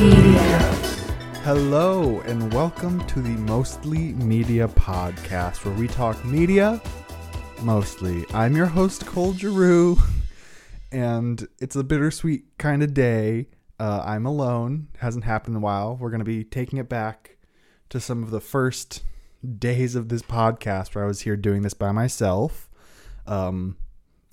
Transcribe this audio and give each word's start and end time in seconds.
Media. 0.00 0.58
Hello, 1.42 2.20
and 2.20 2.54
welcome 2.54 3.06
to 3.06 3.20
the 3.20 3.36
Mostly 3.42 4.14
Media 4.14 4.66
podcast, 4.66 5.62
where 5.66 5.74
we 5.74 5.88
talk 5.88 6.24
media 6.24 6.80
mostly. 7.60 8.24
I'm 8.32 8.56
your 8.56 8.64
host, 8.64 9.04
Cole 9.04 9.34
Giroux, 9.34 9.98
and 10.90 11.46
it's 11.58 11.76
a 11.76 11.84
bittersweet 11.84 12.44
kind 12.56 12.82
of 12.82 12.94
day. 12.94 13.48
Uh, 13.78 14.02
I'm 14.02 14.24
alone, 14.24 14.88
hasn't 15.00 15.24
happened 15.24 15.52
in 15.56 15.58
a 15.58 15.64
while. 15.64 15.98
We're 16.00 16.08
going 16.08 16.20
to 16.20 16.24
be 16.24 16.44
taking 16.44 16.78
it 16.78 16.88
back 16.88 17.36
to 17.90 18.00
some 18.00 18.22
of 18.22 18.30
the 18.30 18.40
first 18.40 19.02
days 19.58 19.94
of 19.94 20.08
this 20.08 20.22
podcast 20.22 20.94
where 20.94 21.04
I 21.04 21.08
was 21.08 21.20
here 21.20 21.36
doing 21.36 21.60
this 21.60 21.74
by 21.74 21.92
myself. 21.92 22.70
Um, 23.26 23.76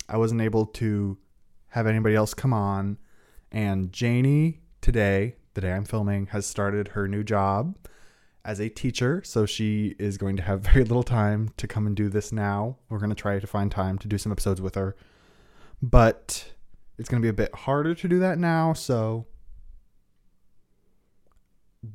I 0.08 0.16
wasn't 0.16 0.40
able 0.40 0.64
to 0.64 1.18
have 1.72 1.86
anybody 1.86 2.14
else 2.14 2.32
come 2.32 2.54
on, 2.54 2.96
and 3.52 3.92
Janie 3.92 4.62
today, 4.80 5.34
the 5.60 5.66
day 5.66 5.72
I'm 5.72 5.84
filming, 5.84 6.26
has 6.26 6.46
started 6.46 6.88
her 6.88 7.08
new 7.08 7.24
job 7.24 7.76
as 8.44 8.60
a 8.60 8.68
teacher. 8.68 9.22
So 9.24 9.44
she 9.44 9.96
is 9.98 10.16
going 10.16 10.36
to 10.36 10.42
have 10.44 10.60
very 10.72 10.84
little 10.84 11.02
time 11.02 11.50
to 11.56 11.66
come 11.66 11.86
and 11.86 11.96
do 11.96 12.08
this 12.08 12.30
now. 12.30 12.76
We're 12.88 12.98
going 12.98 13.10
to 13.10 13.16
try 13.16 13.40
to 13.40 13.46
find 13.46 13.70
time 13.70 13.98
to 13.98 14.08
do 14.08 14.18
some 14.18 14.30
episodes 14.30 14.60
with 14.60 14.76
her, 14.76 14.94
but 15.82 16.52
it's 16.96 17.08
going 17.08 17.20
to 17.20 17.26
be 17.26 17.30
a 17.30 17.32
bit 17.32 17.52
harder 17.54 17.92
to 17.96 18.08
do 18.08 18.20
that 18.20 18.38
now. 18.38 18.72
So, 18.72 19.26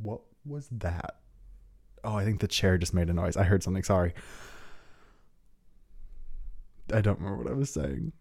what 0.02 0.22
was 0.46 0.68
that? 0.72 1.16
Oh, 2.04 2.16
I 2.16 2.26
think 2.26 2.42
the 2.42 2.50
chair 2.50 2.78
just 2.78 2.94
made 2.94 3.10
a 3.10 3.14
noise. 3.14 3.38
I 3.38 3.44
heard 3.44 3.64
something. 3.64 3.84
Sorry. 3.84 4.14
I 6.94 7.00
don't 7.00 7.18
remember 7.18 7.42
what 7.42 7.52
I 7.52 7.56
was 7.56 7.70
saying. 7.70 8.12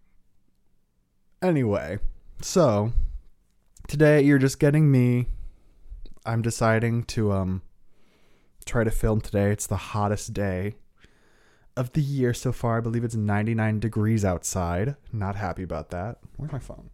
Anyway, 1.41 1.99
so 2.41 2.93
today 3.87 4.21
you're 4.21 4.39
just 4.39 4.59
getting 4.59 4.91
me. 4.91 5.27
I'm 6.25 6.41
deciding 6.41 7.03
to 7.05 7.31
um 7.31 7.61
try 8.65 8.83
to 8.83 8.91
film 8.91 9.21
today. 9.21 9.51
It's 9.51 9.67
the 9.67 9.77
hottest 9.77 10.33
day 10.33 10.75
of 11.75 11.91
the 11.93 12.01
year 12.01 12.33
so 12.33 12.51
far. 12.51 12.77
I 12.77 12.81
believe 12.81 13.03
it's 13.03 13.15
99 13.15 13.79
degrees 13.79 14.23
outside. 14.23 14.95
Not 15.11 15.35
happy 15.35 15.63
about 15.63 15.89
that. 15.89 16.17
Where's 16.37 16.51
my 16.51 16.59
phone? 16.59 16.89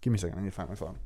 Give 0.00 0.12
me 0.12 0.16
a 0.16 0.20
second. 0.20 0.38
I 0.38 0.42
need 0.42 0.50
to 0.50 0.54
find 0.54 0.68
my 0.68 0.74
phone. 0.74 0.98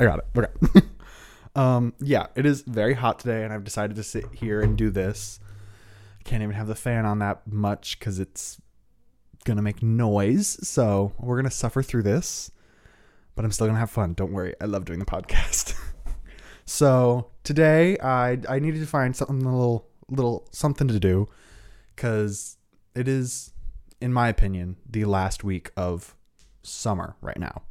I 0.00 0.04
got 0.04 0.18
it. 0.18 0.24
Okay. 0.36 0.86
um, 1.54 1.92
yeah, 2.00 2.26
it 2.34 2.46
is 2.46 2.62
very 2.62 2.94
hot 2.94 3.20
today, 3.20 3.44
and 3.44 3.52
I've 3.52 3.64
decided 3.64 3.96
to 3.96 4.02
sit 4.02 4.24
here 4.32 4.60
and 4.60 4.76
do 4.76 4.90
this. 4.90 5.38
Can't 6.30 6.44
even 6.44 6.54
have 6.54 6.68
the 6.68 6.76
fan 6.76 7.06
on 7.06 7.18
that 7.18 7.44
much 7.44 7.98
because 7.98 8.20
it's 8.20 8.60
gonna 9.44 9.62
make 9.62 9.82
noise. 9.82 10.60
So 10.62 11.12
we're 11.18 11.34
gonna 11.34 11.50
suffer 11.50 11.82
through 11.82 12.04
this, 12.04 12.52
but 13.34 13.44
I'm 13.44 13.50
still 13.50 13.66
gonna 13.66 13.80
have 13.80 13.90
fun. 13.90 14.14
Don't 14.14 14.30
worry. 14.30 14.54
I 14.60 14.66
love 14.66 14.84
doing 14.84 15.00
the 15.00 15.04
podcast. 15.04 15.74
so 16.64 17.32
today, 17.42 17.98
I 17.98 18.38
I 18.48 18.60
needed 18.60 18.78
to 18.78 18.86
find 18.86 19.16
something 19.16 19.44
a 19.44 19.50
little 19.50 19.88
little 20.08 20.46
something 20.52 20.86
to 20.86 21.00
do 21.00 21.28
because 21.96 22.58
it 22.94 23.08
is, 23.08 23.50
in 24.00 24.12
my 24.12 24.28
opinion, 24.28 24.76
the 24.88 25.06
last 25.06 25.42
week 25.42 25.72
of 25.76 26.14
summer 26.62 27.16
right 27.20 27.40
now. 27.40 27.62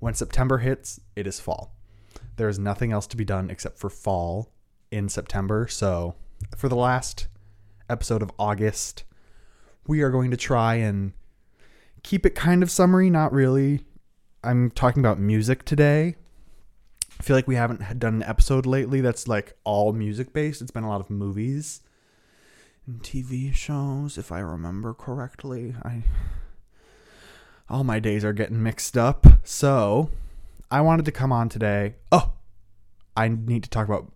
When 0.00 0.14
September 0.14 0.58
hits, 0.58 0.98
it 1.14 1.28
is 1.28 1.38
fall. 1.38 1.72
There 2.34 2.48
is 2.48 2.58
nothing 2.58 2.90
else 2.90 3.06
to 3.06 3.16
be 3.16 3.24
done 3.24 3.48
except 3.48 3.78
for 3.78 3.88
fall 3.88 4.50
in 4.90 5.08
September. 5.08 5.68
So, 5.68 6.16
for 6.56 6.68
the 6.68 6.74
last 6.74 7.28
episode 7.88 8.22
of 8.22 8.30
August, 8.38 9.04
we 9.86 10.02
are 10.02 10.10
going 10.10 10.30
to 10.30 10.36
try 10.36 10.74
and 10.74 11.12
keep 12.02 12.26
it 12.26 12.34
kind 12.34 12.62
of 12.62 12.70
summery, 12.70 13.10
not 13.10 13.32
really. 13.32 13.80
I'm 14.44 14.70
talking 14.70 15.00
about 15.00 15.18
music 15.18 15.64
today. 15.64 16.16
I 17.18 17.22
feel 17.22 17.34
like 17.34 17.48
we 17.48 17.56
haven't 17.56 17.98
done 17.98 18.14
an 18.14 18.22
episode 18.22 18.66
lately 18.66 19.00
that's 19.00 19.26
like 19.26 19.56
all 19.64 19.92
music 19.92 20.32
based. 20.32 20.62
It's 20.62 20.70
been 20.70 20.84
a 20.84 20.88
lot 20.88 21.00
of 21.00 21.10
movies 21.10 21.80
and 22.86 23.02
TV 23.02 23.52
shows, 23.52 24.16
if 24.16 24.30
I 24.30 24.38
remember 24.38 24.94
correctly. 24.94 25.74
I 25.82 26.04
all 27.68 27.84
my 27.84 27.98
days 27.98 28.24
are 28.24 28.32
getting 28.32 28.62
mixed 28.62 28.96
up. 28.96 29.26
So, 29.44 30.10
I 30.70 30.80
wanted 30.80 31.04
to 31.04 31.12
come 31.12 31.32
on 31.32 31.48
today. 31.48 31.96
Oh, 32.10 32.32
I 33.16 33.28
need 33.28 33.64
to 33.64 33.70
talk 33.70 33.86
about 33.86 34.10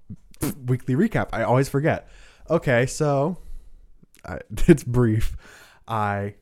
weekly 0.64 0.94
recap. 0.94 1.28
I 1.32 1.42
always 1.42 1.68
forget. 1.68 2.08
Okay, 2.48 2.86
so 2.86 3.38
I, 4.24 4.38
it's 4.66 4.84
brief. 4.84 5.36
I, 5.86 6.34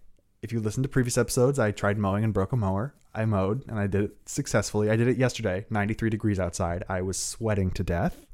if 0.42 0.52
you 0.52 0.60
listen 0.60 0.82
to 0.82 0.88
previous 0.88 1.18
episodes, 1.18 1.58
I 1.58 1.70
tried 1.70 1.98
mowing 1.98 2.24
and 2.24 2.34
broke 2.34 2.52
a 2.52 2.56
mower. 2.56 2.94
I 3.14 3.24
mowed 3.24 3.66
and 3.68 3.78
I 3.78 3.86
did 3.86 4.04
it 4.04 4.16
successfully. 4.26 4.90
I 4.90 4.96
did 4.96 5.08
it 5.08 5.18
yesterday, 5.18 5.66
93 5.70 6.10
degrees 6.10 6.38
outside. 6.38 6.84
I 6.88 7.02
was 7.02 7.16
sweating 7.16 7.70
to 7.72 7.82
death, 7.82 8.26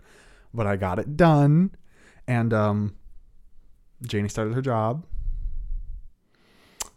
but 0.53 0.67
I 0.67 0.77
got 0.77 0.99
it 0.99 1.17
done. 1.17 1.71
And 2.27 2.53
um, 2.53 2.97
Janie 4.07 4.29
started 4.29 4.55
her 4.55 4.63
job. 4.63 5.07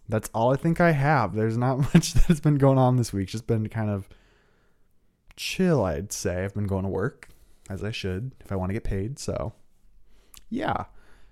That's 0.10 0.30
all 0.34 0.52
I 0.52 0.58
think 0.58 0.82
I 0.82 0.92
have. 0.92 1.36
There's 1.36 1.58
not 1.58 1.78
much 1.94 2.14
that's 2.14 2.40
been 2.40 2.58
going 2.58 2.78
on 2.78 2.98
this 2.98 3.14
week. 3.14 3.30
Just 3.30 3.48
been 3.48 3.70
kind 3.70 3.90
of 3.90 4.10
chill, 5.36 5.84
I'd 5.84 6.12
say. 6.12 6.44
I've 6.44 6.54
been 6.54 6.68
going 6.68 6.84
to 6.84 6.90
work 6.90 7.30
as 7.70 7.84
I 7.84 7.92
should 7.92 8.32
if 8.42 8.52
I 8.52 8.56
want 8.56 8.70
to 8.70 8.74
get 8.74 8.84
paid. 8.84 9.20
So, 9.20 9.54
yeah. 10.50 10.86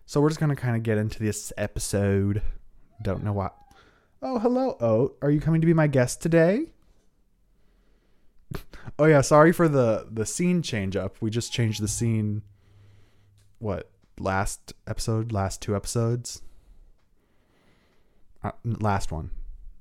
So, 0.08 0.22
we're 0.22 0.30
just 0.30 0.40
going 0.40 0.50
to 0.50 0.56
kind 0.56 0.76
of 0.76 0.84
get 0.84 0.98
into 0.98 1.20
this 1.20 1.54
episode. 1.58 2.42
Don't 3.02 3.24
know 3.24 3.34
what. 3.34 3.56
Oh, 4.22 4.40
hello, 4.40 4.78
Oat. 4.80 5.18
Are 5.22 5.30
you 5.30 5.40
coming 5.40 5.62
to 5.62 5.68
be 5.68 5.74
my 5.74 5.88
guest 5.88 6.22
today? 6.22 6.68
oh 9.00 9.06
yeah, 9.06 9.22
sorry 9.22 9.52
for 9.52 9.68
the 9.68 10.08
the 10.10 10.26
scene 10.26 10.62
change 10.62 10.96
up. 10.96 11.18
We 11.22 11.30
just 11.30 11.52
changed 11.52 11.82
the 11.82 11.88
scene 11.88 12.42
what? 13.60 13.92
Last 14.20 14.74
episode, 14.88 15.32
last 15.32 15.62
two 15.62 15.76
episodes? 15.76 16.42
Uh, 18.44 18.52
last 18.64 19.12
one. 19.12 19.30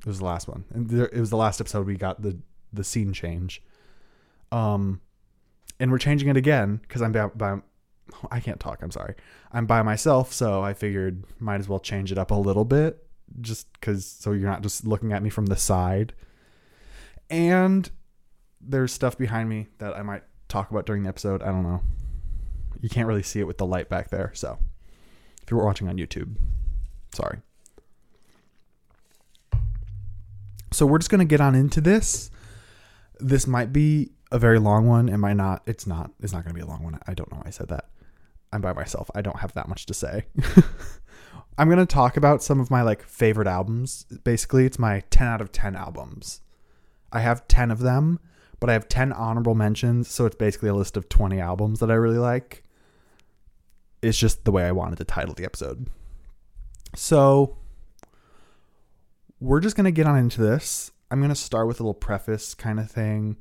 It 0.00 0.06
was 0.06 0.18
the 0.18 0.26
last 0.26 0.48
one. 0.48 0.64
And 0.74 0.90
there, 0.90 1.06
it 1.06 1.20
was 1.20 1.30
the 1.30 1.36
last 1.36 1.60
episode 1.60 1.86
we 1.86 1.96
got 1.96 2.20
the 2.20 2.38
the 2.72 2.84
scene 2.84 3.12
change. 3.12 3.62
Um, 4.52 5.00
and 5.80 5.90
we're 5.90 5.98
changing 5.98 6.28
it 6.28 6.36
again 6.36 6.80
because 6.82 7.00
I'm 7.00 7.12
by, 7.12 7.26
by, 7.28 7.60
I 8.30 8.40
can't 8.40 8.60
talk. 8.60 8.82
I'm 8.82 8.90
sorry. 8.90 9.14
I'm 9.52 9.66
by 9.66 9.82
myself, 9.82 10.32
so 10.32 10.62
I 10.62 10.74
figured 10.74 11.24
might 11.38 11.60
as 11.60 11.68
well 11.68 11.80
change 11.80 12.12
it 12.12 12.18
up 12.18 12.30
a 12.30 12.34
little 12.34 12.64
bit, 12.64 13.06
just 13.40 13.72
because 13.72 14.06
so 14.06 14.32
you're 14.32 14.48
not 14.48 14.62
just 14.62 14.86
looking 14.86 15.12
at 15.12 15.22
me 15.22 15.30
from 15.30 15.46
the 15.46 15.56
side. 15.56 16.12
And 17.28 17.90
there's 18.60 18.92
stuff 18.92 19.18
behind 19.18 19.48
me 19.48 19.68
that 19.78 19.96
I 19.96 20.02
might 20.02 20.22
talk 20.48 20.70
about 20.70 20.86
during 20.86 21.02
the 21.02 21.08
episode. 21.08 21.42
I 21.42 21.46
don't 21.46 21.62
know. 21.62 21.82
You 22.80 22.88
can't 22.88 23.08
really 23.08 23.22
see 23.22 23.40
it 23.40 23.46
with 23.46 23.58
the 23.58 23.66
light 23.66 23.88
back 23.88 24.10
there, 24.10 24.32
so 24.34 24.58
if 25.42 25.50
you 25.50 25.56
were 25.56 25.64
watching 25.64 25.88
on 25.88 25.96
YouTube, 25.96 26.36
sorry. 27.12 27.38
So 30.72 30.84
we're 30.84 30.98
just 30.98 31.10
gonna 31.10 31.24
get 31.24 31.40
on 31.40 31.54
into 31.54 31.80
this. 31.80 32.30
This 33.18 33.46
might 33.46 33.72
be 33.72 34.10
a 34.30 34.38
very 34.38 34.58
long 34.58 34.86
one. 34.86 35.08
It 35.08 35.18
might 35.18 35.36
not. 35.36 35.62
It's 35.66 35.86
not. 35.86 36.10
It's 36.20 36.32
not 36.32 36.44
going 36.44 36.54
to 36.54 36.58
be 36.58 36.64
a 36.64 36.66
long 36.66 36.82
one. 36.82 36.98
I 37.06 37.14
don't 37.14 37.30
know 37.30 37.38
why 37.38 37.44
I 37.46 37.50
said 37.50 37.68
that. 37.68 37.86
I'm 38.56 38.62
by 38.62 38.72
myself. 38.72 39.10
I 39.14 39.20
don't 39.20 39.40
have 39.40 39.52
that 39.52 39.68
much 39.68 39.84
to 39.84 39.94
say. 39.94 40.24
I'm 41.58 41.68
going 41.68 41.78
to 41.78 41.86
talk 41.86 42.16
about 42.16 42.42
some 42.42 42.58
of 42.58 42.70
my 42.70 42.80
like 42.80 43.02
favorite 43.02 43.46
albums. 43.46 44.04
Basically, 44.24 44.64
it's 44.64 44.78
my 44.78 45.02
10 45.10 45.26
out 45.26 45.42
of 45.42 45.52
10 45.52 45.76
albums. 45.76 46.40
I 47.12 47.20
have 47.20 47.46
10 47.48 47.70
of 47.70 47.80
them, 47.80 48.18
but 48.58 48.70
I 48.70 48.72
have 48.72 48.88
10 48.88 49.12
honorable 49.12 49.54
mentions, 49.54 50.08
so 50.08 50.24
it's 50.24 50.36
basically 50.36 50.70
a 50.70 50.74
list 50.74 50.96
of 50.96 51.10
20 51.10 51.38
albums 51.38 51.80
that 51.80 51.90
I 51.90 51.94
really 51.94 52.18
like. 52.18 52.64
It's 54.00 54.18
just 54.18 54.44
the 54.44 54.52
way 54.52 54.64
I 54.64 54.72
wanted 54.72 54.96
to 54.98 55.04
title 55.04 55.34
the 55.34 55.44
episode. 55.44 55.88
So, 56.94 57.58
we're 59.38 59.60
just 59.60 59.76
going 59.76 59.84
to 59.84 59.90
get 59.90 60.06
on 60.06 60.16
into 60.16 60.40
this. 60.40 60.92
I'm 61.10 61.20
going 61.20 61.28
to 61.28 61.34
start 61.34 61.66
with 61.66 61.78
a 61.78 61.82
little 61.82 61.94
preface 61.94 62.54
kind 62.54 62.80
of 62.80 62.90
thing 62.90 63.36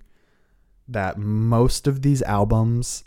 that 0.90 1.18
most 1.18 1.88
of 1.88 2.01
these 2.01 2.22
albums 2.24 3.06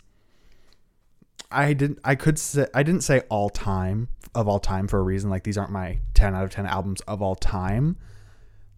I 1.51 1.73
didn't 1.73 1.99
I 2.03 2.15
could 2.15 2.37
say 2.37 2.67
I 2.73 2.83
didn't 2.83 3.01
say 3.01 3.21
all 3.29 3.49
time 3.49 4.09
of 4.35 4.47
all 4.47 4.59
time 4.59 4.87
for 4.87 4.99
a 4.99 5.03
reason 5.03 5.29
like 5.29 5.43
these 5.43 5.57
aren't 5.57 5.71
my 5.71 5.99
10 6.13 6.35
out 6.35 6.43
of 6.43 6.51
10 6.51 6.65
albums 6.65 7.01
of 7.01 7.21
all 7.21 7.35
time. 7.35 7.97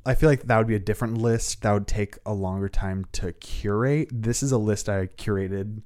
I 0.05 0.15
feel 0.15 0.29
like 0.29 0.43
that 0.43 0.57
would 0.57 0.67
be 0.67 0.75
a 0.75 0.79
different 0.79 1.17
list 1.17 1.61
that 1.61 1.71
would 1.73 1.87
take 1.87 2.17
a 2.25 2.33
longer 2.33 2.69
time 2.69 3.05
to 3.13 3.33
curate. 3.33 4.09
This 4.11 4.41
is 4.41 4.51
a 4.51 4.57
list 4.57 4.89
I 4.89 5.07
curated 5.07 5.83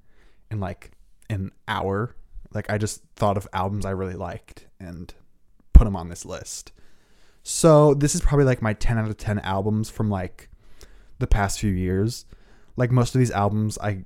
in 0.50 0.60
like 0.60 0.92
an 1.30 1.52
hour. 1.68 2.16
Like 2.54 2.70
I 2.70 2.78
just 2.78 3.02
thought 3.16 3.36
of 3.36 3.48
albums 3.52 3.86
I 3.86 3.92
really 3.92 4.14
liked 4.14 4.68
and 4.80 5.14
put 5.74 5.84
them 5.84 5.96
on 5.96 6.08
this 6.08 6.24
list. 6.24 6.72
So 7.44 7.94
this 7.94 8.16
is 8.16 8.22
probably 8.22 8.46
like 8.46 8.62
my 8.62 8.74
10 8.74 8.98
out 8.98 9.10
of 9.10 9.18
10 9.18 9.40
albums 9.40 9.90
from 9.90 10.10
like 10.10 10.50
the 11.20 11.28
past 11.28 11.60
few 11.60 11.72
years 11.72 12.26
like 12.76 12.92
most 12.92 13.16
of 13.16 13.20
these 13.20 13.32
albums 13.32 13.78
I 13.80 14.06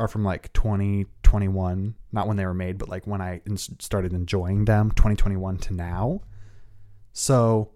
are 0.00 0.08
from 0.08 0.24
like 0.24 0.52
2021, 0.54 1.94
not 2.10 2.26
when 2.26 2.36
they 2.38 2.46
were 2.46 2.54
made, 2.54 2.78
but 2.78 2.88
like 2.88 3.06
when 3.06 3.20
I 3.20 3.42
started 3.78 4.12
enjoying 4.12 4.64
them, 4.64 4.90
2021 4.92 5.58
to 5.58 5.74
now. 5.74 6.22
So, 7.12 7.70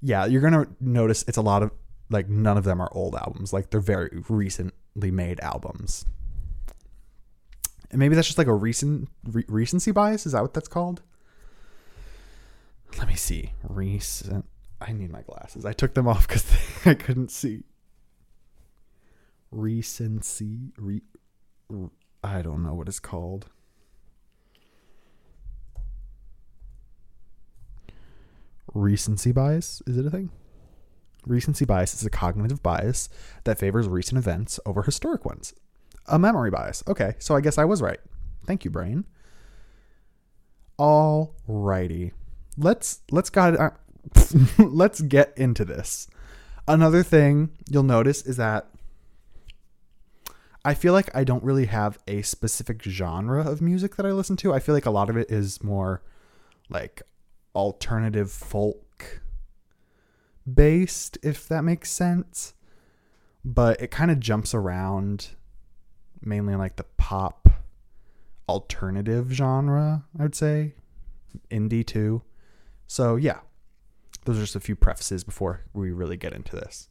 yeah, 0.00 0.26
you're 0.26 0.40
going 0.40 0.52
to 0.52 0.68
notice 0.80 1.24
it's 1.26 1.36
a 1.36 1.42
lot 1.42 1.62
of 1.62 1.72
like 2.08 2.28
none 2.28 2.56
of 2.56 2.64
them 2.64 2.80
are 2.80 2.88
old 2.92 3.16
albums. 3.16 3.52
Like 3.52 3.70
they're 3.70 3.80
very 3.80 4.22
recently 4.28 5.10
made 5.10 5.40
albums. 5.40 6.06
And 7.90 7.98
maybe 7.98 8.14
that's 8.14 8.28
just 8.28 8.38
like 8.38 8.46
a 8.46 8.54
recent 8.54 9.08
re- 9.24 9.44
recency 9.48 9.90
bias. 9.90 10.26
Is 10.26 10.32
that 10.32 10.42
what 10.42 10.54
that's 10.54 10.68
called? 10.68 11.02
Let 12.96 13.08
me 13.08 13.16
see. 13.16 13.52
Recent. 13.68 14.46
I 14.80 14.92
need 14.92 15.10
my 15.10 15.22
glasses. 15.22 15.64
I 15.64 15.72
took 15.72 15.94
them 15.94 16.06
off 16.06 16.28
because 16.28 16.44
I 16.86 16.94
couldn't 16.94 17.32
see. 17.32 17.64
Recency. 19.50 20.72
Re, 20.76 21.02
I 22.22 22.42
don't 22.42 22.62
know 22.62 22.74
what 22.74 22.88
it's 22.88 23.00
called. 23.00 23.48
Recency 28.72 29.30
bias? 29.30 29.82
Is 29.86 29.96
it 29.96 30.06
a 30.06 30.10
thing? 30.10 30.30
Recency 31.26 31.64
bias 31.64 31.94
is 31.94 32.04
a 32.04 32.10
cognitive 32.10 32.62
bias 32.62 33.08
that 33.44 33.58
favors 33.58 33.88
recent 33.88 34.18
events 34.18 34.60
over 34.66 34.82
historic 34.82 35.24
ones. 35.24 35.54
A 36.06 36.18
memory 36.18 36.50
bias. 36.50 36.82
Okay, 36.86 37.14
so 37.18 37.34
I 37.34 37.40
guess 37.40 37.56
I 37.56 37.64
was 37.64 37.80
right. 37.80 38.00
Thank 38.46 38.64
you, 38.64 38.70
brain. 38.70 39.04
All 40.76 41.34
righty. 41.46 42.12
Let's 42.58 43.00
let's 43.10 43.30
got 43.30 43.58
uh, 43.58 43.70
let's 44.58 45.00
get 45.00 45.32
into 45.36 45.64
this. 45.64 46.08
Another 46.66 47.02
thing 47.02 47.50
you'll 47.68 47.84
notice 47.84 48.22
is 48.22 48.36
that 48.36 48.68
I 50.64 50.74
feel 50.74 50.94
like 50.94 51.14
I 51.14 51.24
don't 51.24 51.44
really 51.44 51.66
have 51.66 51.98
a 52.08 52.22
specific 52.22 52.82
genre 52.82 53.48
of 53.48 53.60
music 53.60 53.96
that 53.96 54.06
I 54.06 54.12
listen 54.12 54.36
to. 54.38 54.54
I 54.54 54.60
feel 54.60 54.74
like 54.74 54.86
a 54.86 54.90
lot 54.90 55.10
of 55.10 55.16
it 55.16 55.30
is 55.30 55.62
more 55.62 56.02
like 56.70 57.02
alternative 57.54 58.32
folk 58.32 59.20
based, 60.52 61.18
if 61.22 61.46
that 61.48 61.62
makes 61.62 61.90
sense. 61.90 62.54
But 63.44 63.80
it 63.82 63.90
kind 63.90 64.10
of 64.10 64.20
jumps 64.20 64.54
around 64.54 65.30
mainly 66.22 66.54
in 66.54 66.58
like 66.58 66.76
the 66.76 66.86
pop 66.96 67.48
alternative 68.48 69.32
genre, 69.32 70.04
I 70.18 70.22
would 70.22 70.34
say. 70.34 70.74
Indie 71.50 71.86
too. 71.86 72.22
So, 72.86 73.16
yeah, 73.16 73.40
those 74.24 74.38
are 74.38 74.42
just 74.42 74.56
a 74.56 74.60
few 74.60 74.76
prefaces 74.76 75.24
before 75.24 75.62
we 75.72 75.90
really 75.90 76.16
get 76.16 76.32
into 76.32 76.56
this. 76.56 76.88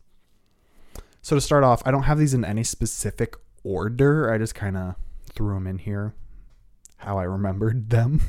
So, 1.22 1.36
to 1.36 1.42
start 1.42 1.64
off, 1.64 1.82
I 1.86 1.92
don't 1.92 2.04
have 2.04 2.20
these 2.20 2.34
in 2.34 2.44
any 2.44 2.64
specific 2.64 3.36
order. 3.64 4.32
I 4.32 4.38
just 4.38 4.56
kind 4.56 4.78
of 4.78 4.96
threw 5.34 5.54
them 5.54 5.68
in 5.68 5.80
here 5.80 6.14
how 7.04 7.18
I 7.18 7.24
remembered 7.24 7.90
them. 7.90 8.22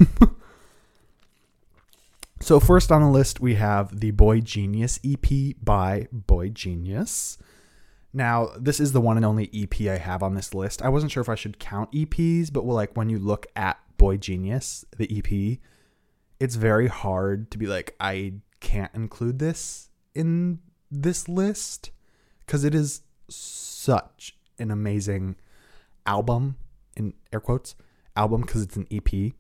so, 2.40 2.60
first 2.60 2.92
on 2.92 3.02
the 3.02 3.08
list, 3.08 3.40
we 3.40 3.54
have 3.54 4.00
the 4.00 4.10
Boy 4.10 4.40
Genius 4.40 5.00
EP 5.04 5.54
by 5.62 6.08
Boy 6.12 6.50
Genius. 6.50 7.38
Now, 8.12 8.50
this 8.58 8.78
is 8.78 8.92
the 8.92 9.00
one 9.00 9.16
and 9.16 9.26
only 9.26 9.50
EP 9.52 9.88
I 9.88 9.98
have 9.98 10.22
on 10.22 10.34
this 10.34 10.54
list. 10.54 10.82
I 10.82 10.88
wasn't 10.88 11.10
sure 11.10 11.20
if 11.20 11.28
I 11.28 11.34
should 11.34 11.58
count 11.58 11.90
EPs, 11.90 12.52
but 12.52 12.64
well, 12.64 12.76
like 12.76 12.96
when 12.96 13.08
you 13.08 13.18
look 13.18 13.46
at 13.56 13.78
Boy 13.96 14.18
Genius, 14.18 14.84
the 14.96 15.18
EP, 15.18 15.58
it's 16.38 16.54
very 16.54 16.86
hard 16.86 17.50
to 17.50 17.58
be 17.58 17.66
like, 17.66 17.96
I 17.98 18.34
can't 18.60 18.94
include 18.94 19.40
this 19.40 19.88
in 20.14 20.60
this 20.90 21.28
list 21.28 21.90
because 22.46 22.62
it 22.62 22.74
is 22.74 23.02
such 23.28 24.36
an 24.58 24.70
amazing 24.70 25.36
album, 26.06 26.56
in 26.96 27.14
air 27.32 27.40
quotes, 27.40 27.74
album 28.16 28.42
because 28.42 28.62
it's 28.62 28.76
an 28.76 28.86
EP. 28.90 29.32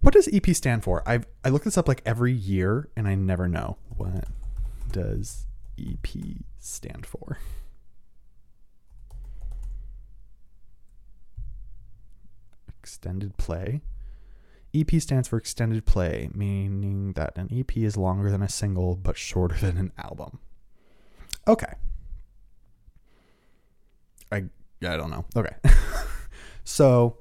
What 0.00 0.14
does 0.14 0.28
EP 0.32 0.46
stand 0.54 0.82
for? 0.82 1.08
I 1.08 1.20
I 1.44 1.48
look 1.48 1.64
this 1.64 1.78
up 1.78 1.86
like 1.86 2.02
every 2.04 2.32
year 2.32 2.88
and 2.96 3.06
I 3.06 3.14
never 3.14 3.48
know 3.48 3.76
what 3.96 4.24
does 4.90 5.46
EP 5.78 6.06
stand 6.58 7.06
for. 7.06 7.38
Extended 12.80 13.36
play. 13.36 13.82
EP 14.74 14.90
stands 15.00 15.28
for 15.28 15.36
extended 15.36 15.84
play, 15.84 16.30
meaning 16.34 17.12
that 17.12 17.36
an 17.36 17.48
EP 17.52 17.76
is 17.76 17.96
longer 17.96 18.30
than 18.30 18.42
a 18.42 18.48
single 18.48 18.96
but 18.96 19.16
shorter 19.16 19.54
than 19.56 19.76
an 19.76 19.92
album. 19.98 20.38
Okay. 21.46 21.74
I 24.32 24.44
I 24.84 24.96
don't 24.96 25.10
know. 25.10 25.24
Okay. 25.36 25.54
so 26.64 27.18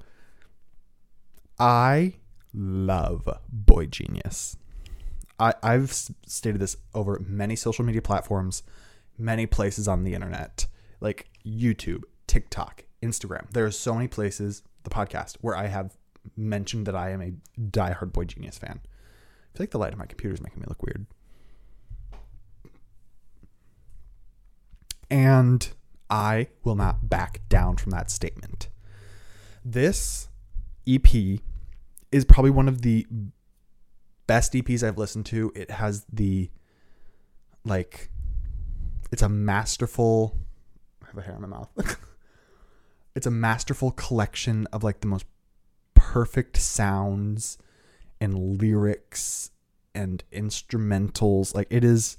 I 1.60 2.16
love 2.54 3.30
boygenius. 3.66 4.56
I, 5.40 5.54
I've 5.64 5.92
stated 5.92 6.60
this 6.60 6.78
over 6.94 7.20
many 7.28 7.56
social 7.56 7.84
media 7.84 8.02
platforms, 8.02 8.64
many 9.18 9.46
places 9.46 9.88
on 9.88 10.04
the 10.04 10.14
internet, 10.14 10.68
like 11.00 11.30
YouTube, 11.46 12.04
TikTok, 12.28 12.84
Instagram. 13.02 13.50
There 13.52 13.66
are 13.66 13.72
so 13.72 13.94
many 13.94 14.08
places, 14.08 14.64
the 14.84 14.90
podcast, 14.90 15.38
where 15.42 15.56
I 15.56 15.68
have 15.68 15.98
mentioned 16.38 16.86
that 16.86 16.96
I 16.96 17.10
am 17.10 17.22
a 17.22 17.34
diehard 17.60 18.14
Boy 18.14 18.26
Genius 18.26 18.58
fan. 18.58 18.80
I 18.84 19.58
feel 19.58 19.64
like 19.64 19.72
the 19.72 19.80
light 19.80 19.94
of 19.94 20.00
my 20.00 20.06
computer 20.06 20.34
is 20.34 20.42
making 20.42 20.62
me 20.62 20.66
look 20.68 20.84
weird. 20.84 21.08
And 25.10 25.68
I 26.12 26.48
will 26.66 26.76
not 26.76 27.10
back 27.10 27.42
down 27.48 27.78
from 27.78 27.92
that 27.92 28.12
statement. 28.12 28.68
This 29.64 30.28
EP 30.88 31.40
is 32.12 32.26
probably 32.26 32.52
one 32.52 32.68
of 32.68 32.82
the 32.82 33.08
best 34.28 34.52
EPs 34.54 34.86
I've 34.86 34.98
listened 34.98 35.26
to. 35.28 35.52
It 35.56 35.72
has 35.72 36.06
the 36.12 36.50
like 37.64 38.10
it's 39.12 39.22
a 39.22 39.30
masterful 39.30 40.38
I 41.04 41.08
have 41.08 41.18
a 41.18 41.22
hair 41.22 41.36
in 41.36 41.42
my 41.42 41.48
mouth. 41.48 41.70
it's 43.16 43.26
a 43.26 43.32
masterful 43.32 43.92
collection 43.92 44.68
of 44.74 44.84
like 44.84 45.00
the 45.00 45.08
most 45.08 45.26
perfect 45.94 46.58
sounds 46.58 47.58
and 48.20 48.60
lyrics 48.62 49.52
and 49.96 50.24
instrumentals. 50.34 51.56
Like 51.56 51.68
it 51.70 51.84
is 51.84 52.18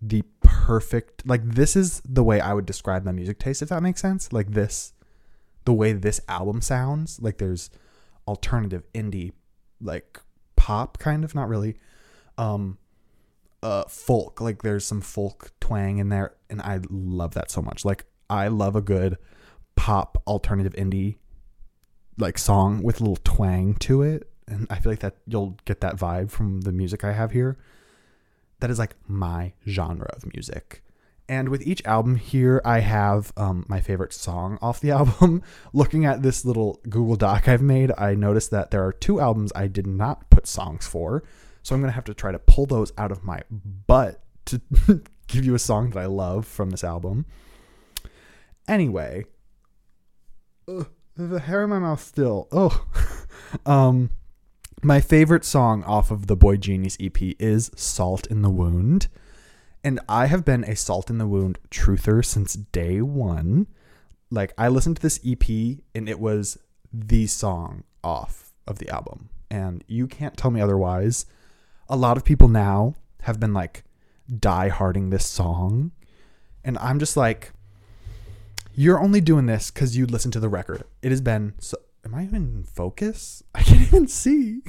the 0.00 0.22
perfect 0.52 1.26
like 1.26 1.42
this 1.44 1.74
is 1.76 2.02
the 2.04 2.22
way 2.22 2.40
I 2.40 2.52
would 2.52 2.66
describe 2.66 3.04
my 3.04 3.12
music 3.12 3.38
taste 3.38 3.62
if 3.62 3.70
that 3.70 3.82
makes 3.82 4.00
sense. 4.00 4.32
Like 4.32 4.52
this 4.52 4.92
the 5.64 5.72
way 5.72 5.92
this 5.92 6.20
album 6.28 6.60
sounds, 6.60 7.20
like 7.20 7.38
there's 7.38 7.70
alternative 8.26 8.84
indie 8.94 9.32
like 9.80 10.20
pop 10.56 10.98
kind 10.98 11.24
of, 11.24 11.34
not 11.34 11.48
really. 11.48 11.76
Um 12.38 12.78
uh 13.62 13.84
folk, 13.84 14.40
like 14.40 14.62
there's 14.62 14.84
some 14.84 15.00
folk 15.00 15.52
twang 15.60 15.98
in 15.98 16.08
there 16.08 16.34
and 16.50 16.60
I 16.62 16.80
love 16.90 17.34
that 17.34 17.50
so 17.50 17.62
much. 17.62 17.84
Like 17.84 18.04
I 18.28 18.48
love 18.48 18.76
a 18.76 18.82
good 18.82 19.18
pop 19.74 20.22
alternative 20.26 20.74
indie 20.74 21.16
like 22.18 22.38
song 22.38 22.82
with 22.82 23.00
a 23.00 23.04
little 23.04 23.18
twang 23.24 23.74
to 23.74 24.02
it 24.02 24.30
and 24.46 24.66
I 24.68 24.78
feel 24.78 24.92
like 24.92 25.00
that 25.00 25.16
you'll 25.26 25.56
get 25.64 25.80
that 25.80 25.96
vibe 25.96 26.30
from 26.30 26.60
the 26.60 26.72
music 26.72 27.04
I 27.04 27.12
have 27.12 27.32
here. 27.32 27.56
That 28.62 28.70
is 28.70 28.78
like 28.78 28.94
my 29.08 29.54
genre 29.66 30.08
of 30.14 30.32
music. 30.32 30.84
And 31.28 31.48
with 31.48 31.66
each 31.66 31.84
album 31.84 32.14
here, 32.14 32.62
I 32.64 32.78
have 32.78 33.32
um, 33.36 33.66
my 33.66 33.80
favorite 33.80 34.12
song 34.12 34.56
off 34.62 34.78
the 34.78 34.90
album. 34.92 35.42
Looking 35.72 36.04
at 36.04 36.22
this 36.22 36.44
little 36.44 36.78
Google 36.88 37.16
Doc 37.16 37.48
I've 37.48 37.60
made, 37.60 37.90
I 37.98 38.14
noticed 38.14 38.52
that 38.52 38.70
there 38.70 38.86
are 38.86 38.92
two 38.92 39.18
albums 39.18 39.50
I 39.56 39.66
did 39.66 39.88
not 39.88 40.30
put 40.30 40.46
songs 40.46 40.86
for. 40.86 41.24
So 41.64 41.74
I'm 41.74 41.80
going 41.80 41.90
to 41.90 41.94
have 41.96 42.04
to 42.04 42.14
try 42.14 42.30
to 42.30 42.38
pull 42.38 42.66
those 42.66 42.92
out 42.96 43.10
of 43.10 43.24
my 43.24 43.42
butt 43.50 44.22
to 44.44 44.60
give 45.26 45.44
you 45.44 45.56
a 45.56 45.58
song 45.58 45.90
that 45.90 45.98
I 45.98 46.06
love 46.06 46.46
from 46.46 46.70
this 46.70 46.84
album. 46.84 47.26
Anyway, 48.68 49.24
ugh, 50.68 50.88
the 51.16 51.40
hair 51.40 51.64
in 51.64 51.70
my 51.70 51.80
mouth 51.80 52.00
still. 52.00 52.46
Oh, 52.52 52.84
um, 53.66 54.10
my 54.82 55.00
favorite 55.00 55.44
song 55.44 55.84
off 55.84 56.10
of 56.10 56.26
the 56.26 56.36
boygenius 56.36 56.96
EP 57.00 57.36
is 57.38 57.70
"Salt 57.76 58.26
in 58.26 58.42
the 58.42 58.50
Wound," 58.50 59.08
and 59.84 60.00
I 60.08 60.26
have 60.26 60.44
been 60.44 60.64
a 60.64 60.74
"Salt 60.74 61.08
in 61.08 61.18
the 61.18 61.28
Wound" 61.28 61.58
truther 61.70 62.24
since 62.24 62.54
day 62.54 63.00
one. 63.00 63.68
Like 64.30 64.52
I 64.58 64.68
listened 64.68 64.96
to 64.96 65.02
this 65.02 65.20
EP, 65.24 65.78
and 65.94 66.08
it 66.08 66.18
was 66.18 66.58
the 66.92 67.26
song 67.26 67.84
off 68.02 68.52
of 68.66 68.78
the 68.78 68.88
album, 68.88 69.28
and 69.50 69.84
you 69.86 70.06
can't 70.06 70.36
tell 70.36 70.50
me 70.50 70.60
otherwise. 70.60 71.26
A 71.88 71.96
lot 71.96 72.16
of 72.16 72.24
people 72.24 72.48
now 72.48 72.94
have 73.22 73.38
been 73.38 73.54
like 73.54 73.84
die 74.38 74.68
harding 74.68 75.10
this 75.10 75.26
song, 75.26 75.92
and 76.64 76.76
I'm 76.78 76.98
just 76.98 77.16
like 77.16 77.52
you're 78.74 79.00
only 79.00 79.20
doing 79.20 79.46
this 79.46 79.70
because 79.70 79.96
you 79.96 80.06
listen 80.06 80.30
to 80.30 80.40
the 80.40 80.48
record. 80.48 80.84
It 81.02 81.10
has 81.10 81.20
been 81.20 81.54
so. 81.58 81.76
Am 82.04 82.14
I 82.14 82.24
even 82.24 82.56
in 82.56 82.64
focus? 82.64 83.42
I 83.54 83.62
can't 83.62 83.82
even 83.82 84.08
see. 84.08 84.60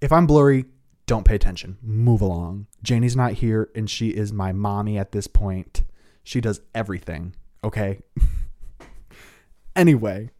if 0.00 0.12
I'm 0.12 0.26
blurry, 0.26 0.66
don't 1.06 1.24
pay 1.24 1.34
attention. 1.34 1.78
Move 1.82 2.20
along. 2.20 2.66
Janie's 2.82 3.16
not 3.16 3.32
here, 3.34 3.70
and 3.74 3.88
she 3.88 4.08
is 4.08 4.32
my 4.32 4.52
mommy 4.52 4.98
at 4.98 5.12
this 5.12 5.26
point. 5.26 5.84
She 6.22 6.40
does 6.40 6.60
everything. 6.74 7.34
Okay. 7.62 8.00
anyway, 9.76 10.30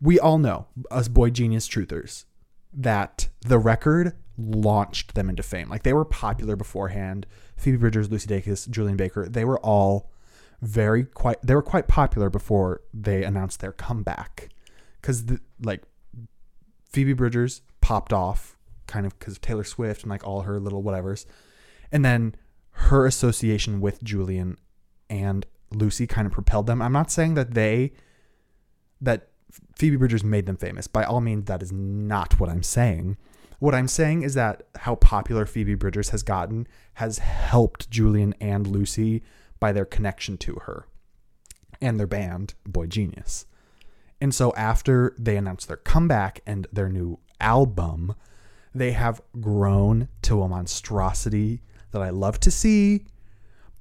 we 0.00 0.18
all 0.18 0.38
know, 0.38 0.66
us 0.90 1.08
boy 1.08 1.30
genius 1.30 1.68
truthers, 1.68 2.24
that 2.72 3.28
the 3.40 3.58
record 3.58 4.14
launched 4.38 5.14
them 5.14 5.28
into 5.28 5.42
fame. 5.42 5.68
Like 5.68 5.82
they 5.82 5.92
were 5.92 6.04
popular 6.04 6.56
beforehand. 6.56 7.26
Phoebe 7.56 7.78
Bridgers, 7.78 8.10
Lucy 8.10 8.26
Dacus, 8.28 8.68
Julien 8.68 8.96
Baker, 8.96 9.28
they 9.28 9.44
were 9.44 9.58
all 9.60 10.10
very 10.62 11.04
quite 11.04 11.40
they 11.42 11.54
were 11.54 11.62
quite 11.62 11.88
popular 11.88 12.30
before 12.30 12.80
they 12.92 13.24
announced 13.24 13.60
their 13.60 13.72
comeback. 13.72 14.48
Cuz 15.02 15.24
like 15.62 15.82
Phoebe 16.90 17.12
Bridgers 17.12 17.62
popped 17.80 18.12
off 18.12 18.56
kind 18.86 19.06
of 19.06 19.18
cuz 19.18 19.34
of 19.34 19.40
Taylor 19.40 19.64
Swift 19.64 20.02
and 20.02 20.10
like 20.10 20.26
all 20.26 20.42
her 20.42 20.58
little 20.58 20.82
whatevers. 20.82 21.26
And 21.92 22.04
then 22.04 22.34
her 22.70 23.06
association 23.06 23.80
with 23.80 24.02
Julien 24.02 24.58
and 25.08 25.46
Lucy 25.70 26.06
kind 26.06 26.26
of 26.26 26.32
propelled 26.32 26.66
them. 26.66 26.82
I'm 26.82 26.92
not 26.92 27.10
saying 27.10 27.34
that 27.34 27.54
they 27.54 27.92
that 29.00 29.28
Phoebe 29.76 29.96
Bridgers 29.96 30.24
made 30.24 30.46
them 30.46 30.56
famous. 30.56 30.86
By 30.86 31.04
all 31.04 31.20
means, 31.20 31.46
that 31.46 31.62
is 31.62 31.72
not 31.72 32.38
what 32.40 32.50
I'm 32.50 32.62
saying. 32.62 33.16
What 33.58 33.74
I'm 33.74 33.88
saying 33.88 34.22
is 34.22 34.34
that 34.34 34.66
how 34.76 34.96
popular 34.96 35.46
Phoebe 35.46 35.74
Bridgers 35.74 36.10
has 36.10 36.22
gotten 36.22 36.66
has 36.94 37.18
helped 37.18 37.90
Julien 37.90 38.34
and 38.40 38.66
Lucy 38.66 39.22
by 39.66 39.72
their 39.72 39.84
connection 39.84 40.38
to 40.38 40.60
her 40.66 40.86
and 41.80 41.98
their 41.98 42.06
band, 42.06 42.54
Boy 42.64 42.86
Genius. 42.86 43.46
And 44.20 44.32
so 44.32 44.54
after 44.56 45.12
they 45.18 45.36
announced 45.36 45.66
their 45.66 45.76
comeback 45.76 46.40
and 46.46 46.68
their 46.72 46.88
new 46.88 47.18
album, 47.40 48.14
they 48.72 48.92
have 48.92 49.20
grown 49.40 50.06
to 50.22 50.42
a 50.42 50.48
monstrosity 50.48 51.62
that 51.90 52.00
I 52.00 52.10
love 52.10 52.38
to 52.40 52.50
see. 52.52 53.06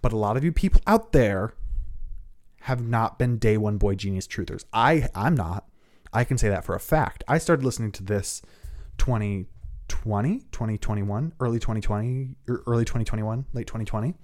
But 0.01 0.11
a 0.11 0.17
lot 0.17 0.37
of 0.37 0.43
you 0.43 0.51
people 0.51 0.81
out 0.87 1.11
there 1.11 1.53
have 2.61 2.81
not 2.81 3.19
been 3.19 3.37
day 3.37 3.55
one 3.55 3.77
boy 3.77 3.93
genius 3.93 4.25
truthers. 4.25 4.65
I 4.73 5.07
I'm 5.13 5.35
not. 5.35 5.67
I 6.11 6.23
can 6.23 6.39
say 6.39 6.49
that 6.49 6.65
for 6.65 6.73
a 6.73 6.79
fact. 6.79 7.23
I 7.27 7.37
started 7.37 7.63
listening 7.63 7.91
to 7.91 8.03
this 8.03 8.41
2020, 8.97 10.39
2021, 10.51 11.33
early 11.39 11.59
2020, 11.59 12.29
er, 12.49 12.63
early 12.65 12.85
2021, 12.85 13.45
late 13.53 13.67
2020. 13.67 14.15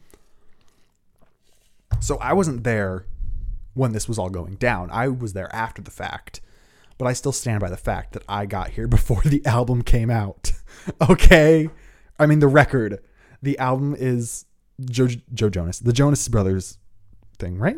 So 2.02 2.18
I 2.18 2.34
wasn't 2.34 2.64
there 2.64 3.06
when 3.74 3.94
this 3.94 4.10
was 4.10 4.20
all 4.20 4.30
going 4.30 4.56
down. 4.56 4.90
I 4.92 5.08
was 5.08 5.32
there 5.32 5.54
after 5.56 5.82
the 5.82 5.92
fact. 5.92 6.42
But 6.98 7.08
I 7.08 7.14
still 7.14 7.32
stand 7.32 7.62
by 7.62 7.70
the 7.70 7.78
fact 7.78 8.12
that 8.14 8.24
I 8.28 8.46
got 8.46 8.72
here 8.72 8.88
before 8.90 9.22
the 9.22 9.46
album 9.46 9.82
came 9.82 10.10
out. 10.10 10.52
okay? 11.10 11.70
I 12.20 12.26
mean 12.26 12.40
the 12.40 12.48
record. 12.48 13.00
The 13.42 13.58
album 13.58 13.96
is 13.98 14.46
Joe, 14.84 15.08
Joe 15.34 15.50
Jonas, 15.50 15.80
the 15.80 15.94
Jonas 15.94 16.28
Brothers 16.28 16.78
thing, 17.40 17.58
right? 17.58 17.78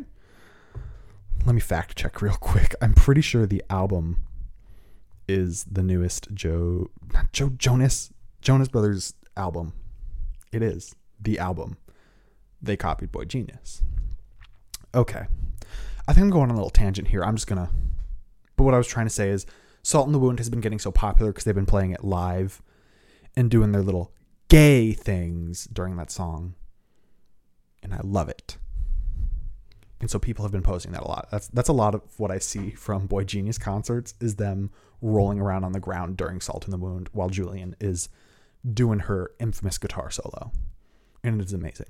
let 1.45 1.55
me 1.55 1.61
fact 1.61 1.97
check 1.97 2.21
real 2.21 2.35
quick. 2.35 2.75
I'm 2.81 2.93
pretty 2.93 3.21
sure 3.21 3.45
the 3.45 3.63
album 3.69 4.23
is 5.27 5.65
the 5.65 5.83
newest 5.83 6.33
Joe 6.33 6.89
not 7.13 7.31
Joe 7.33 7.49
Jonas 7.49 8.11
Jonas 8.41 8.67
Brothers 8.67 9.13
album. 9.35 9.73
It 10.51 10.61
is 10.61 10.95
the 11.19 11.39
album. 11.39 11.77
They 12.61 12.77
copied 12.77 13.11
Boy 13.11 13.25
Genius. 13.25 13.83
Okay. 14.95 15.25
I 16.07 16.13
think 16.13 16.23
I'm 16.23 16.29
going 16.29 16.49
on 16.49 16.51
a 16.51 16.55
little 16.55 16.69
tangent 16.69 17.07
here. 17.07 17.23
I'm 17.23 17.35
just 17.35 17.47
gonna 17.47 17.69
but 18.55 18.63
what 18.63 18.73
I 18.73 18.77
was 18.77 18.87
trying 18.87 19.05
to 19.05 19.11
say 19.11 19.29
is 19.29 19.45
Salt 19.81 20.07
in 20.07 20.13
the 20.13 20.19
Wound 20.19 20.39
has 20.39 20.49
been 20.49 20.61
getting 20.61 20.79
so 20.79 20.91
popular 20.91 21.31
because 21.31 21.43
they've 21.43 21.55
been 21.55 21.65
playing 21.65 21.91
it 21.91 22.03
live 22.03 22.61
and 23.35 23.49
doing 23.49 23.71
their 23.71 23.81
little 23.81 24.13
gay 24.47 24.93
things 24.93 25.65
during 25.65 25.95
that 25.97 26.11
song. 26.11 26.55
And 27.81 27.93
I 27.93 27.99
love 28.03 28.29
it. 28.29 28.57
And 29.99 30.09
so 30.09 30.19
people 30.19 30.43
have 30.43 30.51
been 30.51 30.63
posting 30.63 30.91
that 30.91 31.03
a 31.03 31.07
lot. 31.07 31.29
That's 31.31 31.47
that's 31.47 31.69
a 31.69 31.73
lot 31.73 31.95
of 31.95 32.01
what 32.17 32.31
I 32.31 32.37
see 32.37 32.71
from 32.71 33.07
Boy 33.07 33.23
Genius 33.23 33.57
concerts 33.57 34.13
is 34.19 34.35
them 34.35 34.69
rolling 35.01 35.39
around 35.39 35.63
on 35.63 35.71
the 35.71 35.79
ground 35.79 36.17
during 36.17 36.39
Salt 36.39 36.65
in 36.65 36.71
the 36.71 36.77
Wound 36.77 37.09
while 37.13 37.29
Julien 37.29 37.75
is 37.79 38.09
doing 38.73 38.99
her 38.99 39.31
infamous 39.39 39.77
guitar 39.77 40.11
solo. 40.11 40.51
And 41.23 41.41
it 41.41 41.45
is 41.45 41.53
amazing. 41.53 41.87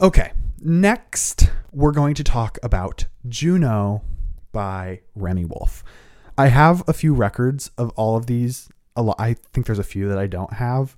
Okay, 0.00 0.32
next 0.60 1.50
we're 1.72 1.92
going 1.92 2.14
to 2.14 2.24
talk 2.24 2.58
about 2.62 3.06
Juno 3.28 4.02
by 4.52 5.00
Remi 5.14 5.44
Wolf. 5.44 5.82
I 6.36 6.48
have 6.48 6.84
a 6.86 6.92
few 6.92 7.12
records 7.12 7.70
of 7.76 7.90
all 7.96 8.16
of 8.16 8.26
these. 8.26 8.68
I 8.96 9.34
think 9.52 9.66
there's 9.66 9.78
a 9.78 9.84
few 9.84 10.08
that 10.08 10.18
I 10.18 10.26
don't 10.26 10.54
have. 10.54 10.96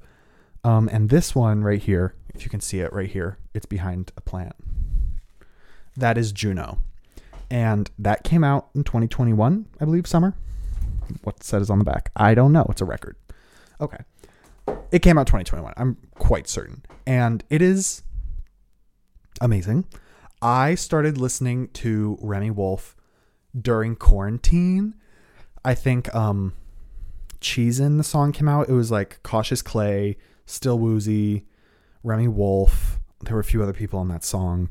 Um, 0.65 0.89
and 0.93 1.09
this 1.09 1.35
one 1.35 1.63
right 1.63 1.83
here, 1.83 2.15
if 2.35 2.45
you 2.45 2.51
can 2.51 2.61
see 2.61 2.81
it 2.81 2.93
right 2.93 3.09
here, 3.09 3.39
it's 3.55 3.67
behind 3.67 4.13
a 4.17 4.21
plant 4.21 4.55
that 5.97 6.19
is 6.19 6.33
Juno. 6.33 6.79
And 7.51 7.91
that 7.99 8.23
came 8.23 8.45
out 8.45 8.69
in 8.75 8.85
2021, 8.85 9.67
I 9.81 9.85
believe, 9.85 10.07
summer. 10.07 10.35
What 11.23 11.43
says 11.43 11.71
on 11.71 11.79
the 11.79 11.85
back? 11.85 12.11
I 12.15 12.35
don't 12.35 12.53
know. 12.53 12.67
It's 12.69 12.81
a 12.81 12.85
record. 12.85 13.17
Okay. 13.81 13.99
It 14.93 15.01
came 15.01 15.19
out 15.19 15.27
2021. 15.27 15.73
I'm 15.77 15.97
quite 16.15 16.49
certain. 16.49 16.85
And 17.07 17.43
it 17.51 17.61
is 17.61 18.03
amazing. 19.41 19.87
I 20.43 20.75
started 20.75 21.19
listening 21.19 21.69
to 21.69 22.19
Remi 22.21 22.51
Wolf 22.51 22.97
during 23.59 23.97
quarantine. 23.97 24.95
I 25.65 25.75
think 25.75 26.15
um 26.15 26.55
Cheesin 27.41 27.97
the 27.97 28.05
song 28.05 28.33
came 28.33 28.49
out. 28.49 28.69
It 28.69 28.73
was 28.73 28.91
like 28.91 29.23
Cautious 29.23 29.63
Clay, 29.63 30.17
Still 30.47 30.79
Woozy, 30.79 31.47
Remi 32.03 32.29
Wolf. 32.29 32.99
There 33.23 33.35
were 33.35 33.41
a 33.41 33.45
few 33.45 33.63
other 33.63 33.73
people 33.73 33.99
on 33.99 34.09
that 34.09 34.25
song 34.25 34.71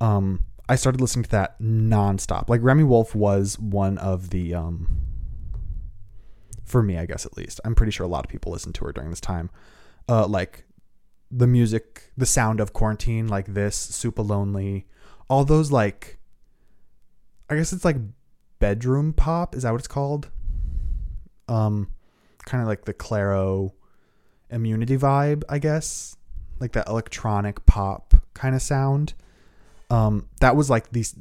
um, 0.00 0.40
I 0.68 0.76
started 0.76 1.00
listening 1.00 1.24
to 1.24 1.30
that 1.30 1.60
nonstop. 1.60 2.48
Like 2.48 2.62
Remi 2.62 2.84
Wolf 2.84 3.14
was 3.14 3.58
one 3.58 3.98
of 3.98 4.30
the, 4.30 4.54
um, 4.54 4.88
for 6.64 6.82
me, 6.82 6.98
I 6.98 7.06
guess 7.06 7.26
at 7.26 7.36
least. 7.36 7.60
I'm 7.64 7.74
pretty 7.74 7.92
sure 7.92 8.04
a 8.04 8.08
lot 8.08 8.24
of 8.24 8.30
people 8.30 8.52
listened 8.52 8.74
to 8.76 8.84
her 8.86 8.92
during 8.92 9.10
this 9.10 9.20
time. 9.20 9.50
Uh, 10.08 10.26
like 10.26 10.64
the 11.36 11.46
music, 11.46 12.10
the 12.16 12.26
sound 12.26 12.60
of 12.60 12.72
quarantine, 12.72 13.28
like 13.28 13.54
this, 13.54 13.76
Super 13.76 14.22
Lonely, 14.22 14.86
all 15.28 15.44
those 15.44 15.72
like, 15.72 16.18
I 17.50 17.56
guess 17.56 17.72
it's 17.72 17.84
like 17.84 17.96
bedroom 18.58 19.12
pop. 19.12 19.54
Is 19.54 19.62
that 19.62 19.72
what 19.72 19.80
it's 19.80 19.88
called? 19.88 20.30
Um, 21.48 21.88
kind 22.44 22.62
of 22.62 22.68
like 22.68 22.84
the 22.84 22.94
Clairo 22.94 23.72
immunity 24.50 24.96
vibe, 24.96 25.42
I 25.48 25.58
guess. 25.58 26.16
Like 26.60 26.72
that 26.72 26.88
electronic 26.88 27.66
pop 27.66 28.14
kind 28.32 28.54
of 28.54 28.62
sound 28.62 29.14
um, 29.90 30.28
that 30.40 30.56
was 30.56 30.70
like 30.70 30.90
these 30.90 31.14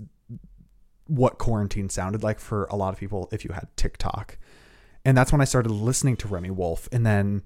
what 1.08 1.38
quarantine 1.38 1.90
sounded 1.90 2.24
like 2.24 2.40
for 2.40 2.66
a 2.66 2.76
lot 2.76 2.94
of 2.94 3.00
people 3.00 3.30
if 3.32 3.44
you 3.44 3.52
had 3.54 3.68
TikTok. 3.76 4.38
And 5.06 5.18
that's 5.18 5.32
when 5.32 5.42
I 5.42 5.46
started 5.46 5.70
listening 5.70 6.16
to 6.18 6.28
Remi 6.28 6.50
Wolf. 6.50 6.88
And 6.92 7.06
then 7.06 7.44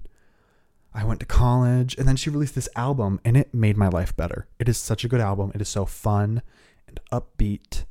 I 0.98 1.04
went 1.04 1.20
to 1.20 1.26
college 1.26 1.96
and 1.96 2.08
then 2.08 2.16
she 2.16 2.28
released 2.28 2.56
this 2.56 2.68
album 2.74 3.20
and 3.24 3.36
it 3.36 3.54
made 3.54 3.76
my 3.76 3.86
life 3.86 4.16
better. 4.16 4.48
It 4.58 4.68
is 4.68 4.78
such 4.78 5.04
a 5.04 5.08
good 5.08 5.20
album. 5.20 5.52
It 5.54 5.60
is 5.60 5.68
so 5.68 5.86
fun 5.86 6.42
and 6.88 6.98
upbeat 7.12 7.84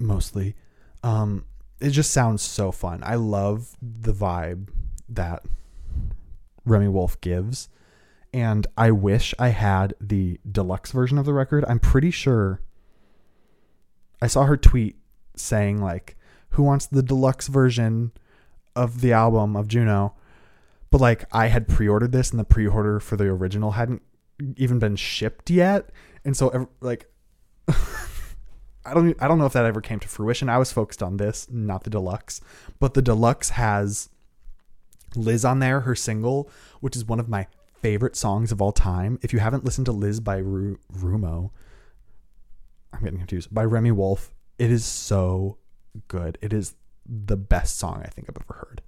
mostly. 0.00 0.56
Um, 1.04 1.44
it 1.80 1.90
just 1.90 2.10
sounds 2.10 2.42
so 2.42 2.72
fun. 2.72 3.04
I 3.04 3.14
love 3.14 3.76
the 3.80 4.12
vibe 4.12 4.70
that 5.08 5.44
Remi 6.64 6.88
Wolf 6.88 7.20
gives 7.20 7.68
and 8.34 8.66
I 8.76 8.90
wish 8.90 9.32
I 9.38 9.50
had 9.50 9.94
the 10.00 10.40
deluxe 10.50 10.90
version 10.90 11.18
of 11.18 11.24
the 11.24 11.32
record. 11.32 11.64
I'm 11.68 11.78
pretty 11.78 12.10
sure 12.10 12.62
I 14.20 14.26
saw 14.26 14.42
her 14.42 14.56
tweet 14.56 14.96
saying 15.36 15.80
like 15.80 16.16
who 16.50 16.64
wants 16.64 16.86
the 16.86 17.04
deluxe 17.04 17.46
version 17.46 18.10
of 18.74 19.02
the 19.02 19.12
album 19.12 19.54
of 19.54 19.68
Juno? 19.68 20.16
But 20.90 21.00
like 21.00 21.24
I 21.32 21.46
had 21.46 21.68
pre-ordered 21.68 22.12
this 22.12 22.30
and 22.30 22.40
the 22.40 22.44
pre-order 22.44 23.00
for 23.00 23.16
the 23.16 23.24
original 23.24 23.72
hadn't 23.72 24.02
even 24.56 24.78
been 24.78 24.96
shipped 24.96 25.50
yet. 25.50 25.90
And 26.24 26.36
so 26.36 26.68
like 26.80 27.06
I 27.68 28.94
don't 28.94 29.16
I 29.22 29.28
don't 29.28 29.38
know 29.38 29.46
if 29.46 29.52
that 29.52 29.66
ever 29.66 29.80
came 29.80 30.00
to 30.00 30.08
fruition. 30.08 30.48
I 30.48 30.58
was 30.58 30.72
focused 30.72 31.02
on 31.02 31.16
this, 31.16 31.46
not 31.50 31.84
the 31.84 31.90
deluxe. 31.90 32.40
But 32.78 32.94
the 32.94 33.02
deluxe 33.02 33.50
has 33.50 34.08
Liz 35.14 35.44
on 35.44 35.58
there, 35.58 35.80
her 35.80 35.94
single, 35.94 36.50
which 36.80 36.96
is 36.96 37.04
one 37.04 37.20
of 37.20 37.28
my 37.28 37.46
favorite 37.80 38.16
songs 38.16 38.52
of 38.52 38.60
all 38.60 38.72
time. 38.72 39.18
If 39.22 39.32
you 39.32 39.38
haven't 39.38 39.64
listened 39.64 39.86
to 39.86 39.92
Liz 39.92 40.20
by 40.20 40.36
Ru- 40.38 40.78
Rumo, 40.92 41.50
I'm 42.92 43.00
getting 43.00 43.18
confused, 43.18 43.52
by 43.52 43.64
Remi 43.64 43.92
Wolf, 43.92 44.32
it 44.58 44.70
is 44.70 44.84
so 44.84 45.58
good. 46.08 46.38
It 46.40 46.52
is 46.52 46.74
the 47.06 47.36
best 47.36 47.78
song 47.78 48.02
I 48.04 48.08
think 48.08 48.28
I've 48.28 48.36
ever 48.36 48.66
heard. 48.66 48.82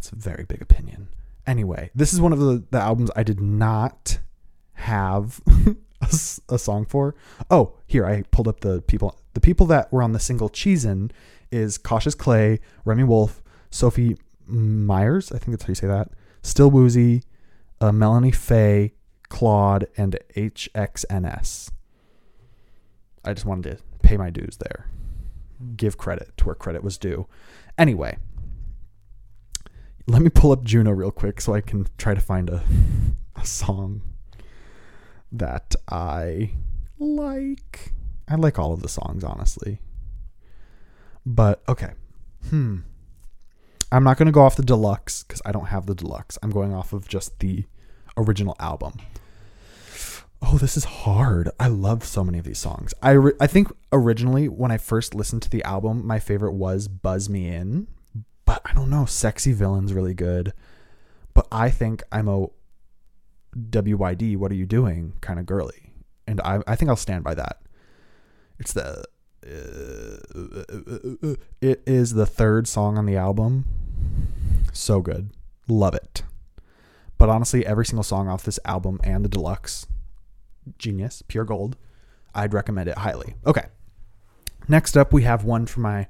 That's 0.00 0.12
a 0.12 0.16
very 0.16 0.44
big 0.44 0.62
opinion. 0.62 1.08
Anyway, 1.46 1.90
this 1.94 2.14
is 2.14 2.22
one 2.22 2.32
of 2.32 2.38
the, 2.38 2.64
the 2.70 2.80
albums 2.80 3.10
I 3.14 3.22
did 3.22 3.38
not 3.38 4.18
have 4.74 5.42
a, 6.00 6.06
a, 6.48 6.58
song 6.58 6.86
for. 6.86 7.14
Oh, 7.50 7.74
here 7.86 8.06
I 8.06 8.22
pulled 8.30 8.48
up 8.48 8.60
the 8.60 8.80
people. 8.80 9.18
The 9.34 9.40
people 9.40 9.66
that 9.66 9.92
were 9.92 10.02
on 10.02 10.12
the 10.12 10.18
single 10.18 10.48
Cheesin 10.48 11.10
is 11.50 11.76
Cautious 11.76 12.14
Clay, 12.14 12.60
Remi 12.86 13.04
Wolf, 13.04 13.42
Sophie 13.70 14.16
Meiers. 14.50 15.34
I 15.34 15.38
think 15.38 15.50
that's 15.50 15.64
how 15.64 15.68
you 15.68 15.74
say 15.74 15.86
that. 15.88 16.08
Still 16.42 16.70
Woozy, 16.70 17.22
uh, 17.82 17.92
Melanie 17.92 18.32
Faye, 18.32 18.94
Claud, 19.28 19.86
and 19.98 20.18
HXNS. 20.34 21.72
I 23.22 23.34
just 23.34 23.44
wanted 23.44 23.76
to 23.76 23.84
pay 24.02 24.16
my 24.16 24.30
dues 24.30 24.56
there. 24.56 24.86
Give 25.76 25.98
credit 25.98 26.38
to 26.38 26.46
where 26.46 26.54
credit 26.54 26.82
was 26.82 26.96
due. 26.96 27.26
Anyway, 27.76 28.16
let 30.06 30.22
me 30.22 30.30
pull 30.30 30.52
up 30.52 30.64
Juno 30.64 30.90
real 30.90 31.10
quick 31.10 31.40
so 31.40 31.54
I 31.54 31.60
can 31.60 31.86
try 31.98 32.14
to 32.14 32.20
find 32.20 32.50
a, 32.50 32.62
a 33.36 33.44
song 33.44 34.02
that 35.32 35.74
I 35.88 36.52
like. 36.98 37.92
I 38.28 38.36
like 38.36 38.58
all 38.58 38.72
of 38.72 38.82
the 38.82 38.88
songs, 38.88 39.24
honestly. 39.24 39.80
But 41.26 41.62
okay. 41.68 41.92
Hmm. 42.48 42.78
I'm 43.92 44.04
not 44.04 44.16
going 44.16 44.26
to 44.26 44.32
go 44.32 44.42
off 44.42 44.56
the 44.56 44.62
deluxe 44.62 45.24
because 45.24 45.42
I 45.44 45.52
don't 45.52 45.66
have 45.66 45.86
the 45.86 45.94
deluxe. 45.94 46.38
I'm 46.42 46.50
going 46.50 46.72
off 46.72 46.92
of 46.92 47.08
just 47.08 47.40
the 47.40 47.64
original 48.16 48.56
album. 48.60 48.94
Oh, 50.42 50.56
this 50.58 50.76
is 50.76 50.84
hard. 50.84 51.50
I 51.58 51.66
love 51.66 52.04
so 52.04 52.24
many 52.24 52.38
of 52.38 52.44
these 52.44 52.58
songs. 52.58 52.94
I, 53.02 53.10
re- 53.10 53.32
I 53.40 53.46
think 53.46 53.68
originally 53.92 54.48
when 54.48 54.70
I 54.70 54.78
first 54.78 55.14
listened 55.14 55.42
to 55.42 55.50
the 55.50 55.62
album, 55.64 56.06
my 56.06 56.18
favorite 56.18 56.52
was 56.52 56.88
Buzz 56.88 57.28
Me 57.28 57.48
In, 57.48 57.88
but 58.50 58.62
I 58.64 58.74
don't 58.74 58.90
know. 58.90 59.04
Sexy 59.04 59.52
Villain's 59.52 59.92
really 59.92 60.12
good. 60.12 60.52
But 61.34 61.46
I 61.52 61.70
think 61.70 62.02
I'm 62.10 62.26
a 62.26 62.48
WYD, 63.56 64.36
what 64.36 64.50
are 64.50 64.56
you 64.56 64.66
doing? 64.66 65.12
kind 65.20 65.38
of 65.38 65.46
girly. 65.46 65.92
And 66.26 66.40
I, 66.40 66.60
I 66.66 66.74
think 66.74 66.88
I'll 66.88 66.96
stand 66.96 67.22
by 67.22 67.34
that. 67.34 67.62
It's 68.58 68.72
the. 68.72 69.04
Uh, 69.46 71.36
it 71.60 71.80
is 71.86 72.14
the 72.14 72.26
third 72.26 72.66
song 72.66 72.98
on 72.98 73.06
the 73.06 73.16
album. 73.16 73.66
So 74.72 75.00
good. 75.00 75.30
Love 75.68 75.94
it. 75.94 76.24
But 77.18 77.28
honestly, 77.28 77.64
every 77.64 77.86
single 77.86 78.02
song 78.02 78.26
off 78.26 78.42
this 78.42 78.58
album 78.64 78.98
and 79.04 79.24
the 79.24 79.28
deluxe, 79.28 79.86
genius, 80.76 81.22
pure 81.22 81.44
gold. 81.44 81.76
I'd 82.34 82.52
recommend 82.52 82.88
it 82.88 82.98
highly. 82.98 83.36
Okay. 83.46 83.66
Next 84.66 84.96
up, 84.96 85.12
we 85.12 85.22
have 85.22 85.44
one 85.44 85.66
for 85.66 85.78
my 85.78 86.08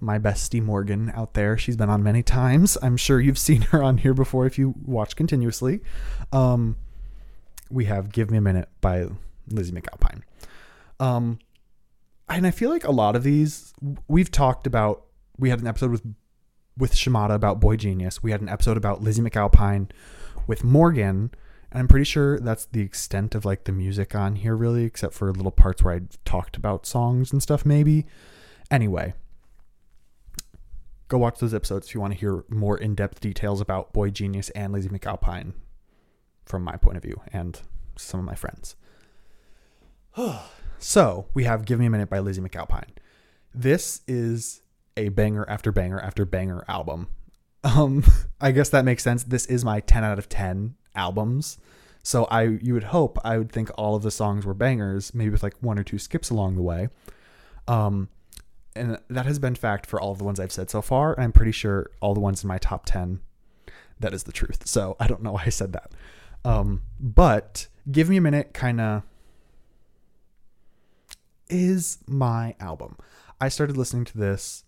my 0.00 0.18
bestie 0.18 0.62
Morgan 0.62 1.12
out 1.14 1.34
there. 1.34 1.56
She's 1.56 1.76
been 1.76 1.90
on 1.90 2.02
many 2.02 2.22
times. 2.22 2.76
I'm 2.82 2.96
sure 2.96 3.20
you've 3.20 3.38
seen 3.48 3.62
her 3.62 3.82
on 3.82 3.98
here 3.98 4.14
before 4.14 4.46
if 4.46 4.58
you 4.58 4.74
watch 4.84 5.16
continuously. 5.16 5.80
Um, 6.32 6.76
we 7.70 7.86
have 7.86 8.12
"Give 8.12 8.30
Me 8.30 8.38
a 8.38 8.40
Minute" 8.40 8.68
by 8.80 9.06
Lizzy 9.48 9.72
McAlpine. 9.72 10.22
Um, 11.00 11.38
and 12.28 12.46
I 12.46 12.50
feel 12.50 12.70
like 12.70 12.84
a 12.84 12.92
lot 12.92 13.16
of 13.16 13.22
these 13.22 13.72
we've 14.08 14.30
talked 14.30 14.66
about. 14.66 15.04
We 15.38 15.50
had 15.50 15.60
an 15.60 15.66
episode 15.66 15.90
with 15.90 16.02
with 16.76 16.94
Shimada 16.94 17.34
about 17.34 17.60
Boy 17.60 17.76
Genius. 17.76 18.22
We 18.22 18.30
had 18.30 18.40
an 18.40 18.48
episode 18.48 18.76
about 18.76 19.02
Lizzy 19.02 19.22
McAlpine 19.22 19.90
with 20.46 20.64
Morgan. 20.64 21.30
And 21.70 21.80
I'm 21.80 21.88
pretty 21.88 22.04
sure 22.04 22.38
that's 22.38 22.66
the 22.66 22.80
extent 22.80 23.34
of 23.34 23.44
like 23.44 23.64
the 23.64 23.72
music 23.72 24.14
on 24.14 24.36
here, 24.36 24.54
really, 24.54 24.84
except 24.84 25.14
for 25.14 25.32
little 25.32 25.50
parts 25.50 25.82
where 25.82 25.94
I 25.94 26.00
talked 26.24 26.56
about 26.56 26.86
songs 26.86 27.32
and 27.32 27.42
stuff, 27.42 27.64
maybe. 27.64 28.06
Anyway, 28.70 29.14
go 31.12 31.18
watch 31.18 31.38
those 31.40 31.52
episodes 31.52 31.88
if 31.88 31.94
you 31.94 32.00
want 32.00 32.14
to 32.14 32.18
hear 32.18 32.42
more 32.48 32.78
in 32.78 32.94
depth 32.94 33.20
details 33.20 33.60
about 33.60 33.92
Boy 33.92 34.08
Genius 34.08 34.48
and 34.50 34.72
Lizzy 34.72 34.88
McAlpine 34.88 35.52
from 36.46 36.62
my 36.62 36.76
point 36.76 36.96
of 36.96 37.02
view 37.02 37.20
and 37.30 37.60
some 37.96 38.18
of 38.18 38.24
my 38.24 38.34
friends. 38.34 38.76
so 40.78 41.26
we 41.34 41.44
have 41.44 41.66
Give 41.66 41.78
Me 41.78 41.84
a 41.84 41.90
Minute 41.90 42.08
by 42.08 42.18
Lizzy 42.18 42.40
McAlpine. 42.40 42.88
This 43.54 44.00
is 44.08 44.62
a 44.96 45.10
banger 45.10 45.44
after 45.50 45.70
banger 45.70 46.00
after 46.00 46.24
banger 46.24 46.64
album. 46.66 47.08
Um, 47.62 48.04
I 48.40 48.50
guess 48.50 48.70
that 48.70 48.86
makes 48.86 49.02
sense. 49.02 49.22
This 49.22 49.44
is 49.44 49.66
my 49.66 49.80
10 49.80 50.04
out 50.04 50.18
of 50.18 50.30
10 50.30 50.76
albums. 50.94 51.58
So 52.02 52.24
I 52.24 52.42
you 52.44 52.72
would 52.72 52.84
hope 52.84 53.18
I 53.22 53.36
would 53.36 53.52
think 53.52 53.70
all 53.76 53.94
of 53.94 54.02
the 54.02 54.10
songs 54.10 54.46
were 54.46 54.54
bangers, 54.54 55.14
maybe 55.14 55.30
with 55.30 55.42
like 55.42 55.54
one 55.60 55.78
or 55.78 55.84
two 55.84 55.98
skips 55.98 56.30
along 56.30 56.56
the 56.56 56.62
way. 56.62 56.88
Um, 57.68 58.08
and 58.74 58.98
that 59.08 59.26
has 59.26 59.38
been 59.38 59.54
fact 59.54 59.86
for 59.86 60.00
all 60.00 60.12
of 60.12 60.18
the 60.18 60.24
ones 60.24 60.40
I've 60.40 60.52
said 60.52 60.70
so 60.70 60.82
far. 60.82 61.18
I'm 61.18 61.32
pretty 61.32 61.52
sure 61.52 61.90
all 62.00 62.14
the 62.14 62.20
ones 62.20 62.42
in 62.42 62.48
my 62.48 62.58
top 62.58 62.86
10 62.86 63.20
that 64.00 64.12
is 64.12 64.24
the 64.24 64.32
truth. 64.32 64.66
So 64.66 64.96
I 65.00 65.06
don't 65.06 65.22
know 65.22 65.32
why 65.32 65.44
I 65.46 65.50
said 65.50 65.72
that. 65.72 65.92
Um, 66.44 66.82
but 66.98 67.68
Give 67.90 68.08
Me 68.08 68.16
a 68.16 68.20
Minute 68.20 68.52
kind 68.52 68.80
of 68.80 69.02
is 71.48 71.98
my 72.06 72.54
album. 72.60 72.96
I 73.40 73.48
started 73.48 73.76
listening 73.76 74.04
to 74.06 74.18
this 74.18 74.64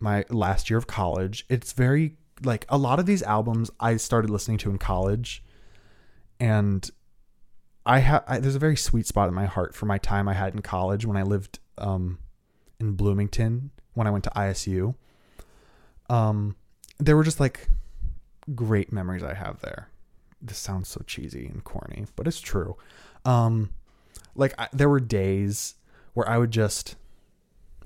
my 0.00 0.24
last 0.28 0.70
year 0.70 0.78
of 0.78 0.86
college. 0.86 1.46
It's 1.48 1.72
very 1.72 2.16
like 2.42 2.66
a 2.68 2.78
lot 2.78 2.98
of 2.98 3.06
these 3.06 3.22
albums 3.22 3.70
I 3.78 3.96
started 3.96 4.30
listening 4.30 4.58
to 4.58 4.70
in 4.70 4.78
college 4.78 5.42
and 6.40 6.90
I 7.86 8.00
have 8.00 8.24
there's 8.42 8.56
a 8.56 8.60
very 8.60 8.76
sweet 8.76 9.06
spot 9.06 9.28
in 9.28 9.34
my 9.34 9.46
heart 9.46 9.74
for 9.74 9.86
my 9.86 9.98
time 9.98 10.28
I 10.28 10.34
had 10.34 10.54
in 10.54 10.62
college 10.62 11.06
when 11.06 11.16
I 11.16 11.22
lived 11.22 11.58
um, 11.78 12.18
in 12.80 12.92
Bloomington 12.92 13.70
when 13.94 14.06
I 14.06 14.10
went 14.10 14.24
to 14.24 14.30
ISU. 14.30 14.94
Um, 16.08 16.56
there 16.98 17.16
were 17.16 17.24
just 17.24 17.40
like 17.40 17.68
great 18.54 18.92
memories 18.92 19.22
I 19.22 19.34
have 19.34 19.60
there. 19.60 19.88
This 20.40 20.58
sounds 20.58 20.88
so 20.88 21.02
cheesy 21.06 21.46
and 21.46 21.64
corny, 21.64 22.06
but 22.16 22.26
it's 22.26 22.40
true. 22.40 22.76
Um, 23.24 23.70
like 24.34 24.54
I, 24.58 24.68
there 24.72 24.88
were 24.88 25.00
days 25.00 25.76
where 26.12 26.28
I 26.28 26.38
would 26.38 26.50
just 26.50 26.96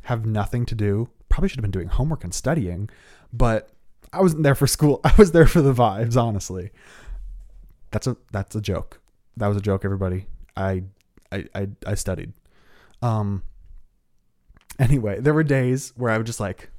have 0.02 0.26
nothing 0.26 0.66
to 0.66 0.74
do. 0.74 1.08
Probably 1.28 1.48
should 1.48 1.58
have 1.58 1.62
been 1.62 1.70
doing 1.70 1.88
homework 1.88 2.24
and 2.24 2.34
studying, 2.34 2.90
but 3.32 3.70
I 4.12 4.20
wasn't 4.20 4.42
there 4.42 4.54
for 4.54 4.66
school. 4.66 5.00
I 5.04 5.14
was 5.16 5.32
there 5.32 5.46
for 5.46 5.62
the 5.62 5.72
vibes, 5.74 6.16
honestly. 6.20 6.70
That's 7.90 8.06
a 8.06 8.16
that's 8.32 8.54
a 8.54 8.60
joke. 8.60 9.00
That 9.36 9.46
was 9.46 9.56
a 9.56 9.62
joke, 9.62 9.84
everybody. 9.84 10.26
I 10.56 10.84
I 11.30 11.44
I, 11.54 11.68
I 11.86 11.94
studied. 11.94 12.32
Um 13.02 13.42
anyway, 14.78 15.20
there 15.20 15.34
were 15.34 15.42
days 15.42 15.92
where 15.96 16.10
I 16.10 16.16
would 16.16 16.26
just 16.26 16.40
like 16.40 16.70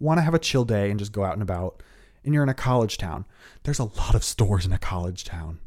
want 0.00 0.18
to 0.18 0.22
have 0.22 0.34
a 0.34 0.38
chill 0.38 0.64
day 0.64 0.90
and 0.90 0.98
just 0.98 1.12
go 1.12 1.24
out 1.24 1.34
and 1.34 1.42
about. 1.42 1.82
And 2.24 2.32
you're 2.32 2.42
in 2.42 2.48
a 2.48 2.54
college 2.54 2.98
town. 2.98 3.26
There's 3.64 3.78
a 3.78 3.84
lot 3.84 4.14
of 4.14 4.24
stores 4.24 4.64
in 4.64 4.72
a 4.72 4.78
college 4.78 5.24
town. 5.24 5.60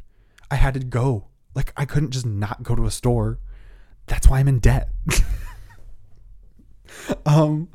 I 0.50 0.56
had 0.56 0.74
to 0.74 0.80
go. 0.80 1.28
Like 1.54 1.74
I 1.78 1.86
couldn't 1.86 2.12
just 2.12 2.26
not 2.26 2.64
go 2.64 2.76
to 2.76 2.86
a 2.86 2.92
store. 2.92 3.40
That's 4.08 4.28
why 4.28 4.40
I'm 4.40 4.48
in 4.48 4.60
debt. 4.60 4.90
um 7.26 7.70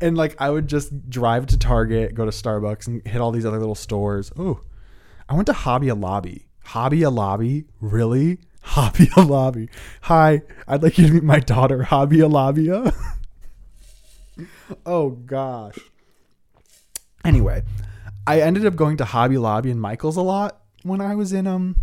and 0.00 0.16
like 0.16 0.40
I 0.40 0.50
would 0.50 0.68
just 0.68 1.10
drive 1.10 1.46
to 1.46 1.58
Target, 1.58 2.14
go 2.14 2.24
to 2.24 2.30
Starbucks, 2.30 2.86
and 2.86 3.06
hit 3.06 3.20
all 3.20 3.30
these 3.30 3.44
other 3.44 3.58
little 3.58 3.74
stores. 3.74 4.32
Oh, 4.36 4.60
I 5.28 5.34
went 5.34 5.46
to 5.46 5.52
Hobby 5.52 5.90
Lobby. 5.92 6.46
Hobby 6.64 7.06
Lobby, 7.06 7.64
really? 7.80 8.38
Hobby 8.64 9.08
Lobby. 9.16 9.68
Hi, 10.02 10.42
I'd 10.66 10.82
like 10.82 10.98
you 10.98 11.06
to 11.06 11.12
meet 11.12 11.22
my 11.22 11.38
daughter, 11.38 11.84
Hobby 11.84 12.22
Lobby. 12.22 12.70
oh 14.86 15.10
gosh. 15.10 15.78
Anyway, 17.24 17.62
I 18.26 18.40
ended 18.40 18.66
up 18.66 18.74
going 18.74 18.96
to 18.96 19.04
Hobby 19.04 19.38
Lobby 19.38 19.70
and 19.70 19.80
Michaels 19.80 20.16
a 20.16 20.22
lot 20.22 20.60
when 20.82 21.00
I 21.00 21.14
was 21.14 21.32
in 21.32 21.46
um 21.46 21.76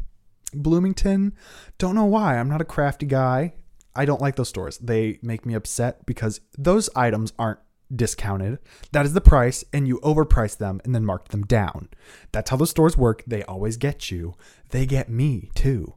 Bloomington. 0.54 1.34
Don't 1.78 1.96
know 1.96 2.06
why. 2.06 2.38
I'm 2.38 2.50
not 2.50 2.62
a 2.62 2.66
crafty 2.66 3.06
guy. 3.06 3.54
I 3.96 4.06
don't 4.06 4.22
like 4.22 4.36
those 4.36 4.50
stores. 4.50 4.78
They 4.80 5.20
make 5.22 5.46
me 5.46 5.54
upset 5.54 6.06
because 6.06 6.42
those 6.58 6.90
items 6.96 7.32
aren't 7.38 7.60
discounted. 7.96 8.60
That 8.92 9.06
is 9.06 9.14
the 9.14 9.22
price, 9.22 9.64
and 9.72 9.88
you 9.88 10.00
overprice 10.00 10.58
them 10.58 10.82
and 10.84 10.96
then 10.96 11.06
mark 11.06 11.30
them 11.30 11.44
down. 11.44 11.90
That's 12.32 12.50
how 12.50 12.58
the 12.58 12.68
stores 12.68 12.98
work. 12.98 13.24
They 13.28 13.44
always 13.44 13.78
get 13.78 14.10
you. 14.10 14.34
They 14.70 14.86
get 14.86 15.10
me 15.10 15.52
too. 15.56 15.96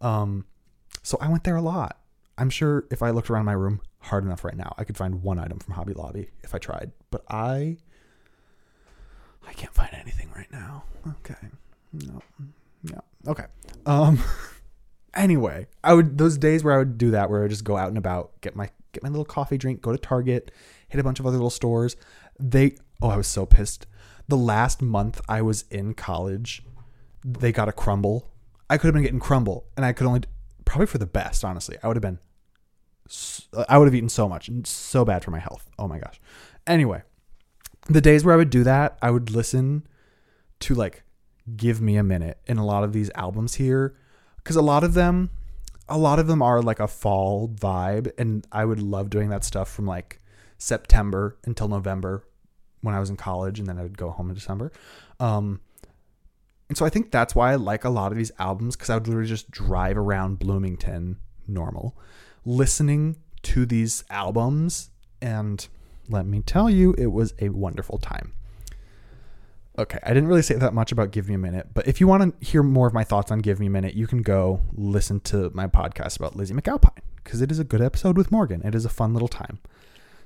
Um, 0.00 0.46
so 1.02 1.18
I 1.20 1.28
went 1.28 1.44
there 1.44 1.56
a 1.56 1.62
lot. 1.62 1.98
I'm 2.38 2.50
sure 2.50 2.84
if 2.90 3.02
I 3.02 3.10
looked 3.10 3.30
around 3.30 3.46
my 3.46 3.52
room 3.52 3.80
hard 4.00 4.24
enough 4.24 4.44
right 4.44 4.56
now, 4.56 4.74
I 4.76 4.84
could 4.84 4.96
find 4.96 5.22
one 5.22 5.38
item 5.38 5.58
from 5.58 5.74
Hobby 5.74 5.94
Lobby 5.94 6.30
if 6.44 6.54
I 6.54 6.58
tried. 6.58 6.92
But 7.10 7.24
I, 7.30 7.78
I 9.46 9.52
can't 9.54 9.72
find 9.72 9.90
anything 9.92 10.30
right 10.34 10.50
now. 10.52 10.84
Okay, 11.08 11.48
no, 11.92 12.22
no. 12.82 13.00
Okay. 13.26 13.44
Um. 13.86 14.18
anyway, 15.14 15.66
I 15.82 15.94
would 15.94 16.18
those 16.18 16.36
days 16.38 16.62
where 16.62 16.74
I 16.74 16.78
would 16.78 16.98
do 16.98 17.10
that, 17.12 17.30
where 17.30 17.40
I 17.40 17.42
would 17.42 17.50
just 17.50 17.64
go 17.64 17.76
out 17.76 17.88
and 17.88 17.98
about, 17.98 18.40
get 18.42 18.54
my 18.54 18.70
get 18.92 19.02
my 19.02 19.08
little 19.08 19.24
coffee 19.24 19.58
drink, 19.58 19.80
go 19.80 19.92
to 19.92 19.98
Target, 19.98 20.50
hit 20.88 21.00
a 21.00 21.04
bunch 21.04 21.20
of 21.20 21.26
other 21.26 21.36
little 21.36 21.50
stores. 21.50 21.96
They, 22.38 22.76
oh, 23.00 23.10
I 23.10 23.16
was 23.16 23.26
so 23.26 23.46
pissed. 23.46 23.86
The 24.28 24.36
last 24.36 24.82
month 24.82 25.20
I 25.28 25.42
was 25.42 25.64
in 25.70 25.94
college, 25.94 26.62
they 27.24 27.52
got 27.52 27.68
a 27.68 27.72
Crumbl. 27.72 28.24
I 28.68 28.78
could 28.78 28.88
have 28.88 28.94
been 28.94 29.02
getting 29.02 29.20
Crumbl, 29.20 29.64
and 29.76 29.86
I 29.86 29.92
could 29.92 30.06
only, 30.06 30.22
probably 30.64 30.86
for 30.86 30.98
the 30.98 31.06
best, 31.06 31.44
honestly. 31.44 31.76
I 31.82 31.88
would 31.88 31.96
have 31.96 32.02
been, 32.02 32.18
I 33.68 33.78
would 33.78 33.86
have 33.86 33.94
eaten 33.94 34.08
so 34.08 34.28
much, 34.28 34.48
and 34.48 34.66
so 34.66 35.04
bad 35.04 35.24
for 35.24 35.30
my 35.30 35.38
health. 35.38 35.70
Oh 35.78 35.86
my 35.86 35.98
gosh. 35.98 36.20
Anyway, 36.66 37.02
the 37.88 38.00
days 38.00 38.24
where 38.24 38.34
I 38.34 38.36
would 38.36 38.50
do 38.50 38.64
that, 38.64 38.98
I 39.00 39.10
would 39.10 39.30
listen 39.30 39.86
to 40.60 40.74
like 40.74 41.04
Give 41.56 41.80
Me 41.80 41.96
a 41.96 42.02
Minute 42.02 42.38
in 42.46 42.58
a 42.58 42.64
lot 42.64 42.82
of 42.82 42.92
these 42.92 43.10
albums 43.14 43.54
here, 43.54 43.96
because 44.38 44.56
a 44.56 44.62
lot 44.62 44.82
of 44.82 44.94
them, 44.94 45.30
a 45.88 45.96
lot 45.96 46.18
of 46.18 46.26
them 46.26 46.42
are 46.42 46.60
like 46.60 46.80
a 46.80 46.88
fall 46.88 47.48
vibe, 47.48 48.10
and 48.18 48.44
I 48.50 48.64
would 48.64 48.82
love 48.82 49.10
doing 49.10 49.28
that 49.28 49.44
stuff 49.44 49.70
from 49.70 49.86
like 49.86 50.20
September 50.58 51.36
until 51.44 51.68
November 51.68 52.24
when 52.80 52.94
I 52.94 53.00
was 53.00 53.10
in 53.10 53.16
college, 53.16 53.60
and 53.60 53.68
then 53.68 53.78
I 53.78 53.82
would 53.82 53.96
go 53.96 54.10
home 54.10 54.28
in 54.28 54.34
December. 54.34 54.72
Um, 55.20 55.60
and 56.68 56.76
so 56.76 56.84
I 56.84 56.90
think 56.90 57.10
that's 57.10 57.34
why 57.34 57.52
I 57.52 57.56
like 57.56 57.84
a 57.84 57.90
lot 57.90 58.12
of 58.12 58.18
these 58.18 58.32
albums 58.38 58.76
because 58.76 58.90
I 58.90 58.94
would 58.94 59.06
literally 59.06 59.28
just 59.28 59.50
drive 59.50 59.96
around 59.96 60.38
Bloomington 60.38 61.18
normal, 61.46 61.96
listening 62.44 63.16
to 63.42 63.66
these 63.66 64.04
albums. 64.10 64.90
And 65.22 65.66
let 66.08 66.26
me 66.26 66.42
tell 66.42 66.68
you, 66.68 66.94
it 66.98 67.06
was 67.06 67.34
a 67.40 67.50
wonderful 67.50 67.98
time. 67.98 68.32
Okay, 69.78 69.98
I 70.02 70.08
didn't 70.08 70.28
really 70.28 70.42
say 70.42 70.54
that 70.54 70.72
much 70.72 70.90
about 70.90 71.10
Give 71.10 71.28
Me 71.28 71.34
a 71.34 71.38
Minute, 71.38 71.68
but 71.74 71.86
if 71.86 72.00
you 72.00 72.08
want 72.08 72.40
to 72.40 72.46
hear 72.46 72.62
more 72.62 72.86
of 72.86 72.94
my 72.94 73.04
thoughts 73.04 73.30
on 73.30 73.40
Give 73.40 73.60
Me 73.60 73.66
a 73.66 73.70
Minute, 73.70 73.94
you 73.94 74.06
can 74.06 74.22
go 74.22 74.60
listen 74.72 75.20
to 75.20 75.50
my 75.52 75.66
podcast 75.66 76.16
about 76.16 76.34
Lizzy 76.34 76.54
McAlpine 76.54 77.02
because 77.22 77.42
it 77.42 77.50
is 77.50 77.58
a 77.58 77.64
good 77.64 77.82
episode 77.82 78.16
with 78.16 78.32
Morgan. 78.32 78.62
It 78.64 78.74
is 78.74 78.86
a 78.86 78.88
fun 78.88 79.12
little 79.12 79.28
time. 79.28 79.58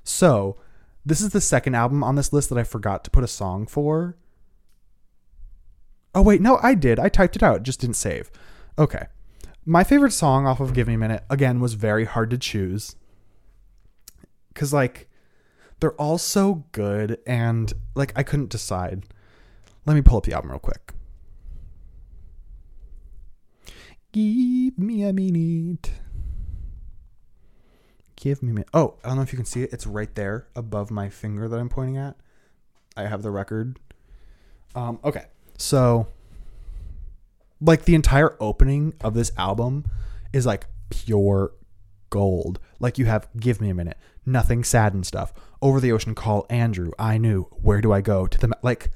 So, 0.05 0.57
this 1.05 1.21
is 1.21 1.31
the 1.31 1.41
second 1.41 1.75
album 1.75 2.05
on 2.05 2.15
this 2.15 2.33
list 2.33 2.49
that 2.51 2.59
I 2.59 2.63
forgot 2.63 3.03
to 3.05 3.11
put 3.11 3.25
a 3.25 3.29
song 3.29 3.67
for. 3.67 4.17
Oh, 6.15 6.23
wait, 6.23 6.41
no, 6.41 6.59
I 6.63 6.75
did. 6.75 6.99
I 6.99 7.09
typed 7.09 7.37
it 7.37 7.43
out, 7.43 7.63
just 7.63 7.81
didn't 7.81 7.97
save. 7.97 8.31
Okay. 8.79 9.07
My 9.65 9.85
favorite 9.85 10.13
song 10.13 10.47
off 10.47 10.59
of 10.59 10.73
Give 10.73 10.89
Me 10.89 10.95
a 10.95 10.99
Minute, 10.99 11.25
again, 11.31 11.61
was 11.61 11.75
very 11.75 12.05
hard 12.05 12.31
to 12.31 12.39
choose. 12.39 12.97
Because, 14.49 14.73
like, 14.73 15.09
they're 15.79 15.93
all 15.93 16.19
so 16.19 16.65
good, 16.73 17.19
and, 17.27 17.73
like, 17.95 18.13
I 18.17 18.23
couldn't 18.23 18.51
decide. 18.51 19.05
Let 19.87 19.95
me 19.95 20.03
pull 20.03 20.19
up 20.19 20.25
the 20.25 20.33
album 20.33 20.51
real 20.51 20.59
quick. 20.59 20.95
Give 24.13 24.77
me 24.79 25.05
a 25.05 25.13
minute. 25.13 25.93
Give 28.17 28.43
me 28.43 28.51
a 28.51 28.55
minute. 28.55 28.69
Oh, 28.75 28.97
I 29.05 29.09
don't 29.09 29.17
know 29.17 29.23
if 29.23 29.33
you 29.33 29.37
can 29.39 29.47
see 29.47 29.63
it. 29.63 29.73
It's 29.73 29.87
right 29.87 30.13
there 30.15 30.49
above 30.57 30.91
my 30.91 31.09
finger 31.09 31.49
that 31.49 31.57
I'm 31.57 31.69
pointing 31.69 31.97
at. 31.97 32.17
I 32.97 33.05
have 33.07 33.23
the 33.23 33.31
record. 33.31 33.79
Um, 34.75 34.99
okay. 35.05 35.27
So, 35.61 36.07
like, 37.61 37.85
the 37.85 37.95
entire 37.95 38.37
opening 38.41 38.95
of 39.01 39.15
this 39.15 39.33
album 39.37 39.85
is 40.33 40.47
like 40.47 40.67
pure 40.89 41.53
gold. 42.09 42.59
Like, 42.79 42.99
you 42.99 43.05
have 43.07 43.29
Give 43.39 43.61
Me 43.61 43.71
a 43.71 43.75
Minute, 43.75 43.99
Nothing 44.25 44.65
Sad 44.65 44.95
and 44.95 45.07
Stuff, 45.07 45.33
Over 45.61 45.81
the 45.81 45.93
Ocean 45.93 46.15
Call 46.15 46.47
Andrew, 46.49 46.93
I 46.99 47.19
Knew, 47.19 47.43
Where 47.63 47.81
Do 47.81 47.93
I 47.93 48.01
Go? 48.01 48.27
To 48.27 48.39
the, 48.39 48.57
like, 48.63 48.91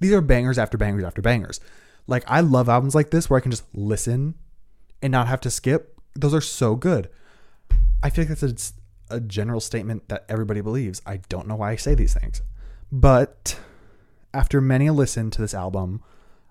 these 0.00 0.12
are 0.12 0.20
bangers 0.20 0.58
after 0.58 0.76
bangers 0.78 1.04
after 1.04 1.22
bangers. 1.22 1.60
Like 2.06 2.24
I 2.26 2.40
love 2.40 2.68
albums 2.68 2.94
like 2.94 3.10
this 3.10 3.30
where 3.30 3.38
I 3.38 3.40
can 3.40 3.52
just 3.52 3.64
listen 3.72 4.34
and 5.00 5.12
not 5.12 5.28
have 5.28 5.40
to 5.42 5.50
skip. 5.50 6.00
Those 6.14 6.34
are 6.34 6.40
so 6.40 6.74
good. 6.74 7.08
I 8.02 8.10
feel 8.10 8.24
like 8.24 8.38
that's 8.40 8.74
a, 9.10 9.16
a 9.16 9.20
general 9.20 9.60
statement 9.60 10.08
that 10.08 10.24
everybody 10.28 10.60
believes. 10.60 11.02
I 11.06 11.18
don't 11.28 11.46
know 11.46 11.56
why 11.56 11.70
I 11.70 11.76
say 11.76 11.94
these 11.94 12.14
things. 12.14 12.42
But 12.90 13.60
after 14.32 14.60
many 14.60 14.86
a 14.86 14.92
listen 14.92 15.30
to 15.30 15.40
this 15.40 15.54
album, 15.54 16.02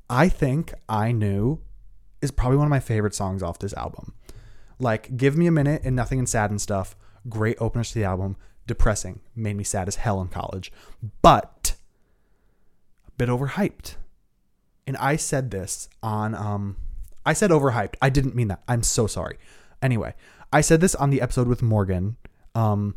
I 0.09 0.29
think 0.29 0.73
I 0.87 1.11
Knew 1.11 1.61
is 2.21 2.31
probably 2.31 2.57
one 2.57 2.67
of 2.67 2.71
my 2.71 2.79
favorite 2.79 3.15
songs 3.15 3.41
off 3.41 3.59
this 3.59 3.73
album. 3.73 4.13
Like 4.79 5.17
Give 5.17 5.37
Me 5.37 5.47
a 5.47 5.51
Minute 5.51 5.81
and 5.83 5.95
Nothing 5.95 6.19
and 6.19 6.27
Sad 6.27 6.51
and 6.51 6.61
Stuff, 6.61 6.95
great 7.27 7.57
openers 7.59 7.89
to 7.89 7.99
the 7.99 8.05
album. 8.05 8.37
Depressing, 8.67 9.21
made 9.35 9.55
me 9.55 9.63
sad 9.63 9.87
as 9.87 9.95
hell 9.95 10.21
in 10.21 10.27
college. 10.27 10.71
But 11.21 11.75
a 13.07 13.11
bit 13.11 13.29
overhyped. 13.29 13.95
And 14.85 14.95
I 14.97 15.15
said 15.15 15.51
this 15.51 15.89
on 16.03 16.35
um 16.35 16.77
I 17.25 17.33
said 17.33 17.51
overhyped. 17.51 17.95
I 18.01 18.09
didn't 18.09 18.35
mean 18.35 18.47
that. 18.49 18.61
I'm 18.67 18.83
so 18.83 19.07
sorry. 19.07 19.37
Anyway, 19.81 20.13
I 20.51 20.61
said 20.61 20.81
this 20.81 20.95
on 20.95 21.09
the 21.09 21.21
episode 21.21 21.47
with 21.47 21.61
Morgan. 21.61 22.17
Um 22.53 22.95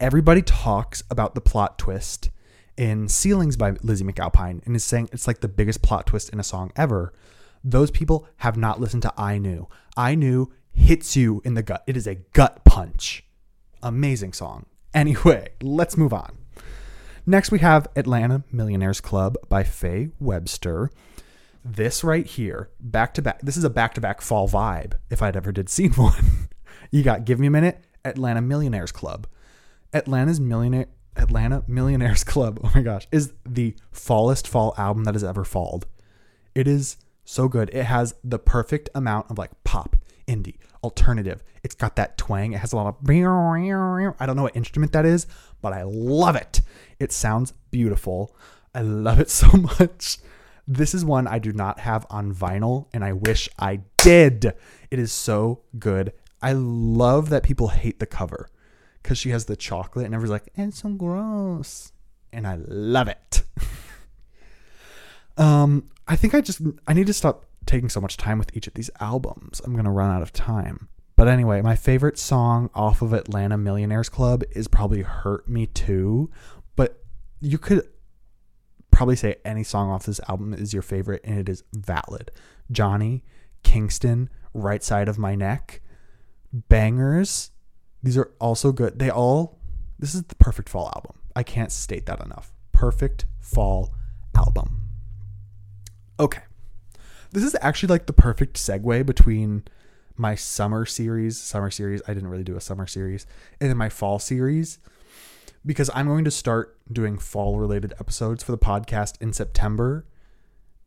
everybody 0.00 0.42
talks 0.42 1.02
about 1.10 1.34
the 1.34 1.40
plot 1.40 1.78
twist 1.78 2.30
in 2.76 3.08
Ceilings 3.08 3.56
by 3.56 3.72
Lizzy 3.82 4.04
McAlpine 4.04 4.64
and 4.66 4.74
is 4.76 4.84
saying 4.84 5.08
it's 5.12 5.26
like 5.26 5.40
the 5.40 5.48
biggest 5.48 5.82
plot 5.82 6.06
twist 6.06 6.30
in 6.30 6.40
a 6.40 6.44
song 6.44 6.72
ever. 6.76 7.12
Those 7.64 7.90
people 7.90 8.26
have 8.38 8.56
not 8.56 8.80
listened 8.80 9.02
to 9.02 9.12
I 9.16 9.38
Knew. 9.38 9.68
I 9.96 10.14
Knew 10.14 10.50
hits 10.72 11.16
you 11.16 11.42
in 11.44 11.54
the 11.54 11.62
gut. 11.62 11.84
It 11.86 11.96
is 11.96 12.06
a 12.06 12.16
gut 12.16 12.64
punch. 12.64 13.24
Amazing 13.82 14.32
song. 14.32 14.66
Anyway, 14.94 15.48
let's 15.62 15.96
move 15.96 16.12
on. 16.12 16.36
Next, 17.24 17.50
we 17.50 17.60
have 17.60 17.88
Atlanta 17.96 18.44
Millionaires 18.52 19.00
Club 19.00 19.38
by 19.48 19.64
Faye 19.64 20.10
Webster. 20.20 20.90
This 21.64 22.04
right 22.04 22.26
here, 22.26 22.68
back 22.78 23.14
to 23.14 23.22
back, 23.22 23.40
this 23.40 23.56
is 23.56 23.64
a 23.64 23.70
back 23.70 23.94
to 23.94 24.02
back 24.02 24.20
fall 24.20 24.46
vibe 24.46 24.92
if 25.08 25.22
I'd 25.22 25.34
ever 25.34 25.50
did 25.50 25.68
seen 25.70 25.92
one. 25.92 26.48
you 26.90 27.02
got 27.02 27.24
Give 27.24 27.40
Me 27.40 27.46
a 27.46 27.50
Minute, 27.50 27.82
Atlanta 28.04 28.42
Millionaires 28.42 28.92
Club. 28.92 29.26
Atlanta's 29.94 30.40
Millionaire 30.40 30.88
Atlanta 31.16 31.64
Millionaires 31.66 32.24
Club, 32.32 32.60
oh 32.62 32.72
my 32.74 32.82
gosh, 32.82 33.06
is 33.12 33.32
the 33.46 33.74
fallest 33.90 34.46
fall 34.48 34.74
album 34.76 35.04
that 35.04 35.14
has 35.14 35.24
ever 35.24 35.44
falled. 35.44 35.86
It 36.54 36.66
is 36.68 36.96
so 37.24 37.48
good. 37.48 37.70
It 37.72 37.84
has 37.84 38.14
the 38.22 38.38
perfect 38.38 38.88
amount 38.94 39.30
of 39.30 39.38
like 39.38 39.50
pop, 39.64 39.96
indie, 40.26 40.58
alternative. 40.82 41.42
It's 41.62 41.74
got 41.74 41.96
that 41.96 42.18
twang. 42.18 42.52
It 42.52 42.58
has 42.58 42.72
a 42.72 42.76
lot 42.76 42.88
of 42.88 43.08
I 43.08 44.26
don't 44.26 44.36
know 44.36 44.42
what 44.42 44.56
instrument 44.56 44.92
that 44.92 45.06
is, 45.06 45.26
but 45.60 45.72
I 45.72 45.82
love 45.84 46.36
it. 46.36 46.60
It 46.98 47.12
sounds 47.12 47.52
beautiful. 47.70 48.34
I 48.74 48.82
love 48.82 49.20
it 49.20 49.30
so 49.42 49.48
much. 49.52 50.18
This 50.66 50.94
is 50.94 51.04
one 51.04 51.26
I 51.26 51.38
do 51.38 51.52
not 51.52 51.80
have 51.80 52.06
on 52.08 52.34
vinyl, 52.34 52.86
and 52.92 53.04
I 53.04 53.12
wish 53.12 53.48
I 53.58 53.80
did. 53.98 54.52
It 54.90 54.98
is 54.98 55.12
so 55.12 55.62
good. 55.78 56.12
I 56.40 56.52
love 56.52 57.30
that 57.30 57.42
people 57.42 57.68
hate 57.68 57.98
the 57.98 58.06
cover 58.06 58.48
because 59.02 59.18
she 59.18 59.30
has 59.30 59.46
the 59.46 59.56
chocolate, 59.56 60.06
and 60.06 60.14
everyone's 60.14 60.42
like, 60.42 60.52
"It's 60.54 60.82
so 60.82 60.90
gross," 60.90 61.92
and 62.32 62.46
I 62.46 62.56
love 62.56 63.08
it. 63.08 63.42
um, 65.36 65.90
I 66.06 66.16
think 66.16 66.34
I 66.34 66.40
just 66.40 66.60
I 66.86 66.92
need 66.92 67.06
to 67.06 67.12
stop 67.12 67.46
taking 67.66 67.88
so 67.88 68.00
much 68.00 68.16
time 68.16 68.38
with 68.38 68.56
each 68.56 68.66
of 68.66 68.74
these 68.74 68.90
albums. 69.00 69.60
I'm 69.64 69.74
gonna 69.76 69.92
run 69.92 70.10
out 70.10 70.22
of 70.22 70.32
time. 70.32 70.88
But 71.16 71.28
anyway, 71.28 71.60
my 71.62 71.76
favorite 71.76 72.18
song 72.18 72.70
off 72.74 73.02
of 73.02 73.12
Atlanta 73.12 73.56
Millionaires 73.58 74.08
Club 74.08 74.42
is 74.52 74.66
probably 74.66 75.02
Hurt 75.02 75.46
Me 75.48 75.66
Too 75.66 76.30
But 76.74 77.02
you 77.40 77.58
could 77.58 77.86
probably 78.90 79.16
say 79.16 79.36
any 79.44 79.64
song 79.64 79.90
off 79.90 80.06
this 80.06 80.20
album 80.28 80.54
is 80.54 80.72
your 80.72 80.82
favorite, 80.82 81.22
and 81.24 81.38
it 81.38 81.48
is 81.48 81.64
valid. 81.72 82.30
Johnny, 82.70 83.24
Kingston, 83.62 84.30
Right 84.54 84.82
Side 84.82 85.08
of 85.08 85.18
My 85.18 85.34
Neck, 85.34 85.80
bangers. 86.52 87.50
These 88.02 88.16
are 88.16 88.30
also 88.40 88.72
good. 88.72 88.98
They 88.98 89.10
all, 89.10 89.58
this 89.98 90.14
is 90.14 90.24
the 90.24 90.34
perfect 90.34 90.68
fall 90.68 90.90
album. 90.94 91.18
I 91.36 91.42
can't 91.42 91.72
state 91.72 92.06
that 92.06 92.20
enough. 92.20 92.52
Perfect 92.72 93.26
fall 93.40 93.94
album. 94.34 94.88
Okay. 96.18 96.42
This 97.30 97.44
is 97.44 97.56
actually 97.60 97.88
like 97.88 98.06
the 98.06 98.12
perfect 98.12 98.56
segue 98.56 99.06
between 99.06 99.64
my 100.16 100.34
summer 100.34 100.84
series, 100.84 101.38
summer 101.38 101.70
series. 101.70 102.02
I 102.06 102.14
didn't 102.14 102.28
really 102.28 102.44
do 102.44 102.56
a 102.56 102.60
summer 102.60 102.86
series, 102.86 103.26
and 103.60 103.70
then 103.70 103.76
my 103.78 103.88
fall 103.88 104.18
series 104.18 104.78
because 105.64 105.90
I'm 105.94 106.06
going 106.06 106.24
to 106.24 106.30
start 106.30 106.76
doing 106.92 107.18
fall 107.18 107.58
related 107.58 107.94
episodes 108.00 108.42
for 108.42 108.52
the 108.52 108.58
podcast 108.58 109.20
in 109.22 109.32
September 109.32 110.04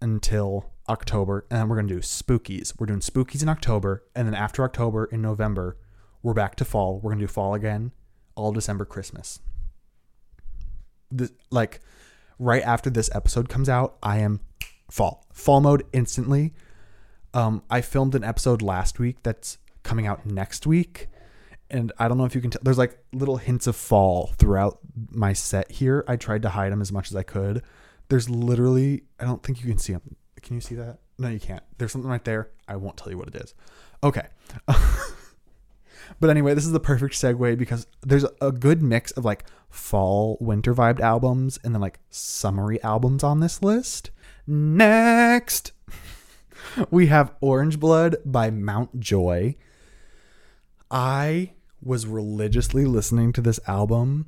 until 0.02 0.72
October. 0.90 1.46
And 1.50 1.60
then 1.60 1.70
we're 1.70 1.78
going 1.78 1.88
to 1.88 1.96
do 1.96 2.02
spookies. 2.02 2.74
We're 2.78 2.88
doing 2.88 3.00
spookies 3.00 3.42
in 3.42 3.50
October. 3.50 4.04
And 4.16 4.28
then 4.28 4.36
after 4.36 4.64
October, 4.64 5.06
in 5.06 5.22
November, 5.22 5.78
we're 6.26 6.34
back 6.34 6.56
to 6.56 6.66
fall. 6.66 6.96
We're 6.96 7.12
going 7.12 7.20
to 7.20 7.26
do 7.26 7.32
fall 7.32 7.54
again, 7.54 7.92
all 8.34 8.52
December, 8.52 8.84
Christmas. 8.84 9.40
This, 11.12 11.32
like 11.52 11.82
right 12.40 12.64
after 12.64 12.90
this 12.90 13.12
episode 13.14 13.48
comes 13.48 13.70
out, 13.70 13.98
I 14.02 14.18
am 14.18 14.40
fall. 14.90 15.24
Fall 15.32 15.62
mode 15.62 15.84
instantly. 15.94 16.56
Um, 17.36 17.62
I 17.70 17.82
filmed 17.82 18.16
an 18.16 18.24
episode 18.24 18.64
last 18.64 18.98
week 18.98 19.18
that's 19.22 19.60
coming 19.84 20.08
out 20.08 20.26
next 20.26 20.66
week 20.66 21.10
and 21.70 21.92
I 22.00 22.08
don't 22.08 22.18
know 22.18 22.26
if 22.26 22.34
you 22.34 22.42
can 22.42 22.50
tell. 22.50 22.62
There's 22.64 22.80
like 22.80 22.98
little 23.14 23.38
hints 23.38 23.68
of 23.68 23.76
fall 23.76 24.34
throughout 24.40 24.80
my 25.12 25.34
set 25.34 25.70
here. 25.70 26.04
I 26.08 26.16
tried 26.16 26.42
to 26.42 26.50
hide 26.50 26.72
them 26.72 26.82
as 26.82 26.92
much 26.92 27.12
as 27.12 27.16
I 27.16 27.24
could. 27.24 27.62
There's 28.10 28.32
literally, 28.32 29.04
I 29.20 29.26
don't 29.26 29.44
think 29.44 29.62
you 29.62 29.70
can 29.70 29.78
see 29.78 29.94
them. 29.94 30.16
Can 30.42 30.56
you 30.56 30.62
see 30.62 30.76
that? 30.76 30.98
No, 31.20 31.28
you 31.30 31.40
can't. 31.40 31.64
There's 31.78 31.92
something 31.92 32.10
right 32.10 32.24
there. 32.24 32.50
I 32.68 32.78
won't 32.78 32.98
tell 32.98 33.12
you 33.12 33.18
what 33.20 33.28
it 33.28 33.36
is. 33.36 33.54
Okay. 34.04 34.26
but 36.20 36.30
anyway, 36.30 36.54
this 36.54 36.66
is 36.66 36.72
the 36.72 36.80
perfect 36.80 37.16
segue 37.16 37.58
because 37.58 37.88
there's 38.02 38.26
a 38.42 38.52
good 38.52 38.82
mix 38.82 39.12
of 39.12 39.26
like 39.26 39.46
fall, 39.70 40.38
winter 40.40 40.74
vibed 40.74 41.00
albums 41.00 41.60
and 41.64 41.74
then 41.74 41.82
like 41.82 42.00
summery 42.10 42.82
albums 42.84 43.24
on 43.24 43.40
this 43.40 43.62
list. 43.62 44.12
Next, 44.48 45.72
we 46.92 47.08
have 47.08 47.34
Orange 47.42 47.80
Blood 47.80 48.18
by 48.26 48.50
Mount 48.50 49.00
Joy. 49.00 49.56
I 50.90 51.52
was 51.82 52.08
religiously 52.08 52.86
listening 52.86 53.34
to 53.34 53.42
this 53.42 53.60
album 53.68 54.28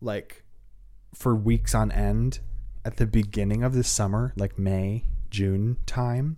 like 0.00 0.44
for 1.14 1.34
weeks 1.34 1.74
on 1.74 1.90
end 1.90 2.40
at 2.84 2.96
the 2.96 3.06
beginning 3.06 3.62
of 3.62 3.74
this 3.74 3.88
summer, 3.88 4.32
like 4.36 4.58
May, 4.58 5.04
June 5.30 5.78
time. 5.86 6.36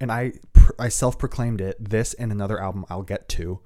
And 0.00 0.10
I 0.10 0.32
I 0.78 0.88
self-proclaimed 0.88 1.60
it. 1.60 1.76
This 1.78 2.14
and 2.14 2.32
another 2.32 2.60
album 2.60 2.84
I'll 2.88 3.02
get 3.02 3.28
to 3.30 3.60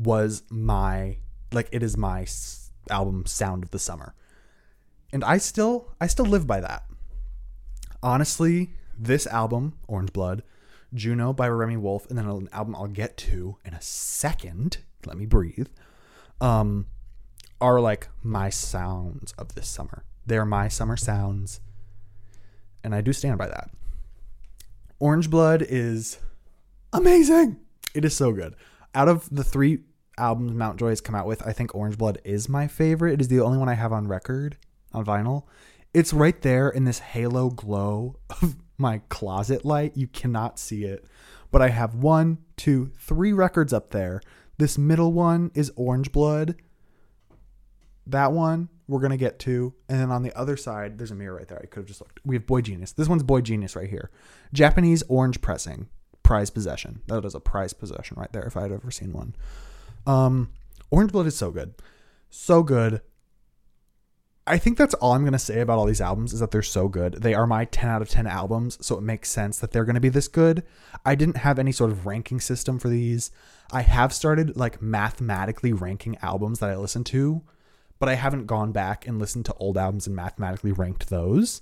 was 0.00 0.42
my 0.50 1.18
like 1.52 1.68
it 1.72 1.82
is 1.82 1.96
my 1.96 2.26
album 2.88 3.26
sound 3.26 3.62
of 3.62 3.70
the 3.70 3.78
summer. 3.78 4.14
And 5.12 5.22
I 5.24 5.38
still 5.38 5.92
I 6.00 6.06
still 6.06 6.26
live 6.26 6.46
by 6.46 6.60
that. 6.60 6.84
Honestly, 8.02 8.70
this 8.98 9.26
album, 9.26 9.74
Orange 9.88 10.12
Blood, 10.12 10.42
Juno 10.94 11.32
by 11.32 11.48
Remi 11.48 11.76
Wolf, 11.76 12.08
and 12.08 12.16
then 12.16 12.26
an 12.26 12.48
album 12.52 12.74
I'll 12.74 12.86
get 12.86 13.16
to 13.18 13.56
in 13.64 13.74
a 13.74 13.82
second. 13.82 14.78
Let 15.06 15.16
me 15.16 15.26
breathe. 15.26 15.68
um, 16.40 16.86
are 17.60 17.80
like 17.80 18.08
my 18.22 18.48
sounds 18.48 19.32
of 19.36 19.54
this 19.54 19.68
summer. 19.68 20.04
They're 20.24 20.46
my 20.46 20.68
summer 20.68 20.96
sounds. 20.96 21.60
And 22.82 22.94
I 22.94 23.02
do 23.02 23.12
stand 23.12 23.36
by 23.36 23.48
that. 23.48 23.70
Orange 24.98 25.28
Blood 25.28 25.64
is 25.68 26.18
amazing. 26.92 27.60
It 27.94 28.04
is 28.04 28.16
so 28.16 28.32
good. 28.32 28.54
Out 28.94 29.08
of 29.08 29.28
the 29.30 29.44
three 29.44 29.80
albums 30.18 30.52
Mountjoy 30.52 30.90
has 30.90 31.00
come 31.00 31.14
out 31.14 31.26
with, 31.26 31.46
I 31.46 31.52
think 31.52 31.74
Orange 31.74 31.98
Blood 31.98 32.20
is 32.24 32.48
my 32.48 32.66
favorite. 32.66 33.14
It 33.14 33.20
is 33.20 33.28
the 33.28 33.40
only 33.40 33.58
one 33.58 33.68
I 33.68 33.74
have 33.74 33.92
on 33.92 34.08
record, 34.08 34.56
on 34.92 35.04
vinyl. 35.04 35.44
It's 35.92 36.12
right 36.12 36.40
there 36.42 36.68
in 36.68 36.84
this 36.84 37.00
halo 37.00 37.50
glow 37.50 38.16
of 38.42 38.56
my 38.78 39.02
closet 39.08 39.64
light. 39.64 39.96
You 39.96 40.06
cannot 40.06 40.58
see 40.58 40.84
it. 40.84 41.04
But 41.50 41.62
I 41.62 41.68
have 41.68 41.94
one, 41.94 42.38
two, 42.56 42.92
three 42.98 43.32
records 43.32 43.72
up 43.72 43.90
there. 43.90 44.20
This 44.58 44.78
middle 44.78 45.12
one 45.12 45.50
is 45.54 45.72
Orange 45.76 46.12
Blood. 46.12 46.56
That 48.06 48.32
one 48.32 48.68
we're 48.90 49.00
gonna 49.00 49.16
get 49.16 49.38
to, 49.38 49.72
and 49.88 50.00
then 50.00 50.10
on 50.10 50.24
the 50.24 50.36
other 50.36 50.56
side, 50.56 50.98
there's 50.98 51.12
a 51.12 51.14
mirror 51.14 51.36
right 51.36 51.46
there. 51.46 51.60
I 51.62 51.66
could 51.66 51.80
have 51.80 51.86
just 51.86 52.00
looked. 52.00 52.18
We 52.24 52.34
have 52.34 52.46
Boy 52.46 52.60
Genius. 52.60 52.92
This 52.92 53.08
one's 53.08 53.22
Boy 53.22 53.40
Genius 53.40 53.76
right 53.76 53.88
here. 53.88 54.10
Japanese 54.52 55.04
orange 55.08 55.40
pressing, 55.40 55.88
prize 56.24 56.50
possession. 56.50 57.00
That 57.06 57.24
is 57.24 57.36
a 57.36 57.40
prize 57.40 57.72
possession 57.72 58.16
right 58.18 58.32
there. 58.32 58.42
If 58.42 58.56
I 58.56 58.62
had 58.62 58.72
ever 58.72 58.90
seen 58.90 59.12
one. 59.12 59.36
Um, 60.06 60.50
Orange 60.90 61.12
Blood 61.12 61.26
is 61.26 61.36
so 61.36 61.50
good, 61.50 61.74
so 62.28 62.62
good. 62.62 63.00
I 64.46 64.58
think 64.58 64.78
that's 64.78 64.94
all 64.94 65.12
I'm 65.12 65.22
going 65.22 65.32
to 65.32 65.38
say 65.38 65.60
about 65.60 65.78
all 65.78 65.86
these 65.86 66.00
albums 66.00 66.32
is 66.32 66.40
that 66.40 66.50
they're 66.50 66.62
so 66.62 66.88
good. 66.88 67.14
They 67.14 67.34
are 67.34 67.46
my 67.46 67.66
10 67.66 67.88
out 67.88 68.02
of 68.02 68.08
10 68.08 68.26
albums, 68.26 68.84
so 68.84 68.98
it 68.98 69.02
makes 69.02 69.30
sense 69.30 69.58
that 69.60 69.70
they're 69.70 69.84
going 69.84 69.94
to 69.94 70.00
be 70.00 70.08
this 70.08 70.26
good. 70.26 70.64
I 71.04 71.14
didn't 71.14 71.36
have 71.36 71.58
any 71.58 71.70
sort 71.70 71.90
of 71.90 72.06
ranking 72.06 72.40
system 72.40 72.78
for 72.78 72.88
these. 72.88 73.30
I 73.70 73.82
have 73.82 74.12
started 74.12 74.56
like 74.56 74.82
mathematically 74.82 75.72
ranking 75.72 76.18
albums 76.20 76.58
that 76.58 76.70
I 76.70 76.76
listen 76.76 77.04
to, 77.04 77.42
but 78.00 78.08
I 78.08 78.14
haven't 78.14 78.46
gone 78.46 78.72
back 78.72 79.06
and 79.06 79.20
listened 79.20 79.44
to 79.46 79.54
old 79.54 79.78
albums 79.78 80.08
and 80.08 80.16
mathematically 80.16 80.72
ranked 80.72 81.10
those. 81.10 81.60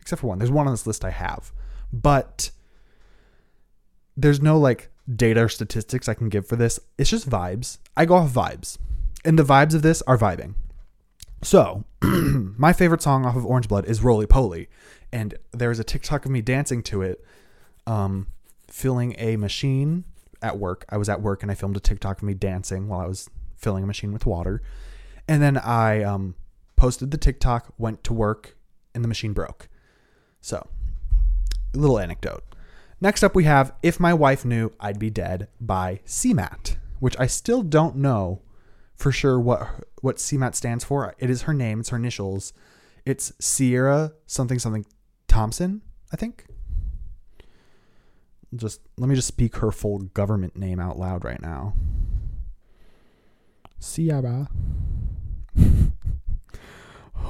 Except 0.00 0.20
for 0.20 0.26
one. 0.26 0.38
There's 0.38 0.50
one 0.50 0.66
on 0.66 0.72
this 0.72 0.86
list 0.86 1.04
I 1.04 1.10
have. 1.10 1.52
But 1.92 2.50
there's 4.16 4.40
no 4.40 4.58
like 4.58 4.90
data 5.16 5.44
or 5.44 5.48
statistics 5.48 6.08
I 6.08 6.14
can 6.14 6.28
give 6.28 6.46
for 6.46 6.56
this. 6.56 6.80
It's 6.98 7.10
just 7.10 7.28
vibes. 7.28 7.78
I 7.96 8.04
go 8.04 8.14
off 8.14 8.30
vibes. 8.30 8.78
And 9.24 9.38
the 9.38 9.44
vibes 9.44 9.74
of 9.74 9.82
this 9.82 10.02
are 10.02 10.18
vibing. 10.18 10.54
So, 11.42 11.84
my 12.02 12.72
favorite 12.72 13.02
song 13.02 13.24
off 13.24 13.36
of 13.36 13.46
Orange 13.46 13.68
Blood 13.68 13.84
is 13.86 14.02
Roly 14.02 14.26
Poly. 14.26 14.68
And 15.12 15.34
there's 15.52 15.78
a 15.78 15.84
TikTok 15.84 16.24
of 16.24 16.30
me 16.30 16.40
dancing 16.40 16.82
to 16.84 17.02
it, 17.02 17.24
um, 17.86 18.28
filling 18.68 19.14
a 19.18 19.36
machine 19.36 20.04
at 20.40 20.58
work. 20.58 20.84
I 20.88 20.96
was 20.96 21.08
at 21.08 21.20
work 21.20 21.42
and 21.42 21.52
I 21.52 21.54
filmed 21.54 21.76
a 21.76 21.80
TikTok 21.80 22.18
of 22.18 22.22
me 22.22 22.34
dancing 22.34 22.88
while 22.88 23.00
I 23.00 23.06
was 23.06 23.28
filling 23.56 23.84
a 23.84 23.86
machine 23.86 24.12
with 24.12 24.26
water. 24.26 24.62
And 25.28 25.42
then 25.42 25.56
I 25.56 26.02
um, 26.02 26.34
posted 26.76 27.10
the 27.10 27.18
TikTok, 27.18 27.72
went 27.78 28.02
to 28.04 28.12
work, 28.12 28.56
and 28.94 29.04
the 29.04 29.08
machine 29.08 29.32
broke. 29.32 29.68
So, 30.40 30.66
little 31.74 31.98
anecdote. 31.98 32.44
Next 33.02 33.24
up, 33.24 33.34
we 33.34 33.42
have 33.42 33.74
If 33.82 33.98
My 33.98 34.14
Wife 34.14 34.44
Knew 34.44 34.70
I'd 34.78 35.00
Be 35.00 35.10
Dead 35.10 35.48
by 35.60 35.98
CMAT, 36.06 36.76
which 37.00 37.18
I 37.18 37.26
still 37.26 37.64
don't 37.64 37.96
know 37.96 38.42
for 38.94 39.10
sure 39.10 39.40
what 39.40 39.88
what 40.02 40.18
CMAT 40.18 40.54
stands 40.54 40.84
for. 40.84 41.12
It 41.18 41.28
is 41.28 41.42
her 41.42 41.52
name, 41.52 41.80
it's 41.80 41.88
her 41.88 41.96
initials. 41.96 42.52
It's 43.04 43.32
Sierra 43.40 44.12
something 44.26 44.60
something 44.60 44.86
Thompson, 45.26 45.82
I 46.12 46.16
think. 46.16 46.46
Just 48.54 48.80
let 48.96 49.08
me 49.08 49.16
just 49.16 49.26
speak 49.26 49.56
her 49.56 49.72
full 49.72 49.98
government 49.98 50.54
name 50.54 50.78
out 50.78 50.96
loud 50.96 51.24
right 51.24 51.42
now. 51.42 51.74
Sierra. 53.80 54.48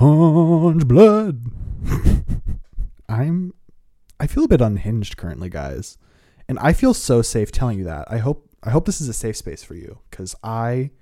Orange 0.03 0.87
blood. 0.87 1.47
I'm 3.09 3.55
I 4.23 4.29
feel 4.29 4.45
a 4.45 4.49
bit 4.49 4.61
unhinged 4.61 5.17
currently, 5.17 5.49
guys. 5.49 5.99
And 6.49 6.57
I 6.61 6.75
feel 6.75 6.95
so 6.95 7.23
safe 7.23 7.51
telling 7.51 7.77
you 7.77 7.85
that. 7.87 8.07
I 8.09 8.19
hope 8.19 8.49
I 8.63 8.71
hope 8.71 8.85
this 8.87 9.01
is 9.01 9.09
a 9.09 9.13
safe 9.13 9.37
space 9.37 9.65
for 9.65 9.75
you 9.75 9.99
cuz 10.13 10.37
I 10.45 10.93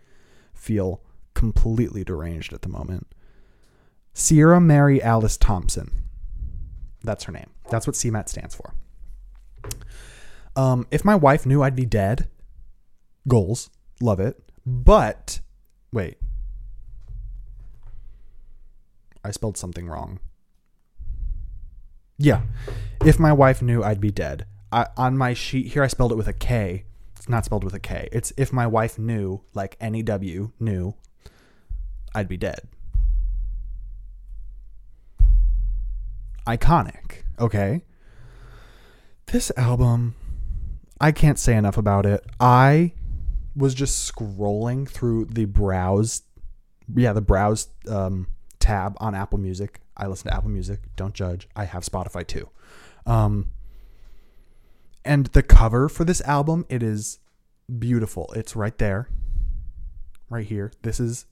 feel 0.54 1.02
completely 1.35 2.02
deranged 2.02 2.54
at 2.54 2.62
the 2.62 2.70
moment. 2.70 3.14
Sierra 4.14 4.59
Mary 4.59 5.02
Alice 5.02 5.37
Thompson. 5.37 6.04
That's 7.04 7.24
her 7.24 7.33
name. 7.33 7.50
That's 7.68 7.87
what 7.87 7.94
CMAT 7.94 8.30
stands 8.30 8.54
for. 8.54 8.72
Um, 10.56 10.87
if 10.90 11.04
my 11.04 11.14
wife 11.14 11.44
knew 11.44 11.62
I'd 11.62 11.76
be 11.76 11.85
dead, 11.85 12.26
goals, 13.28 13.68
love 14.00 14.18
it. 14.18 14.42
But 14.64 15.40
wait, 15.92 16.16
I 19.22 19.30
spelled 19.30 19.59
something 19.59 19.88
wrong. 19.88 20.20
Yeah, 22.22 22.42
if 23.02 23.18
my 23.18 23.33
wife 23.33 23.62
knew 23.62 23.83
I'd 23.83 23.98
be 23.98 24.11
dead. 24.11 24.44
I, 24.70 24.88
on 24.94 25.16
my 25.16 25.33
sheet 25.33 25.68
here, 25.72 25.83
I 25.83 25.87
spelled 25.87 26.12
it 26.12 26.16
with 26.16 26.28
a 26.28 26.35
K. 26.35 26.85
It's 27.16 27.30
not 27.30 27.46
spelled 27.46 27.64
with 27.64 27.72
a 27.72 27.80
K. 27.80 28.11
It's 28.12 28.30
if 28.37 28.52
my 28.52 28.66
wife 28.66 28.98
knew, 28.98 29.40
like 29.54 29.78
N 29.80 29.94
E 29.94 30.02
W, 30.02 30.52
knew, 30.61 30.94
I'd 32.14 32.28
be 32.28 32.37
dead. 32.37 32.68
Iconic, 36.46 37.22
okay? 37.38 37.85
This 39.26 39.50
album, 39.56 40.14
I 41.00 41.12
can't 41.12 41.38
say 41.38 41.56
enough 41.56 41.78
about 41.78 42.04
it. 42.04 42.22
I 42.38 42.92
was 43.56 43.72
just 43.72 44.12
scrolling 44.14 44.87
through 44.87 45.24
the 45.24 45.46
browse, 45.46 46.20
yeah, 46.94 47.14
the 47.14 47.22
browse 47.22 47.68
um, 47.88 48.26
tab 48.59 48.98
on 49.00 49.14
Apple 49.14 49.38
Music. 49.38 49.80
I 50.00 50.06
listen 50.06 50.30
to 50.30 50.36
Apple 50.36 50.50
Music. 50.50 50.80
Don't 50.96 51.14
judge. 51.14 51.46
I 51.54 51.64
have 51.66 51.84
Spotify 51.84 52.26
too. 52.26 52.48
Um, 53.06 53.50
and 55.04 55.26
the 55.26 55.42
cover 55.42 55.88
for 55.88 56.04
this 56.04 56.20
album, 56.22 56.64
it 56.68 56.82
is 56.82 57.18
beautiful. 57.78 58.32
It's 58.34 58.56
right 58.56 58.76
there, 58.78 59.08
right 60.30 60.46
here. 60.46 60.72
This 60.82 61.00
is 61.00 61.26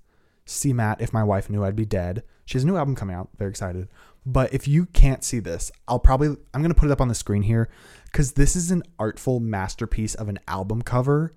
CMAT. 0.47 1.01
If 1.01 1.13
my 1.13 1.25
wife 1.25 1.51
knew 1.51 1.65
I'd 1.65 1.77
be 1.77 1.87
dead. 1.87 2.23
She 2.45 2.55
has 2.55 2.65
a 2.65 2.67
new 2.67 2.77
album 2.77 2.95
coming 2.95 3.17
out. 3.17 3.31
Very 3.39 3.51
excited. 3.51 3.89
But 4.25 4.53
if 4.53 4.69
you 4.69 4.87
can't 4.87 5.25
see 5.25 5.39
this, 5.39 5.73
I'll 5.87 5.99
probably 5.99 6.37
I'm 6.53 6.63
gonna 6.63 6.75
put 6.75 6.91
it 6.91 6.93
up 6.93 7.01
on 7.01 7.09
the 7.09 7.15
screen 7.15 7.43
here 7.43 7.69
because 8.05 8.33
this 8.33 8.55
is 8.55 8.71
an 8.71 8.83
artful 8.99 9.41
masterpiece 9.41 10.15
of 10.15 10.29
an 10.29 10.39
album 10.47 10.83
cover, 10.83 11.33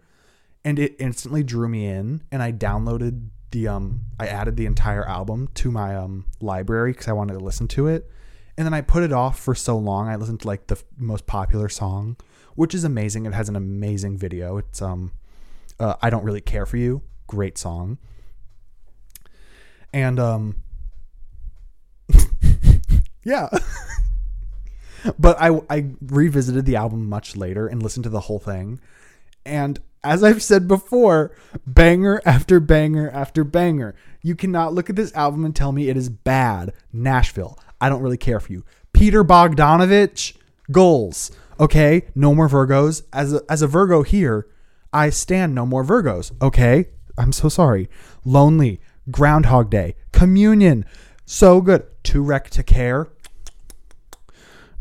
and 0.66 0.78
it 0.78 0.96
instantly 1.00 1.44
drew 1.44 1.70
me 1.70 1.88
in. 1.88 2.24
And 2.32 2.44
I 2.44 2.52
downloaded 2.52 3.30
the 3.52 3.68
um 3.68 4.02
I 4.20 4.28
added 4.28 4.58
the 4.58 4.66
entire 4.66 5.08
album 5.08 5.50
to 5.56 5.72
my 5.72 5.96
um 5.96 6.26
library 6.40 6.94
because 6.94 7.08
I 7.08 7.14
wanted 7.14 7.34
to 7.34 7.40
listen 7.40 7.68
to 7.70 7.88
it. 7.88 8.10
And 8.58 8.66
then 8.66 8.74
I 8.74 8.82
put 8.82 9.04
it 9.04 9.14
off 9.14 9.40
for 9.40 9.56
so 9.56 9.78
long. 9.78 10.08
I 10.08 10.16
listened 10.16 10.42
to 10.42 10.48
like 10.48 10.68
the 10.68 10.76
f- 10.76 10.84
most 10.98 11.26
popular 11.26 11.70
song, 11.70 12.18
which 12.56 12.76
is 12.76 12.84
amazing. 12.84 13.26
It 13.26 13.34
has 13.34 13.50
an 13.50 13.56
amazing 13.56 14.18
video. 14.18 14.58
It's 14.58 14.82
um 14.82 15.12
uh, 15.80 15.96
I 16.02 16.10
don't 16.10 16.24
really 16.24 16.42
care 16.42 16.66
for 16.66 16.78
you. 16.78 17.02
Great 17.28 17.58
song. 17.58 17.98
And 19.94 20.20
um 20.20 20.56
yeah. 23.24 23.50
but 25.20 25.38
I 25.40 25.60
I 25.70 25.92
revisited 26.02 26.66
the 26.66 26.76
album 26.76 27.08
much 27.10 27.36
later 27.36 27.68
and 27.68 27.82
listened 27.82 28.04
to 28.04 28.10
the 28.10 28.22
whole 28.22 28.40
thing. 28.40 28.80
And 29.46 29.80
as 30.04 30.24
I've 30.24 30.44
said 30.44 30.68
before, 30.68 31.36
banger 31.66 32.22
after 32.26 32.60
banger 32.60 33.10
after 33.12 33.44
banger. 33.44 33.96
You 34.22 34.36
cannot 34.36 34.74
look 34.74 34.90
at 34.90 34.96
this 34.96 35.14
album 35.14 35.46
and 35.46 35.56
tell 35.56 35.72
me 35.72 35.90
it 35.90 35.98
is 35.98 36.10
bad. 36.10 36.74
Nashville. 36.92 37.58
I 37.80 37.90
don't 37.90 38.02
really 38.02 38.18
care 38.18 38.40
for 38.40 38.52
you. 38.52 38.64
Peter 38.94 39.24
Bogdanovich, 39.24 40.36
goals. 40.72 41.32
Okay, 41.60 42.08
no 42.16 42.34
more 42.34 42.50
Virgos. 42.50 43.04
As 43.14 43.34
a, 43.34 43.42
as 43.50 43.62
a 43.62 43.68
Virgo 43.68 44.04
here, 44.04 44.48
I 44.94 45.10
stand 45.10 45.56
no 45.56 45.66
more 45.66 45.84
Virgos. 45.84 46.32
Okay, 46.42 46.90
I'm 47.18 47.32
so 47.32 47.50
sorry. 47.50 47.90
Lonely, 48.26 48.80
Groundhog 49.10 49.70
Day, 49.70 49.96
Communion, 50.12 50.86
so 51.26 51.62
good. 51.62 51.86
To 52.06 52.22
Wreck 52.24 52.50
to 52.52 52.64
Care, 52.64 53.10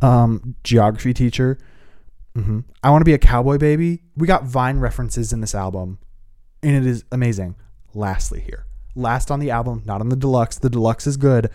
um, 0.00 0.56
geography 0.64 1.12
teacher. 1.12 1.58
Hmm 2.34 2.60
I 2.82 2.90
want 2.90 3.00
to 3.00 3.04
be 3.06 3.14
a 3.14 3.18
cowboy 3.18 3.58
baby. 3.58 4.02
We 4.16 4.26
got 4.26 4.44
Vine 4.44 4.78
references 4.78 5.32
in 5.32 5.40
this 5.40 5.54
album, 5.54 5.98
and 6.62 6.76
it 6.76 6.86
is 6.86 7.04
amazing. 7.10 7.56
Lastly, 7.94 8.40
here, 8.40 8.66
last 8.94 9.30
on 9.30 9.40
the 9.40 9.50
album, 9.50 9.82
not 9.84 10.00
on 10.00 10.08
the 10.08 10.16
deluxe. 10.16 10.58
The 10.58 10.70
deluxe 10.70 11.06
is 11.06 11.16
good, 11.16 11.50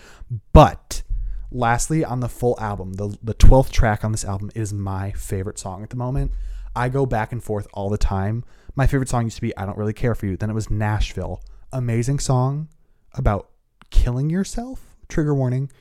but 0.52 1.04
lastly 1.52 2.04
on 2.04 2.20
the 2.20 2.30
full 2.30 2.58
album, 2.60 2.94
the 2.94 3.18
the 3.24 3.34
twelfth 3.34 3.72
track 3.72 4.04
on 4.04 4.12
this 4.12 4.26
album 4.26 4.52
is 4.56 4.74
my 4.74 5.12
favorite 5.12 5.58
song 5.58 5.84
at 5.84 5.90
the 5.90 5.96
moment. 5.96 6.32
I 6.76 6.90
go 6.90 7.06
back 7.06 7.32
and 7.32 7.42
forth 7.42 7.68
all 7.74 7.90
the 7.90 7.98
time. 7.98 8.44
My 8.76 8.86
favorite 8.86 9.08
song 9.08 9.24
used 9.24 9.38
to 9.38 9.42
be 9.42 9.56
"I 9.56 9.66
Don't 9.66 9.78
Really 9.78 9.94
Care 9.94 10.16
for 10.16 10.26
You." 10.26 10.36
Then 10.36 10.50
it 10.50 10.54
was 10.54 10.70
"Nashville." 10.70 11.42
Amazing 11.72 12.20
song 12.20 12.70
about 13.14 13.50
killing 13.90 14.30
yourself. 14.30 14.96
Trigger 15.08 15.34
warning. 15.34 15.72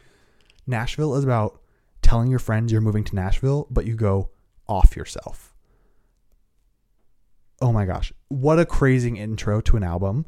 Nashville 0.66 1.14
is 1.16 1.24
about 1.24 1.60
telling 2.02 2.30
your 2.30 2.38
friends 2.38 2.70
you're 2.70 2.80
moving 2.80 3.04
to 3.04 3.14
Nashville, 3.14 3.66
but 3.70 3.86
you 3.86 3.94
go 3.96 4.30
off 4.68 4.96
yourself. 4.96 5.54
Oh 7.60 7.72
my 7.72 7.84
gosh. 7.84 8.12
What 8.28 8.58
a 8.58 8.66
crazy 8.66 9.16
intro 9.18 9.60
to 9.62 9.76
an 9.76 9.82
album. 9.82 10.26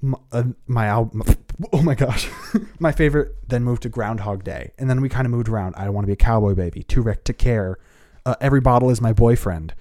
my, 0.00 0.18
uh, 0.32 0.44
my 0.66 0.86
album. 0.86 1.22
Oh 1.72 1.82
my 1.82 1.94
gosh, 1.94 2.28
my 2.80 2.90
favorite. 2.90 3.48
Then 3.48 3.62
moved 3.62 3.82
to 3.82 3.88
Groundhog 3.88 4.42
Day, 4.42 4.72
and 4.76 4.90
then 4.90 5.00
we 5.00 5.08
kind 5.08 5.24
of 5.24 5.30
moved 5.30 5.48
around. 5.48 5.76
I 5.76 5.88
want 5.88 6.02
to 6.02 6.08
be 6.08 6.14
a 6.14 6.16
cowboy 6.16 6.52
baby. 6.54 6.82
Too 6.82 7.00
wrecked 7.00 7.26
to 7.26 7.32
care. 7.32 7.78
Uh, 8.26 8.34
Every 8.40 8.60
bottle 8.60 8.90
is 8.90 9.00
my 9.00 9.12
boyfriend. 9.12 9.72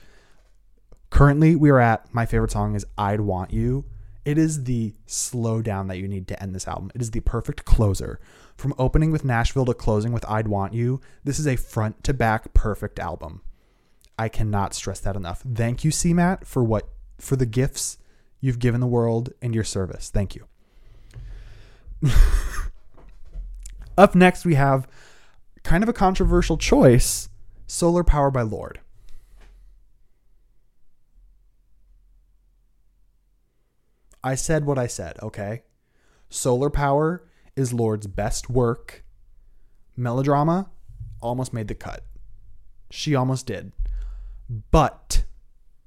Currently, 1.09 1.55
we 1.55 1.71
are 1.71 1.79
at 1.79 2.13
my 2.13 2.27
favorite 2.27 2.51
song 2.51 2.75
is 2.75 2.85
"I'd 2.95 3.21
Want 3.21 3.51
You." 3.53 3.85
It 4.25 4.37
is 4.37 4.63
the 4.63 4.93
slow 5.05 5.61
down 5.61 5.87
that 5.87 5.97
you 5.97 6.07
need 6.07 6.27
to 6.29 6.41
end 6.41 6.55
this 6.55 6.67
album. 6.67 6.91
It 6.95 7.01
is 7.01 7.11
the 7.11 7.19
perfect 7.19 7.65
closer. 7.65 8.19
From 8.55 8.73
opening 8.77 9.11
with 9.11 9.25
Nashville 9.25 9.65
to 9.65 9.73
closing 9.73 10.13
with 10.13 10.29
I'd 10.29 10.47
Want 10.47 10.73
You, 10.73 11.01
this 11.23 11.39
is 11.39 11.47
a 11.47 11.57
front 11.57 12.03
to 12.05 12.13
back 12.13 12.53
perfect 12.53 12.99
album. 12.99 13.41
I 14.17 14.29
cannot 14.29 14.73
stress 14.73 14.99
that 15.01 15.15
enough. 15.15 15.41
Thank 15.41 15.83
you, 15.83 15.91
CMAT, 15.91 16.45
for 16.45 16.63
what 16.63 16.87
for 17.17 17.35
the 17.35 17.45
gifts 17.45 17.97
you've 18.39 18.59
given 18.59 18.81
the 18.81 18.87
world 18.87 19.33
and 19.41 19.53
your 19.55 19.63
service. 19.63 20.09
Thank 20.09 20.35
you. 20.35 20.47
Up 23.97 24.15
next, 24.15 24.45
we 24.45 24.55
have 24.55 24.87
kind 25.63 25.83
of 25.83 25.89
a 25.89 25.93
controversial 25.93 26.57
choice 26.57 27.29
Solar 27.67 28.03
Power 28.03 28.29
by 28.29 28.41
Lorde. 28.41 28.79
I 34.23 34.35
said 34.35 34.65
what 34.65 34.79
I 34.79 34.87
said, 34.87 35.17
okay? 35.21 35.63
Solar 36.29 36.69
Power 36.69 37.27
is 37.55 37.73
Lorde's 37.73 38.07
best 38.07 38.49
work. 38.49 39.03
Melodrama 39.95 40.69
almost 41.21 41.53
made 41.53 41.67
the 41.67 41.75
cut. 41.75 42.05
She 42.89 43.15
almost 43.15 43.45
did. 43.45 43.73
But 44.71 45.23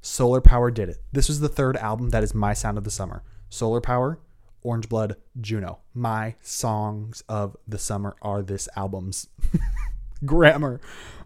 Solar 0.01 0.41
Power 0.41 0.71
did 0.71 0.89
it. 0.89 1.03
This 1.13 1.29
was 1.29 1.41
the 1.41 1.49
third 1.49 1.77
album 1.77 2.11
that 2.11 2.23
is 2.23 2.35
my 2.35 2.53
sound 2.53 2.79
of 2.79 2.85
the 2.85 2.91
summer. 2.91 3.23
Solar 3.49 3.81
Power, 3.81 4.21
Orange 4.63 4.89
Blood, 4.89 5.17
Juno. 5.41 5.81
My 5.95 6.35
songs 6.43 7.23
of 7.29 7.57
the 7.67 7.79
summer 7.79 8.17
are 8.23 8.43
this 8.43 8.69
album's 8.77 9.29
grammar. 10.25 10.81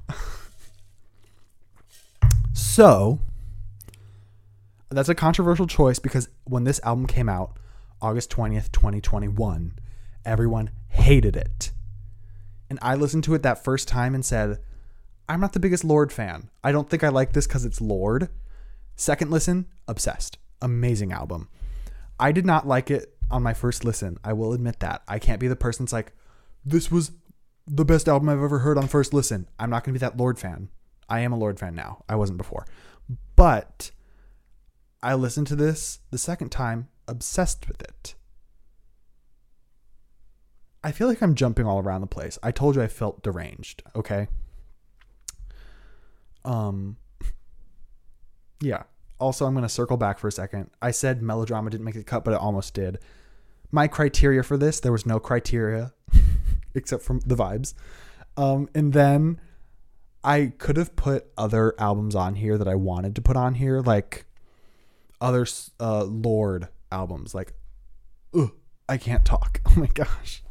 so, 2.52 3.20
that's 4.90 5.08
a 5.08 5.14
controversial 5.14 5.66
choice 5.66 5.98
because 5.98 6.28
when 6.44 6.64
this 6.64 6.80
album 6.84 7.06
came 7.06 7.28
out, 7.28 7.56
August 8.02 8.30
20th, 8.30 8.72
2021, 8.72 9.78
everyone 10.24 10.70
hated 10.88 11.36
it. 11.36 11.72
And 12.68 12.78
I 12.82 12.94
listened 12.94 13.24
to 13.24 13.34
it 13.34 13.42
that 13.42 13.62
first 13.64 13.88
time 13.88 14.14
and 14.14 14.24
said, 14.24 14.58
I'm 15.28 15.40
not 15.40 15.52
the 15.52 15.60
biggest 15.60 15.84
Lorde 15.84 16.12
fan. 16.12 16.50
I 16.64 16.72
don't 16.72 16.90
think 16.90 17.04
I 17.04 17.08
like 17.08 17.32
this 17.32 17.46
because 17.46 17.64
it's 17.64 17.80
Lorde. 17.80 18.28
Second 18.96 19.30
listen, 19.30 19.66
obsessed. 19.86 20.38
Amazing 20.60 21.12
album. 21.12 21.48
I 22.18 22.32
did 22.32 22.44
not 22.44 22.66
like 22.66 22.90
it 22.90 23.16
on 23.30 23.42
my 23.42 23.54
first 23.54 23.84
listen. 23.84 24.18
I 24.24 24.32
will 24.32 24.52
admit 24.52 24.80
that. 24.80 25.02
I 25.06 25.18
can't 25.18 25.40
be 25.40 25.48
the 25.48 25.56
person 25.56 25.84
that's 25.84 25.92
like, 25.92 26.12
this 26.64 26.90
was 26.90 27.12
the 27.66 27.84
best 27.84 28.08
album 28.08 28.28
I've 28.28 28.42
ever 28.42 28.58
heard 28.58 28.76
on 28.76 28.88
first 28.88 29.14
listen. 29.14 29.48
I'm 29.58 29.70
not 29.70 29.84
going 29.84 29.94
to 29.94 29.98
be 30.00 30.04
that 30.04 30.16
Lorde 30.16 30.38
fan. 30.38 30.68
I 31.08 31.20
am 31.20 31.32
a 31.32 31.38
Lorde 31.38 31.58
fan 31.58 31.74
now. 31.74 32.04
I 32.08 32.16
wasn't 32.16 32.38
before. 32.38 32.66
But 33.36 33.90
I 35.02 35.14
listened 35.14 35.46
to 35.48 35.56
this 35.56 36.00
the 36.10 36.18
second 36.18 36.50
time, 36.50 36.88
obsessed 37.08 37.68
with 37.68 37.80
it. 37.80 38.14
I 40.82 40.92
feel 40.92 41.08
like 41.08 41.22
I'm 41.22 41.34
jumping 41.34 41.66
all 41.66 41.78
around 41.78 42.00
the 42.00 42.06
place. 42.06 42.38
I 42.42 42.50
told 42.50 42.76
you 42.76 42.82
I 42.82 42.88
felt 42.88 43.22
deranged, 43.22 43.82
okay? 43.94 44.28
Um 46.44 46.96
yeah. 48.60 48.84
Also, 49.18 49.44
I'm 49.44 49.52
going 49.52 49.62
to 49.62 49.68
circle 49.68 49.98
back 49.98 50.18
for 50.18 50.28
a 50.28 50.32
second. 50.32 50.70
I 50.80 50.92
said 50.92 51.20
melodrama 51.20 51.68
didn't 51.68 51.84
make 51.84 51.94
the 51.94 52.02
cut, 52.02 52.24
but 52.24 52.32
it 52.32 52.40
almost 52.40 52.72
did. 52.72 52.98
My 53.70 53.86
criteria 53.86 54.42
for 54.42 54.56
this, 54.56 54.80
there 54.80 54.92
was 54.92 55.04
no 55.04 55.20
criteria 55.20 55.92
except 56.74 57.02
from 57.02 57.20
the 57.20 57.36
vibes. 57.36 57.74
Um, 58.38 58.70
and 58.74 58.94
then 58.94 59.38
I 60.24 60.52
could 60.56 60.78
have 60.78 60.96
put 60.96 61.26
other 61.36 61.74
albums 61.78 62.14
on 62.14 62.36
here 62.36 62.56
that 62.56 62.66
I 62.66 62.74
wanted 62.74 63.14
to 63.16 63.22
put 63.22 63.36
on 63.36 63.54
here, 63.54 63.80
like 63.80 64.24
other 65.20 65.46
uh, 65.78 66.04
Lorde 66.04 66.68
albums. 66.90 67.34
Like, 67.34 67.54
ugh, 68.34 68.52
I 68.88 68.96
can't 68.96 69.24
talk. 69.24 69.60
Oh 69.70 69.78
my 69.78 69.86
gosh. 69.86 70.42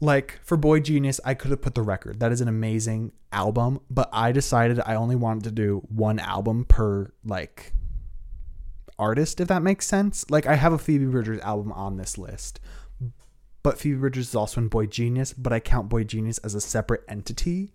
Like 0.00 0.40
for 0.42 0.56
Boy 0.56 0.80
Genius, 0.80 1.20
I 1.24 1.34
could 1.34 1.50
have 1.50 1.62
put 1.62 1.74
the 1.74 1.82
record. 1.82 2.20
That 2.20 2.32
is 2.32 2.40
an 2.40 2.48
amazing 2.48 3.12
album, 3.32 3.80
but 3.90 4.08
I 4.12 4.32
decided 4.32 4.80
I 4.84 4.94
only 4.94 5.16
wanted 5.16 5.44
to 5.44 5.50
do 5.50 5.82
one 5.88 6.18
album 6.18 6.64
per 6.64 7.12
like 7.24 7.72
artist, 8.98 9.40
if 9.40 9.48
that 9.48 9.62
makes 9.62 9.86
sense. 9.86 10.28
Like 10.30 10.46
I 10.46 10.54
have 10.54 10.72
a 10.72 10.78
Phoebe 10.78 11.06
Bridgers 11.06 11.40
album 11.40 11.72
on 11.72 11.96
this 11.96 12.18
list, 12.18 12.60
but 13.62 13.78
Phoebe 13.78 13.98
Bridgers 13.98 14.28
is 14.28 14.34
also 14.34 14.60
in 14.60 14.68
Boy 14.68 14.86
Genius, 14.86 15.32
but 15.32 15.52
I 15.52 15.60
count 15.60 15.88
Boy 15.88 16.04
Genius 16.04 16.38
as 16.38 16.54
a 16.54 16.60
separate 16.60 17.02
entity. 17.08 17.72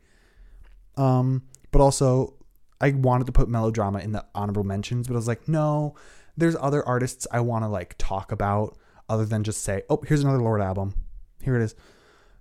Um, 0.95 1.43
but 1.71 1.81
also 1.81 2.33
I 2.79 2.91
wanted 2.91 3.25
to 3.27 3.31
put 3.31 3.49
melodrama 3.49 3.99
in 3.99 4.11
the 4.11 4.25
honorable 4.35 4.63
mentions, 4.63 5.07
but 5.07 5.13
I 5.13 5.17
was 5.17 5.27
like, 5.27 5.47
no, 5.47 5.95
there's 6.35 6.55
other 6.59 6.87
artists 6.87 7.25
I 7.31 7.39
want 7.39 7.63
to 7.63 7.67
like 7.67 7.95
talk 7.97 8.31
about 8.31 8.77
other 9.09 9.25
than 9.25 9.43
just 9.43 9.63
say, 9.63 9.83
oh, 9.89 10.03
here's 10.05 10.23
another 10.23 10.41
Lorde 10.41 10.61
album. 10.61 10.93
Here 11.41 11.55
it 11.55 11.63
is. 11.63 11.75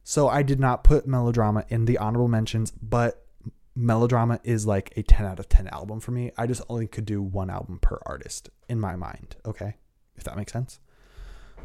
So 0.05 0.29
I 0.29 0.42
did 0.42 0.61
not 0.61 0.85
put 0.85 1.07
melodrama 1.07 1.64
in 1.68 1.87
the 1.87 1.99
honorable 1.99 2.29
mentions, 2.29 2.70
but 2.70 3.27
melodrama 3.75 4.40
is 4.44 4.66
like 4.66 4.92
a 4.96 5.03
10 5.03 5.27
out 5.27 5.38
of 5.38 5.49
10 5.49 5.68
album 5.68 6.01
for 6.01 6.12
me. 6.12 6.31
I 6.37 6.46
just 6.46 6.62
only 6.68 6.87
could 6.87 7.05
do 7.05 7.22
one 7.22 7.51
album 7.51 7.79
per 7.81 8.01
artist 8.07 8.51
in 8.68 8.81
my 8.81 8.96
mind, 8.96 9.37
okay? 9.44 9.77
If 10.16 10.25
that 10.25 10.37
makes 10.37 10.53
sense. 10.53 10.81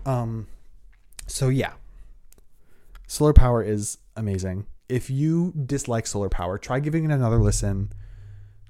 Um 0.05 0.47
so 1.27 1.49
yeah. 1.49 1.73
Solar 3.07 3.33
Power 3.33 3.61
is 3.61 3.97
amazing. 4.15 4.65
If 4.89 5.09
you 5.09 5.53
dislike 5.65 6.07
Solar 6.07 6.29
Power, 6.29 6.57
try 6.57 6.79
giving 6.79 7.05
it 7.05 7.13
another 7.13 7.37
listen. 7.37 7.93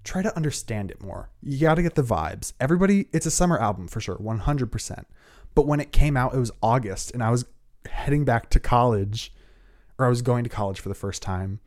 Try 0.03 0.21
to 0.21 0.35
understand 0.35 0.91
it 0.91 1.01
more. 1.01 1.29
You 1.41 1.59
got 1.59 1.75
to 1.75 1.83
get 1.83 1.95
the 1.95 2.03
vibes. 2.03 2.53
Everybody, 2.59 3.07
it's 3.13 3.25
a 3.25 3.31
summer 3.31 3.59
album 3.59 3.87
for 3.87 4.01
sure, 4.01 4.17
100%. 4.17 5.05
But 5.53 5.67
when 5.67 5.79
it 5.79 5.91
came 5.91 6.17
out, 6.17 6.33
it 6.33 6.39
was 6.39 6.51
August 6.61 7.11
and 7.11 7.23
I 7.23 7.29
was 7.29 7.45
heading 7.89 8.25
back 8.25 8.49
to 8.51 8.59
college 8.59 9.33
or 9.97 10.05
I 10.05 10.09
was 10.09 10.21
going 10.21 10.43
to 10.43 10.49
college 10.49 10.79
for 10.79 10.89
the 10.89 10.95
first 10.95 11.21
time. 11.21 11.59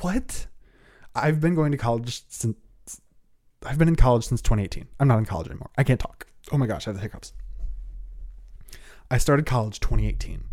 What? 0.00 0.46
I've 1.14 1.40
been 1.40 1.54
going 1.54 1.72
to 1.72 1.78
college 1.78 2.22
since 2.28 2.56
I've 3.64 3.78
been 3.78 3.88
in 3.88 3.96
college 3.96 4.24
since 4.26 4.40
2018. 4.42 4.86
I'm 5.00 5.08
not 5.08 5.18
in 5.18 5.24
college 5.24 5.48
anymore. 5.48 5.70
I 5.76 5.82
can't 5.82 6.00
talk. 6.00 6.26
Oh 6.52 6.58
my 6.58 6.66
gosh, 6.66 6.86
I 6.86 6.90
have 6.90 6.96
the 6.96 7.02
hiccups. 7.02 7.32
I 9.10 9.18
started 9.18 9.46
college 9.46 9.80
2018. 9.80 10.44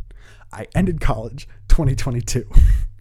I 0.51 0.67
ended 0.75 0.99
college 1.01 1.47
2022. 1.67 2.49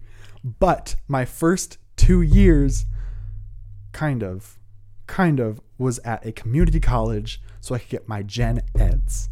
but 0.44 0.96
my 1.08 1.24
first 1.24 1.78
2 2.02 2.22
years 2.22 2.86
kind 3.92 4.22
of 4.22 4.58
kind 5.06 5.40
of 5.40 5.60
was 5.78 5.98
at 6.00 6.24
a 6.24 6.32
community 6.32 6.80
college 6.80 7.40
so 7.60 7.74
I 7.74 7.78
could 7.78 7.90
get 7.90 8.08
my 8.08 8.22
gen 8.22 8.62
eds. 8.78 9.28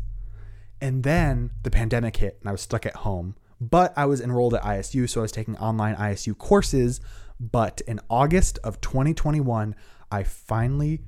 And 0.80 1.02
then 1.02 1.50
the 1.62 1.70
pandemic 1.70 2.16
hit 2.16 2.38
and 2.40 2.48
I 2.48 2.52
was 2.52 2.60
stuck 2.60 2.84
at 2.86 2.96
home 2.96 3.34
but 3.60 3.92
I 3.96 4.06
was 4.06 4.20
enrolled 4.20 4.54
at 4.54 4.62
ISU, 4.62 5.08
so 5.08 5.20
I 5.20 5.22
was 5.22 5.32
taking 5.32 5.56
online 5.58 5.94
ISU 5.96 6.36
courses. 6.36 7.00
But 7.38 7.82
in 7.86 8.00
August 8.08 8.58
of 8.64 8.80
2021, 8.80 9.74
I 10.10 10.22
finally 10.22 11.02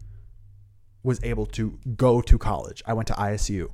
was 1.03 1.23
able 1.25 1.47
to 1.47 1.79
go 1.97 2.21
to 2.21 2.39
college. 2.39 2.83
I 2.87 2.93
went 2.93 3.09
to 3.09 3.15
ISU. 3.15 3.71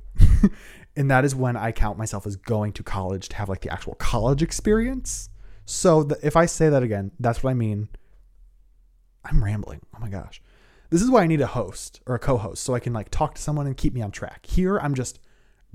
and 0.95 1.11
that 1.11 1.25
is 1.25 1.35
when 1.35 1.55
I 1.57 1.71
count 1.71 1.97
myself 1.97 2.25
as 2.25 2.37
going 2.37 2.71
to 2.73 2.83
college 2.83 3.29
to 3.29 3.35
have 3.35 3.49
like 3.49 3.61
the 3.61 3.71
actual 3.71 3.95
college 3.95 4.41
experience. 4.41 5.29
So 5.69 6.01
the, 6.01 6.17
if 6.25 6.35
I 6.35 6.47
say 6.47 6.67
that 6.69 6.81
again, 6.81 7.11
that's 7.19 7.43
what 7.43 7.51
I 7.51 7.53
mean. 7.53 7.89
I'm 9.23 9.43
rambling. 9.43 9.81
Oh 9.95 9.99
my 9.99 10.09
gosh. 10.09 10.41
This 10.89 10.99
is 10.99 11.11
why 11.11 11.21
I 11.21 11.27
need 11.27 11.41
a 11.41 11.47
host 11.47 12.01
or 12.07 12.15
a 12.15 12.19
co-host 12.19 12.63
so 12.63 12.73
I 12.73 12.79
can 12.79 12.91
like 12.91 13.11
talk 13.11 13.35
to 13.35 13.41
someone 13.41 13.67
and 13.67 13.77
keep 13.77 13.93
me 13.93 14.01
on 14.01 14.09
track. 14.09 14.47
Here 14.47 14.79
I'm 14.79 14.95
just 14.95 15.19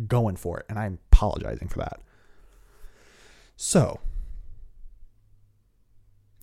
going 0.09 0.35
for 0.35 0.59
it 0.59 0.67
and 0.69 0.81
I'm 0.81 0.99
apologizing 1.13 1.69
for 1.69 1.79
that. 1.79 2.01
So, 3.57 4.01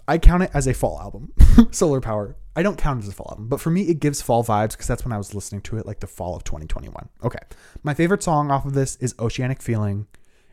I 0.08 0.18
count 0.18 0.44
it 0.44 0.52
as 0.54 0.66
a 0.66 0.74
fall 0.74 0.98
album. 1.02 1.34
Solar 1.72 2.00
Power. 2.00 2.38
I 2.56 2.64
don't 2.64 2.78
count 2.78 3.02
it 3.02 3.04
as 3.04 3.10
a 3.10 3.14
fall 3.14 3.28
album, 3.32 3.50
but 3.50 3.60
for 3.60 3.70
me, 3.70 3.82
it 3.82 4.00
gives 4.00 4.22
fall 4.22 4.46
vibes 4.46 4.72
because 4.72 4.88
that's 4.88 5.04
when 5.04 5.12
I 5.12 5.18
was 5.18 5.36
listening 5.36 5.60
to 5.64 5.78
it, 5.78 5.86
like 5.86 6.00
the 6.00 6.08
fall 6.08 6.38
of 6.38 6.46
2021. 6.46 7.10
Okay. 7.26 7.40
My 7.84 7.94
favorite 7.94 8.24
song 8.24 8.50
off 8.50 8.66
of 8.66 8.74
this 8.74 8.96
is 9.02 9.14
Oceanic 9.20 9.62
Feeling. 9.62 10.08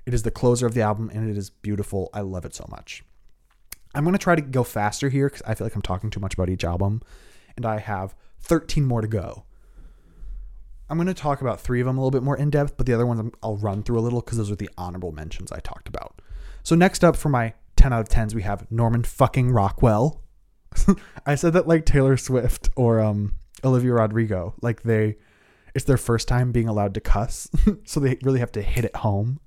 It 0.08 0.14
is 0.14 0.22
the 0.22 0.30
closer 0.30 0.64
of 0.64 0.72
the 0.72 0.80
album 0.80 1.10
and 1.12 1.28
it 1.28 1.36
is 1.36 1.50
beautiful. 1.50 2.08
I 2.14 2.22
love 2.22 2.46
it 2.46 2.54
so 2.54 2.64
much. 2.70 3.04
I'm 3.94 4.04
going 4.04 4.14
to 4.14 4.18
try 4.18 4.34
to 4.34 4.40
go 4.40 4.64
faster 4.64 5.10
here 5.10 5.28
because 5.28 5.42
I 5.42 5.52
feel 5.52 5.66
like 5.66 5.74
I'm 5.74 5.82
talking 5.82 6.08
too 6.08 6.18
much 6.18 6.32
about 6.32 6.48
each 6.48 6.64
album, 6.64 7.02
and 7.56 7.66
I 7.66 7.78
have 7.78 8.14
13 8.40 8.86
more 8.86 9.02
to 9.02 9.06
go. 9.06 9.44
I'm 10.88 10.96
going 10.96 11.08
to 11.08 11.12
talk 11.12 11.42
about 11.42 11.60
three 11.60 11.82
of 11.82 11.86
them 11.86 11.98
a 11.98 12.00
little 12.00 12.10
bit 12.10 12.22
more 12.22 12.38
in 12.38 12.48
depth, 12.48 12.78
but 12.78 12.86
the 12.86 12.94
other 12.94 13.04
ones 13.04 13.32
I'll 13.42 13.58
run 13.58 13.82
through 13.82 13.98
a 13.98 14.00
little 14.00 14.22
because 14.22 14.38
those 14.38 14.50
are 14.50 14.56
the 14.56 14.70
honorable 14.78 15.12
mentions 15.12 15.52
I 15.52 15.58
talked 15.58 15.88
about. 15.88 16.22
So 16.62 16.74
next 16.74 17.04
up 17.04 17.14
for 17.14 17.28
my 17.28 17.52
10 17.76 17.92
out 17.92 18.00
of 18.00 18.08
10s, 18.08 18.34
we 18.34 18.40
have 18.40 18.66
Norman 18.70 19.02
fucking 19.02 19.50
Rockwell. 19.50 20.22
I 21.26 21.34
said 21.34 21.52
that 21.52 21.68
like 21.68 21.84
Taylor 21.84 22.16
Swift 22.16 22.70
or 22.76 23.00
um, 23.00 23.34
Olivia 23.62 23.92
Rodrigo. 23.92 24.54
Like 24.62 24.84
they, 24.84 25.18
It's 25.74 25.84
their 25.84 25.98
first 25.98 26.28
time 26.28 26.50
being 26.50 26.66
allowed 26.66 26.94
to 26.94 27.00
cuss, 27.02 27.50
so 27.84 28.00
they 28.00 28.16
really 28.22 28.40
have 28.40 28.52
to 28.52 28.62
hit 28.62 28.86
it 28.86 28.96
home. 28.96 29.40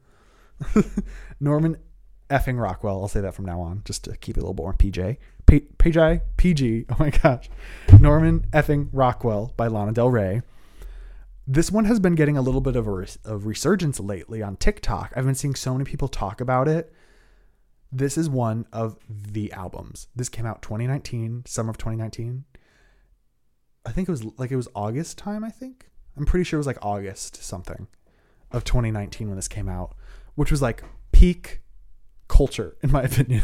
Norman 1.39 1.77
effing 2.29 2.59
Rockwell. 2.59 3.01
I'll 3.01 3.07
say 3.07 3.21
that 3.21 3.33
from 3.33 3.45
now 3.45 3.61
on, 3.61 3.81
just 3.85 4.05
to 4.05 4.15
keep 4.17 4.37
it 4.37 4.39
a 4.39 4.43
little 4.43 4.55
more 4.55 4.73
PJ. 4.73 5.17
PJ, 5.45 6.21
PG. 6.37 6.85
Oh 6.89 6.95
my 6.97 7.09
gosh. 7.09 7.49
Norman 7.99 8.45
effing 8.51 8.89
Rockwell 8.93 9.53
by 9.57 9.67
Lana 9.67 9.91
Del 9.91 10.09
Rey. 10.09 10.41
This 11.45 11.71
one 11.71 11.85
has 11.85 11.99
been 11.99 12.15
getting 12.15 12.37
a 12.37 12.41
little 12.41 12.61
bit 12.61 12.75
of 12.75 12.87
a 12.87 12.91
res- 12.91 13.17
of 13.25 13.45
resurgence 13.45 13.99
lately 13.99 14.41
on 14.41 14.55
TikTok. 14.55 15.11
I've 15.15 15.25
been 15.25 15.35
seeing 15.35 15.55
so 15.55 15.73
many 15.73 15.83
people 15.83 16.07
talk 16.07 16.39
about 16.39 16.67
it. 16.67 16.93
This 17.91 18.17
is 18.17 18.29
one 18.29 18.65
of 18.71 18.97
the 19.09 19.51
albums. 19.51 20.07
This 20.15 20.29
came 20.29 20.45
out 20.45 20.61
2019, 20.61 21.43
summer 21.45 21.71
of 21.71 21.77
2019. 21.77 22.45
I 23.85 23.91
think 23.91 24.07
it 24.07 24.11
was 24.11 24.23
like 24.37 24.51
it 24.51 24.55
was 24.55 24.69
August 24.73 25.17
time, 25.17 25.43
I 25.43 25.49
think. 25.49 25.89
I'm 26.15 26.25
pretty 26.25 26.45
sure 26.45 26.57
it 26.57 26.61
was 26.61 26.67
like 26.67 26.85
August 26.85 27.43
something 27.43 27.87
of 28.51 28.63
2019 28.63 29.27
when 29.27 29.35
this 29.35 29.47
came 29.47 29.67
out, 29.67 29.95
which 30.35 30.51
was 30.51 30.61
like 30.61 30.83
peak 31.11 31.61
culture 32.27 32.77
in 32.81 32.91
my 32.91 33.03
opinion. 33.09 33.43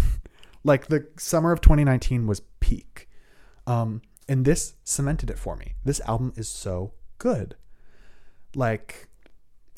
like 0.63 0.88
the 0.88 1.07
summer 1.17 1.51
of 1.51 1.61
2019 1.61 2.27
was 2.27 2.41
peak. 2.59 3.07
Um 3.65 4.01
and 4.29 4.43
this 4.43 4.75
cemented 4.83 5.29
it 5.29 5.39
for 5.39 5.55
me. 5.55 5.75
This 5.85 6.01
album 6.01 6.33
is 6.35 6.49
so 6.49 6.93
good. 7.17 7.55
Like 8.55 9.07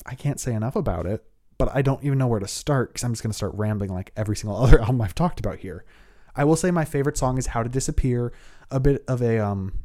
I 0.06 0.14
can't 0.14 0.40
say 0.40 0.54
enough 0.54 0.76
about 0.76 1.06
it, 1.06 1.24
but 1.58 1.70
I 1.74 1.82
don't 1.82 2.02
even 2.02 2.18
know 2.18 2.26
where 2.26 2.40
to 2.40 2.48
start 2.48 2.94
cuz 2.94 3.04
I'm 3.04 3.12
just 3.12 3.22
going 3.22 3.30
to 3.32 3.36
start 3.36 3.52
rambling 3.54 3.92
like 3.92 4.12
every 4.16 4.36
single 4.36 4.56
other 4.62 4.80
album 4.80 5.00
I've 5.02 5.14
talked 5.14 5.40
about 5.40 5.58
here. 5.58 5.84
I 6.34 6.44
will 6.44 6.56
say 6.56 6.70
my 6.70 6.84
favorite 6.84 7.18
song 7.18 7.38
is 7.38 7.48
How 7.48 7.62
to 7.62 7.68
Disappear, 7.68 8.32
a 8.70 8.80
bit 8.80 9.04
of 9.08 9.20
a 9.20 9.38
um 9.38 9.80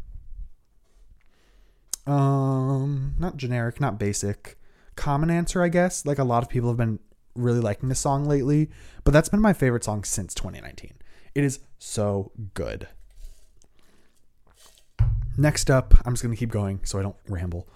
um 2.07 3.15
not 3.17 3.38
generic, 3.38 3.82
not 3.82 3.99
basic, 3.99 4.57
common 4.95 5.30
answer 5.30 5.61
I 5.63 5.69
guess. 5.69 6.05
Like 6.05 6.19
a 6.19 6.23
lot 6.23 6.43
of 6.43 6.49
people 6.49 6.69
have 6.69 6.78
been 6.78 6.99
really 7.36 7.60
liking 7.60 7.90
this 7.90 8.00
song 8.00 8.26
lately, 8.26 8.70
but 9.04 9.12
that's 9.12 9.30
been 9.30 9.42
my 9.42 9.54
favorite 9.54 9.84
song 9.84 10.04
since 10.04 10.34
2019. 10.34 10.94
It 11.34 11.44
is 11.44 11.60
so 11.78 12.32
good. 12.54 12.88
Next 15.38 15.70
up, 15.70 15.94
I'm 16.06 16.14
just 16.14 16.24
going 16.24 16.34
to 16.34 16.40
keep 16.40 16.52
going 16.52 16.80
so 16.84 16.98
I 16.98 17.02
don't 17.02 17.18
ramble. 17.28 17.68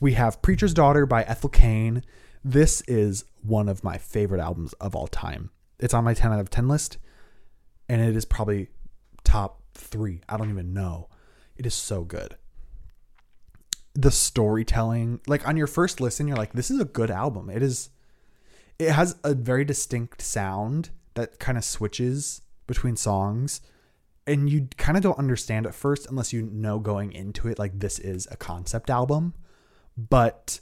We 0.00 0.14
have 0.14 0.42
Preacher's 0.42 0.74
Daughter 0.74 1.06
by 1.06 1.22
Ethel 1.24 1.50
Cain. 1.50 2.02
This 2.42 2.80
is 2.82 3.24
one 3.42 3.68
of 3.68 3.84
my 3.84 3.98
favorite 3.98 4.40
albums 4.40 4.72
of 4.74 4.94
all 4.94 5.06
time. 5.06 5.50
It's 5.78 5.94
on 5.94 6.04
my 6.04 6.14
10 6.14 6.32
out 6.32 6.40
of 6.40 6.50
10 6.50 6.66
list, 6.66 6.98
and 7.88 8.00
it 8.00 8.16
is 8.16 8.24
probably 8.24 8.68
top 9.22 9.62
three. 9.74 10.22
I 10.28 10.36
don't 10.36 10.50
even 10.50 10.72
know. 10.72 11.08
It 11.56 11.66
is 11.66 11.74
so 11.74 12.04
good. 12.04 12.36
The 13.94 14.10
storytelling, 14.10 15.20
like 15.26 15.46
on 15.46 15.56
your 15.56 15.66
first 15.66 16.00
listen, 16.00 16.26
you're 16.26 16.36
like, 16.36 16.52
this 16.52 16.70
is 16.70 16.80
a 16.80 16.84
good 16.86 17.10
album. 17.10 17.50
It 17.50 17.62
is, 17.62 17.90
it 18.78 18.90
has 18.90 19.16
a 19.24 19.34
very 19.34 19.64
distinct 19.64 20.20
sound 20.22 20.90
that 21.14 21.38
kind 21.38 21.56
of 21.56 21.64
switches 21.64 22.42
between 22.66 22.96
songs 22.96 23.60
and 24.26 24.48
you 24.48 24.68
kind 24.78 24.96
of 24.96 25.02
don't 25.02 25.18
understand 25.18 25.66
at 25.66 25.74
first 25.74 26.08
unless 26.08 26.32
you 26.32 26.42
know 26.42 26.78
going 26.78 27.12
into 27.12 27.48
it 27.48 27.58
like 27.58 27.78
this 27.78 27.98
is 27.98 28.26
a 28.30 28.36
concept 28.36 28.88
album. 28.88 29.34
But 29.96 30.60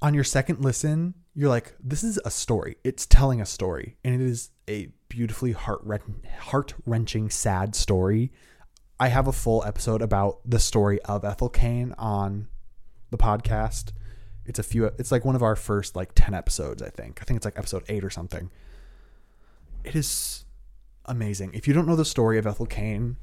on 0.00 0.14
your 0.14 0.24
second 0.24 0.62
listen 0.62 1.14
you're 1.34 1.50
like 1.50 1.74
this 1.82 2.02
is 2.02 2.18
a 2.24 2.30
story. 2.30 2.76
It's 2.82 3.04
telling 3.04 3.40
a 3.40 3.46
story. 3.46 3.96
And 4.02 4.14
it 4.14 4.20
is 4.24 4.50
a 4.68 4.88
beautifully 5.08 5.52
heart 5.52 6.74
wrenching 6.86 7.30
sad 7.30 7.74
story. 7.74 8.32
I 8.98 9.08
have 9.08 9.28
a 9.28 9.32
full 9.32 9.62
episode 9.64 10.00
about 10.00 10.38
the 10.48 10.58
story 10.58 11.00
of 11.02 11.24
ethel 11.24 11.50
cain 11.50 11.94
on 11.98 12.48
the 13.10 13.18
podcast 13.18 13.92
it's 14.48 14.58
a 14.58 14.62
few 14.62 14.86
it's 14.98 15.12
like 15.12 15.24
one 15.24 15.36
of 15.36 15.42
our 15.42 15.56
first 15.56 15.96
like 15.96 16.10
10 16.14 16.34
episodes 16.34 16.82
i 16.82 16.88
think 16.88 17.18
i 17.20 17.24
think 17.24 17.36
it's 17.36 17.44
like 17.44 17.58
episode 17.58 17.84
8 17.88 18.04
or 18.04 18.10
something 18.10 18.50
it 19.86 19.94
is 19.94 20.44
amazing. 21.06 21.52
If 21.54 21.66
you 21.66 21.74
don't 21.74 21.86
know 21.86 21.96
the 21.96 22.04
story 22.04 22.38
of 22.38 22.46
Ethel 22.46 22.66
Cain 22.66 23.16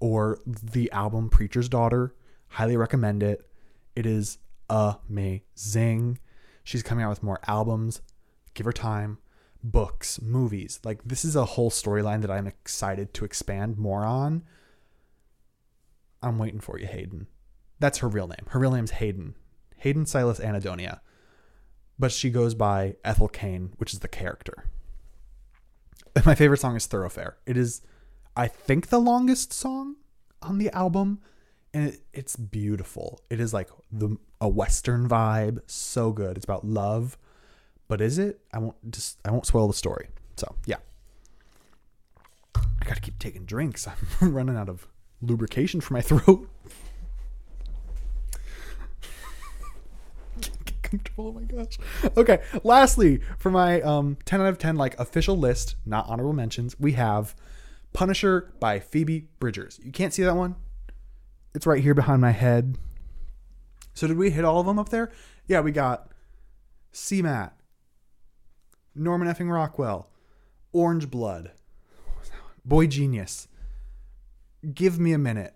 or 0.00 0.38
the 0.44 0.90
album 0.92 1.28
Preacher's 1.28 1.68
Daughter, 1.68 2.14
highly 2.48 2.76
recommend 2.76 3.22
it. 3.22 3.46
It 3.94 4.06
is 4.06 4.38
amazing. 4.68 6.18
She's 6.64 6.82
coming 6.82 7.04
out 7.04 7.10
with 7.10 7.22
more 7.22 7.40
albums. 7.46 8.00
Give 8.54 8.66
her 8.66 8.72
time. 8.72 9.18
Books, 9.62 10.20
movies. 10.20 10.80
Like 10.84 11.04
this 11.04 11.24
is 11.24 11.36
a 11.36 11.44
whole 11.44 11.70
storyline 11.70 12.22
that 12.22 12.30
I'm 12.30 12.46
excited 12.46 13.14
to 13.14 13.24
expand 13.24 13.78
more 13.78 14.04
on. 14.04 14.42
I'm 16.22 16.38
waiting 16.38 16.60
for 16.60 16.78
you, 16.78 16.86
Hayden. 16.86 17.26
That's 17.78 17.98
her 17.98 18.08
real 18.08 18.26
name. 18.26 18.46
Her 18.48 18.58
real 18.58 18.72
name's 18.72 18.92
Hayden. 18.92 19.34
Hayden 19.78 20.06
Silas 20.06 20.40
Anhedönia. 20.40 21.00
But 21.98 22.12
she 22.12 22.30
goes 22.30 22.54
by 22.54 22.96
Ethel 23.04 23.28
Cain, 23.28 23.72
which 23.78 23.92
is 23.94 24.00
the 24.00 24.08
character. 24.08 24.64
my 26.26 26.34
favorite 26.34 26.60
song 26.60 26.76
is 26.76 26.86
Thoroughfare. 26.86 27.36
It 27.46 27.56
is, 27.56 27.82
I 28.36 28.48
think, 28.48 28.88
the 28.88 29.00
longest 29.00 29.52
song 29.52 29.96
on 30.42 30.58
the 30.58 30.70
album, 30.70 31.20
and 31.72 31.88
it, 31.88 32.00
it's 32.12 32.36
beautiful. 32.36 33.20
It 33.30 33.40
is 33.40 33.54
like 33.54 33.70
the 33.90 34.16
a 34.40 34.48
western 34.48 35.08
vibe, 35.08 35.60
so 35.66 36.12
good. 36.12 36.36
It's 36.36 36.44
about 36.44 36.66
love, 36.66 37.16
but 37.88 38.00
is 38.00 38.18
it? 38.18 38.40
I 38.52 38.58
won't 38.58 38.90
just 38.90 39.18
I 39.24 39.30
won't 39.30 39.46
spoil 39.46 39.66
the 39.66 39.74
story. 39.74 40.08
So 40.36 40.54
yeah, 40.66 40.76
I 42.54 42.84
gotta 42.84 43.00
keep 43.00 43.18
taking 43.18 43.44
drinks. 43.44 43.88
I'm 44.20 44.34
running 44.34 44.56
out 44.56 44.68
of 44.68 44.86
lubrication 45.22 45.80
for 45.80 45.94
my 45.94 46.00
throat. 46.02 46.48
Comfortable. 50.98 51.28
Oh 51.28 51.32
my 51.32 51.42
gosh. 51.42 51.78
Okay. 52.16 52.42
Lastly, 52.64 53.20
for 53.38 53.50
my 53.50 53.80
um, 53.82 54.16
10 54.24 54.40
out 54.40 54.46
of 54.48 54.58
10 54.58 54.76
like 54.76 54.98
official 54.98 55.36
list, 55.36 55.76
not 55.84 56.08
honorable 56.08 56.32
mentions, 56.32 56.78
we 56.78 56.92
have 56.92 57.34
Punisher 57.92 58.52
by 58.60 58.78
Phoebe 58.78 59.28
Bridgers. 59.38 59.80
You 59.82 59.92
can't 59.92 60.12
see 60.12 60.22
that 60.22 60.36
one? 60.36 60.56
It's 61.54 61.66
right 61.66 61.82
here 61.82 61.94
behind 61.94 62.20
my 62.20 62.32
head. 62.32 62.76
So 63.94 64.06
did 64.06 64.18
we 64.18 64.30
hit 64.30 64.44
all 64.44 64.60
of 64.60 64.66
them 64.66 64.78
up 64.78 64.90
there? 64.90 65.10
Yeah, 65.46 65.60
we 65.60 65.72
got 65.72 66.10
CMAT, 66.92 67.52
Norman 68.94 69.28
effing 69.28 69.50
Rockwell, 69.50 70.10
Orange 70.72 71.10
Blood, 71.10 71.52
Boy 72.64 72.86
Genius. 72.86 73.48
Give 74.74 74.98
me 74.98 75.12
a 75.12 75.18
minute. 75.18 75.54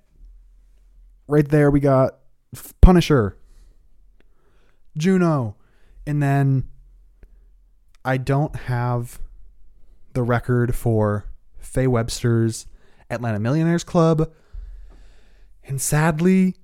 Right 1.26 1.46
there, 1.46 1.70
we 1.70 1.80
got 1.80 2.18
Punisher, 2.80 3.36
Juno. 5.00 5.56
And 6.06 6.22
then 6.22 6.64
I 8.04 8.16
don't 8.16 8.54
have 8.54 9.20
the 10.12 10.22
record 10.22 10.74
for 10.74 11.26
Faye 11.58 11.86
Webster's 11.86 12.66
Atlanta 13.10 13.38
Millionaires 13.38 13.84
Club. 13.84 14.30
And 15.64 15.80
sadly, 15.80 16.56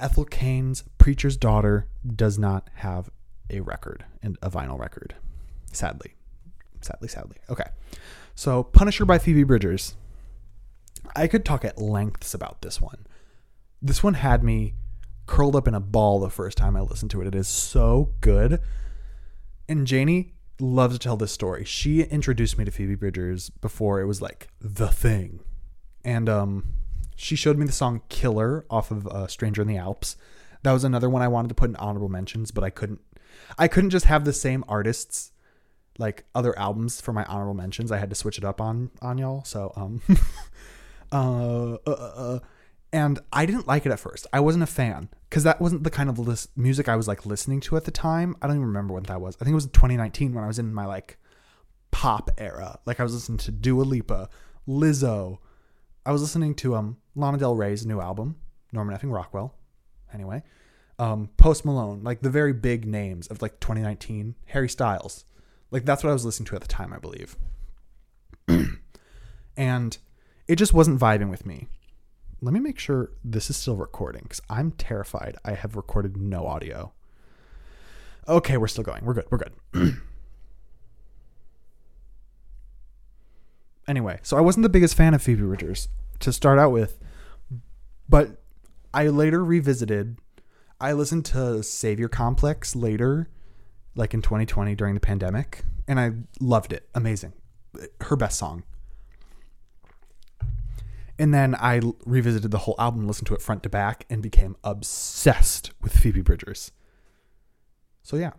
Ethel 0.00 0.24
Cain's 0.24 0.84
Preacher's 0.98 1.36
Daughter 1.36 1.88
does 2.14 2.38
not 2.38 2.68
have 2.74 3.10
a 3.50 3.60
record 3.60 4.04
and 4.22 4.36
a 4.42 4.50
vinyl 4.50 4.78
record. 4.78 5.14
Sadly. 5.72 6.14
Sadly, 6.80 7.08
sadly. 7.08 7.36
Okay. 7.48 7.68
So, 8.34 8.62
Punisher 8.62 9.04
by 9.04 9.18
Phoebe 9.18 9.44
Bridgers. 9.44 9.94
I 11.14 11.28
could 11.28 11.44
talk 11.44 11.64
at 11.64 11.80
lengths 11.80 12.34
about 12.34 12.62
this 12.62 12.80
one. 12.80 13.06
This 13.80 14.02
one 14.02 14.14
had 14.14 14.42
me 14.42 14.74
curled 15.26 15.56
up 15.56 15.68
in 15.68 15.74
a 15.74 15.80
ball 15.80 16.20
the 16.20 16.30
first 16.30 16.58
time 16.58 16.76
I 16.76 16.80
listened 16.80 17.10
to 17.12 17.20
it. 17.20 17.26
It 17.26 17.34
is 17.34 17.48
so 17.48 18.12
good. 18.20 18.60
And 19.68 19.86
Janie 19.86 20.34
loves 20.60 20.94
to 20.94 20.98
tell 20.98 21.16
this 21.16 21.32
story. 21.32 21.64
She 21.64 22.02
introduced 22.02 22.58
me 22.58 22.64
to 22.64 22.70
Phoebe 22.70 22.94
Bridgers 22.94 23.50
before 23.50 24.00
it 24.00 24.06
was 24.06 24.22
like 24.22 24.48
the 24.60 24.88
thing. 24.88 25.40
And 26.04 26.28
um 26.28 26.74
she 27.16 27.36
showed 27.36 27.56
me 27.56 27.66
the 27.66 27.72
song 27.72 28.02
Killer 28.08 28.66
off 28.68 28.90
of 28.90 29.06
uh, 29.06 29.28
Stranger 29.28 29.62
in 29.62 29.68
the 29.68 29.76
Alps. 29.76 30.16
That 30.62 30.72
was 30.72 30.82
another 30.82 31.08
one 31.08 31.22
I 31.22 31.28
wanted 31.28 31.48
to 31.48 31.54
put 31.54 31.70
in 31.70 31.76
honorable 31.76 32.08
mentions, 32.08 32.50
but 32.50 32.64
I 32.64 32.70
couldn't 32.70 33.00
I 33.58 33.68
couldn't 33.68 33.90
just 33.90 34.06
have 34.06 34.24
the 34.24 34.32
same 34.32 34.64
artists 34.68 35.32
like 35.98 36.24
other 36.34 36.58
albums 36.58 37.00
for 37.00 37.12
my 37.12 37.24
honorable 37.24 37.54
mentions. 37.54 37.92
I 37.92 37.98
had 37.98 38.10
to 38.10 38.16
switch 38.16 38.38
it 38.38 38.44
up 38.44 38.60
on 38.60 38.90
on 39.00 39.18
y'all. 39.18 39.44
So 39.44 39.72
um 39.76 40.02
uh, 41.12 41.74
uh, 41.74 41.78
uh, 41.86 41.92
uh 41.92 42.38
and 42.94 43.18
I 43.32 43.44
didn't 43.44 43.66
like 43.66 43.86
it 43.86 43.90
at 43.90 43.98
first. 43.98 44.28
I 44.32 44.38
wasn't 44.38 44.62
a 44.62 44.68
fan 44.68 45.08
because 45.28 45.42
that 45.42 45.60
wasn't 45.60 45.82
the 45.82 45.90
kind 45.90 46.08
of 46.08 46.46
music 46.56 46.88
I 46.88 46.94
was 46.94 47.08
like 47.08 47.26
listening 47.26 47.58
to 47.62 47.76
at 47.76 47.86
the 47.86 47.90
time. 47.90 48.36
I 48.40 48.46
don't 48.46 48.54
even 48.54 48.68
remember 48.68 48.94
when 48.94 49.02
that 49.04 49.20
was. 49.20 49.34
I 49.34 49.44
think 49.44 49.50
it 49.50 49.56
was 49.56 49.66
2019 49.66 50.32
when 50.32 50.44
I 50.44 50.46
was 50.46 50.60
in 50.60 50.72
my 50.72 50.86
like 50.86 51.18
pop 51.90 52.30
era. 52.38 52.78
Like 52.86 53.00
I 53.00 53.02
was 53.02 53.12
listening 53.12 53.38
to 53.38 53.50
Dua 53.50 53.82
Lipa, 53.82 54.28
Lizzo. 54.68 55.38
I 56.06 56.12
was 56.12 56.22
listening 56.22 56.54
to 56.54 56.76
um 56.76 56.98
Lana 57.16 57.36
Del 57.36 57.56
Rey's 57.56 57.84
new 57.84 58.00
album, 58.00 58.36
Norman 58.70 58.96
Effing 58.96 59.12
Rockwell. 59.12 59.56
Anyway, 60.12 60.44
um, 61.00 61.30
Post 61.36 61.64
Malone, 61.64 62.04
like 62.04 62.20
the 62.20 62.30
very 62.30 62.52
big 62.52 62.86
names 62.86 63.26
of 63.26 63.42
like 63.42 63.58
2019. 63.58 64.36
Harry 64.46 64.68
Styles, 64.68 65.24
like 65.72 65.84
that's 65.84 66.04
what 66.04 66.10
I 66.10 66.12
was 66.12 66.24
listening 66.24 66.46
to 66.46 66.54
at 66.54 66.62
the 66.62 66.68
time, 66.68 66.92
I 66.92 66.98
believe. 66.98 67.36
and 69.56 69.98
it 70.46 70.54
just 70.56 70.72
wasn't 70.72 71.00
vibing 71.00 71.28
with 71.28 71.44
me 71.44 71.66
let 72.44 72.52
me 72.52 72.60
make 72.60 72.78
sure 72.78 73.10
this 73.24 73.48
is 73.48 73.56
still 73.56 73.76
recording 73.76 74.22
because 74.24 74.42
I'm 74.50 74.72
terrified. 74.72 75.36
I 75.44 75.52
have 75.52 75.76
recorded 75.76 76.16
no 76.16 76.46
audio. 76.46 76.92
Okay, 78.28 78.58
we're 78.58 78.68
still 78.68 78.84
going. 78.84 79.02
We're 79.02 79.14
good. 79.14 79.24
We're 79.30 79.38
good. 79.38 79.54
anyway, 83.88 84.20
so 84.22 84.36
I 84.36 84.42
wasn't 84.42 84.62
the 84.62 84.68
biggest 84.68 84.94
fan 84.94 85.14
of 85.14 85.22
Phoebe 85.22 85.42
Bridgers 85.42 85.88
to 86.20 86.32
start 86.34 86.58
out 86.58 86.70
with, 86.70 86.98
but 88.10 88.42
I 88.92 89.08
later 89.08 89.42
revisited. 89.42 90.18
I 90.78 90.92
listened 90.92 91.24
to 91.26 91.62
Savior 91.62 92.08
Complex 92.08 92.76
later, 92.76 93.30
like 93.94 94.12
in 94.12 94.20
2020 94.20 94.74
during 94.74 94.92
the 94.92 95.00
pandemic, 95.00 95.64
and 95.88 95.98
I 95.98 96.12
loved 96.40 96.74
it. 96.74 96.90
Amazing. 96.94 97.32
Her 98.02 98.16
best 98.16 98.38
song. 98.38 98.64
And 101.18 101.32
then 101.32 101.54
I 101.54 101.80
revisited 102.04 102.50
the 102.50 102.58
whole 102.58 102.74
album, 102.78 103.06
listened 103.06 103.28
to 103.28 103.34
it 103.34 103.42
front 103.42 103.62
to 103.62 103.68
back, 103.68 104.04
and 104.10 104.20
became 104.22 104.56
obsessed 104.64 105.70
with 105.80 105.96
Phoebe 105.96 106.22
Bridgers. 106.22 106.72
So 108.02 108.16
yeah, 108.16 108.32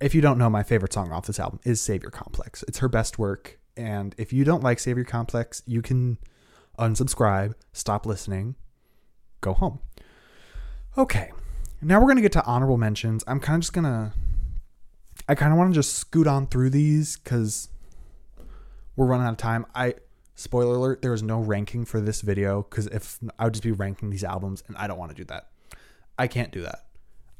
if 0.00 0.14
you 0.14 0.20
don't 0.20 0.38
know, 0.38 0.50
my 0.50 0.62
favorite 0.62 0.92
song 0.92 1.10
off 1.10 1.26
this 1.26 1.40
album 1.40 1.60
is 1.64 1.80
Savior 1.80 2.10
Complex. 2.10 2.62
It's 2.68 2.78
her 2.78 2.88
best 2.88 3.18
work, 3.18 3.58
and 3.76 4.14
if 4.18 4.32
you 4.32 4.44
don't 4.44 4.62
like 4.62 4.78
Savior 4.78 5.04
Complex, 5.04 5.62
you 5.66 5.80
can 5.80 6.18
unsubscribe, 6.78 7.54
stop 7.72 8.04
listening, 8.04 8.56
go 9.40 9.54
home. 9.54 9.78
Okay, 10.98 11.30
now 11.80 12.00
we're 12.00 12.08
gonna 12.08 12.20
get 12.20 12.32
to 12.32 12.44
honorable 12.44 12.76
mentions. 12.76 13.24
I'm 13.26 13.40
kind 13.40 13.56
of 13.56 13.62
just 13.62 13.72
gonna, 13.72 14.12
I 15.28 15.34
kind 15.34 15.50
of 15.50 15.58
want 15.58 15.72
to 15.72 15.74
just 15.74 15.94
scoot 15.94 16.26
on 16.26 16.46
through 16.46 16.70
these 16.70 17.16
because 17.16 17.70
we're 18.96 19.06
running 19.06 19.26
out 19.26 19.32
of 19.32 19.38
time. 19.38 19.64
I 19.74 19.94
spoiler 20.36 20.76
alert: 20.76 21.02
there 21.02 21.12
is 21.12 21.22
no 21.22 21.40
ranking 21.40 21.84
for 21.84 22.00
this 22.00 22.20
video 22.20 22.62
because 22.62 22.86
if 22.86 23.18
I 23.38 23.44
would 23.44 23.54
just 23.54 23.64
be 23.64 23.72
ranking 23.72 24.10
these 24.10 24.24
albums, 24.24 24.62
and 24.68 24.76
I 24.76 24.86
don't 24.86 24.98
want 24.98 25.10
to 25.10 25.16
do 25.16 25.24
that. 25.24 25.48
I 26.18 26.28
can't 26.28 26.52
do 26.52 26.62
that. 26.62 26.86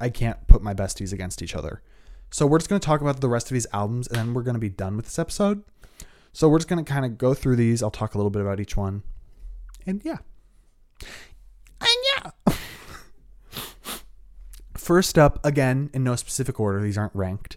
I 0.00 0.10
can't 0.10 0.46
put 0.46 0.62
my 0.62 0.74
besties 0.74 1.12
against 1.12 1.42
each 1.42 1.54
other. 1.54 1.82
So 2.30 2.46
we're 2.46 2.58
just 2.58 2.68
going 2.68 2.80
to 2.80 2.84
talk 2.84 3.00
about 3.00 3.20
the 3.20 3.28
rest 3.28 3.46
of 3.46 3.54
these 3.54 3.66
albums 3.72 4.06
and 4.08 4.16
then 4.16 4.34
we're 4.34 4.42
going 4.42 4.54
to 4.54 4.60
be 4.60 4.68
done 4.68 4.96
with 4.96 5.06
this 5.06 5.18
episode. 5.18 5.62
So 6.32 6.48
we're 6.48 6.58
just 6.58 6.68
going 6.68 6.84
to 6.84 6.90
kind 6.90 7.06
of 7.06 7.16
go 7.16 7.32
through 7.32 7.56
these. 7.56 7.82
I'll 7.82 7.90
talk 7.90 8.14
a 8.14 8.18
little 8.18 8.30
bit 8.30 8.42
about 8.42 8.60
each 8.60 8.76
one. 8.76 9.02
And 9.86 10.02
yeah. 10.04 10.18
And 11.80 12.32
yeah. 12.46 12.52
First 14.76 15.18
up, 15.18 15.44
again, 15.44 15.90
in 15.94 16.04
no 16.04 16.16
specific 16.16 16.60
order, 16.60 16.82
these 16.82 16.98
aren't 16.98 17.14
ranked. 17.14 17.56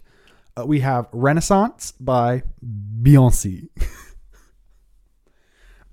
Uh, 0.58 0.66
we 0.66 0.80
have 0.80 1.08
Renaissance 1.12 1.92
by 2.00 2.44
Beyonce. 3.02 3.68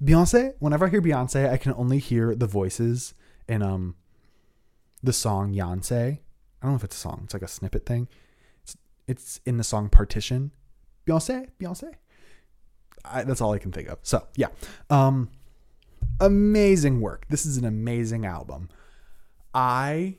Beyonce, 0.03 0.55
whenever 0.59 0.87
I 0.87 0.91
hear 0.91 1.03
Beyonce, 1.03 1.51
I 1.51 1.57
can 1.57 1.73
only 1.75 1.99
hear 1.99 2.35
the 2.35 2.47
voices 2.47 3.15
in 3.49 3.63
um 3.63 3.95
the 5.03 5.13
song 5.13 5.55
Beyonce. 5.55 6.19
I 6.19 6.19
don't 6.63 6.73
know 6.73 6.77
if 6.77 6.85
it's 6.85 6.97
a 6.97 7.01
song. 7.01 7.23
It's 7.25 7.35
like 7.35 7.43
a 7.43 7.49
snippet 7.49 7.87
thing. 7.87 8.09
It's, 8.63 8.77
it's 9.07 9.41
in 9.47 9.57
the 9.57 9.65
song 9.65 9.89
Partition. 9.89 10.53
Beyonce, 11.07 11.49
Beyonce. 11.61 11.93
I, 13.05 13.23
that's 13.23 13.41
all 13.41 13.53
I 13.53 13.59
can 13.59 13.73
think 13.73 13.89
of. 13.89 13.99
So 14.03 14.27
yeah, 14.37 14.49
um, 14.91 15.31
amazing 16.21 17.01
work. 17.01 17.27
This 17.29 17.47
is 17.47 17.57
an 17.57 17.65
amazing 17.65 18.27
album. 18.27 18.69
I, 19.55 20.17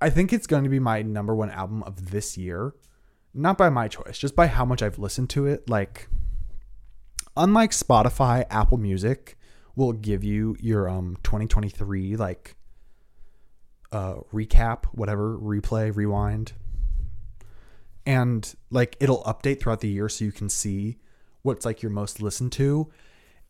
I 0.00 0.10
think 0.10 0.32
it's 0.32 0.46
going 0.46 0.64
to 0.64 0.70
be 0.70 0.78
my 0.78 1.02
number 1.02 1.34
one 1.34 1.50
album 1.50 1.82
of 1.82 2.10
this 2.10 2.38
year. 2.38 2.74
Not 3.34 3.58
by 3.58 3.68
my 3.68 3.88
choice, 3.88 4.18
just 4.18 4.34
by 4.34 4.46
how 4.46 4.64
much 4.64 4.82
I've 4.82 4.98
listened 4.98 5.30
to 5.30 5.46
it. 5.46 5.68
Like, 5.68 6.08
unlike 7.36 7.70
Spotify, 7.70 8.44
Apple 8.50 8.78
Music 8.78 9.36
will 9.76 9.92
give 9.92 10.24
you 10.24 10.56
your 10.60 10.88
um 10.88 11.16
2023 11.22 12.16
like 12.16 12.56
uh, 13.92 14.16
recap, 14.32 14.84
whatever, 14.92 15.36
replay, 15.38 15.94
rewind. 15.94 16.52
And 18.06 18.54
like 18.70 18.96
it'll 19.00 19.22
update 19.24 19.60
throughout 19.60 19.80
the 19.80 19.88
year 19.88 20.08
so 20.08 20.24
you 20.24 20.32
can 20.32 20.48
see 20.48 20.98
what's 21.42 21.64
like 21.64 21.82
your 21.82 21.90
most 21.90 22.20
listened 22.22 22.52
to. 22.52 22.90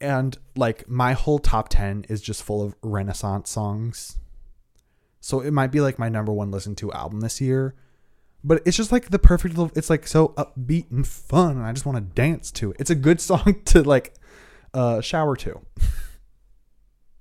And 0.00 0.36
like 0.56 0.88
my 0.88 1.12
whole 1.12 1.38
top 1.38 1.68
10 1.68 2.06
is 2.08 2.22
just 2.22 2.42
full 2.42 2.62
of 2.62 2.74
Renaissance 2.82 3.50
songs. 3.50 4.18
So 5.20 5.40
it 5.40 5.52
might 5.52 5.70
be 5.70 5.80
like 5.80 5.98
my 5.98 6.08
number 6.08 6.32
one 6.32 6.50
listened 6.50 6.78
to 6.78 6.92
album 6.92 7.20
this 7.20 7.40
year. 7.40 7.74
But 8.42 8.62
it's 8.64 8.76
just 8.76 8.90
like 8.90 9.10
the 9.10 9.18
perfect 9.18 9.56
little, 9.56 9.72
it's 9.76 9.90
like 9.90 10.06
so 10.06 10.28
upbeat 10.28 10.90
and 10.90 11.06
fun. 11.06 11.58
And 11.58 11.66
I 11.66 11.72
just 11.72 11.84
want 11.84 11.96
to 11.96 12.14
dance 12.14 12.50
to 12.52 12.70
it. 12.70 12.78
It's 12.80 12.90
a 12.90 12.94
good 12.94 13.20
song 13.20 13.62
to 13.66 13.82
like 13.82 14.14
uh, 14.72 15.00
shower 15.00 15.36
to. 15.36 15.60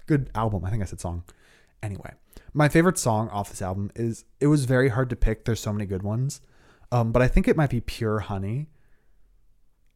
good 0.05 0.29
album. 0.33 0.63
I 0.65 0.69
think 0.69 0.81
I 0.81 0.85
said 0.85 0.99
song. 0.99 1.23
Anyway, 1.81 2.11
my 2.53 2.67
favorite 2.67 2.97
song 2.97 3.29
off 3.29 3.49
this 3.49 3.61
album 3.61 3.91
is 3.95 4.25
it 4.39 4.47
was 4.47 4.65
very 4.65 4.89
hard 4.89 5.09
to 5.09 5.15
pick. 5.15 5.45
There's 5.45 5.59
so 5.59 5.71
many 5.73 5.85
good 5.85 6.03
ones. 6.03 6.41
Um, 6.91 7.11
but 7.11 7.21
I 7.21 7.27
think 7.27 7.47
it 7.47 7.55
might 7.55 7.69
be 7.69 7.81
Pure 7.81 8.19
Honey. 8.21 8.67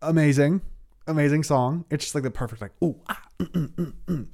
Amazing. 0.02 0.62
Amazing 1.08 1.44
song. 1.44 1.86
It's 1.90 2.06
just 2.06 2.16
like 2.16 2.24
the 2.24 2.32
perfect 2.32 2.62
like 2.62 2.72
ooh 2.84 3.00
ah, 3.10 3.22
mm, 3.40 3.68
mm, 3.76 3.94
mm, 4.08 4.28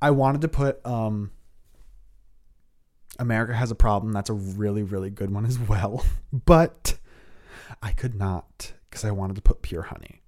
I 0.00 0.10
wanted 0.10 0.42
to 0.42 0.48
put 0.48 0.84
um 0.86 1.30
America 3.18 3.54
has 3.54 3.70
a 3.70 3.74
problem. 3.74 4.12
That's 4.12 4.30
a 4.30 4.34
really 4.34 4.82
really 4.82 5.10
good 5.10 5.32
one 5.32 5.46
as 5.46 5.58
well. 5.58 6.04
But 6.32 6.98
I 7.82 7.92
could 7.92 8.14
not 8.14 8.72
cuz 8.90 9.04
I 9.04 9.10
wanted 9.10 9.36
to 9.36 9.42
put 9.42 9.62
Pure 9.62 9.82
Honey. 9.82 10.22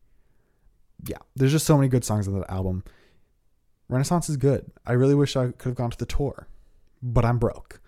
Yeah, 1.05 1.19
there's 1.35 1.53
just 1.53 1.67
so 1.67 1.77
many 1.77 1.89
good 1.89 2.05
songs 2.05 2.27
on 2.27 2.39
that 2.39 2.51
album. 2.51 2.85
Renaissance 3.89 4.29
is 4.29 4.37
good. 4.37 4.71
I 4.85 4.93
really 4.93 5.15
wish 5.15 5.37
I 5.37 5.53
could 5.53 5.71
have 5.71 5.75
gone 5.77 5.91
to 5.91 5.99
the 5.99 6.07
tour 6.07 6.49
but 7.03 7.25
I'm 7.25 7.39
broke. 7.39 7.81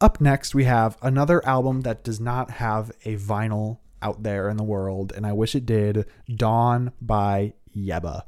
Up 0.00 0.20
next, 0.20 0.54
we 0.54 0.64
have 0.64 0.96
another 1.00 1.44
album 1.46 1.82
that 1.82 2.02
does 2.02 2.20
not 2.20 2.50
have 2.52 2.90
a 3.04 3.16
vinyl 3.16 3.78
out 4.00 4.24
there 4.24 4.48
in 4.48 4.56
the 4.56 4.64
world, 4.64 5.12
and 5.14 5.24
I 5.26 5.32
wish 5.32 5.54
it 5.54 5.64
did 5.64 6.06
Dawn 6.34 6.92
by 7.00 7.54
Yebba. 7.76 8.22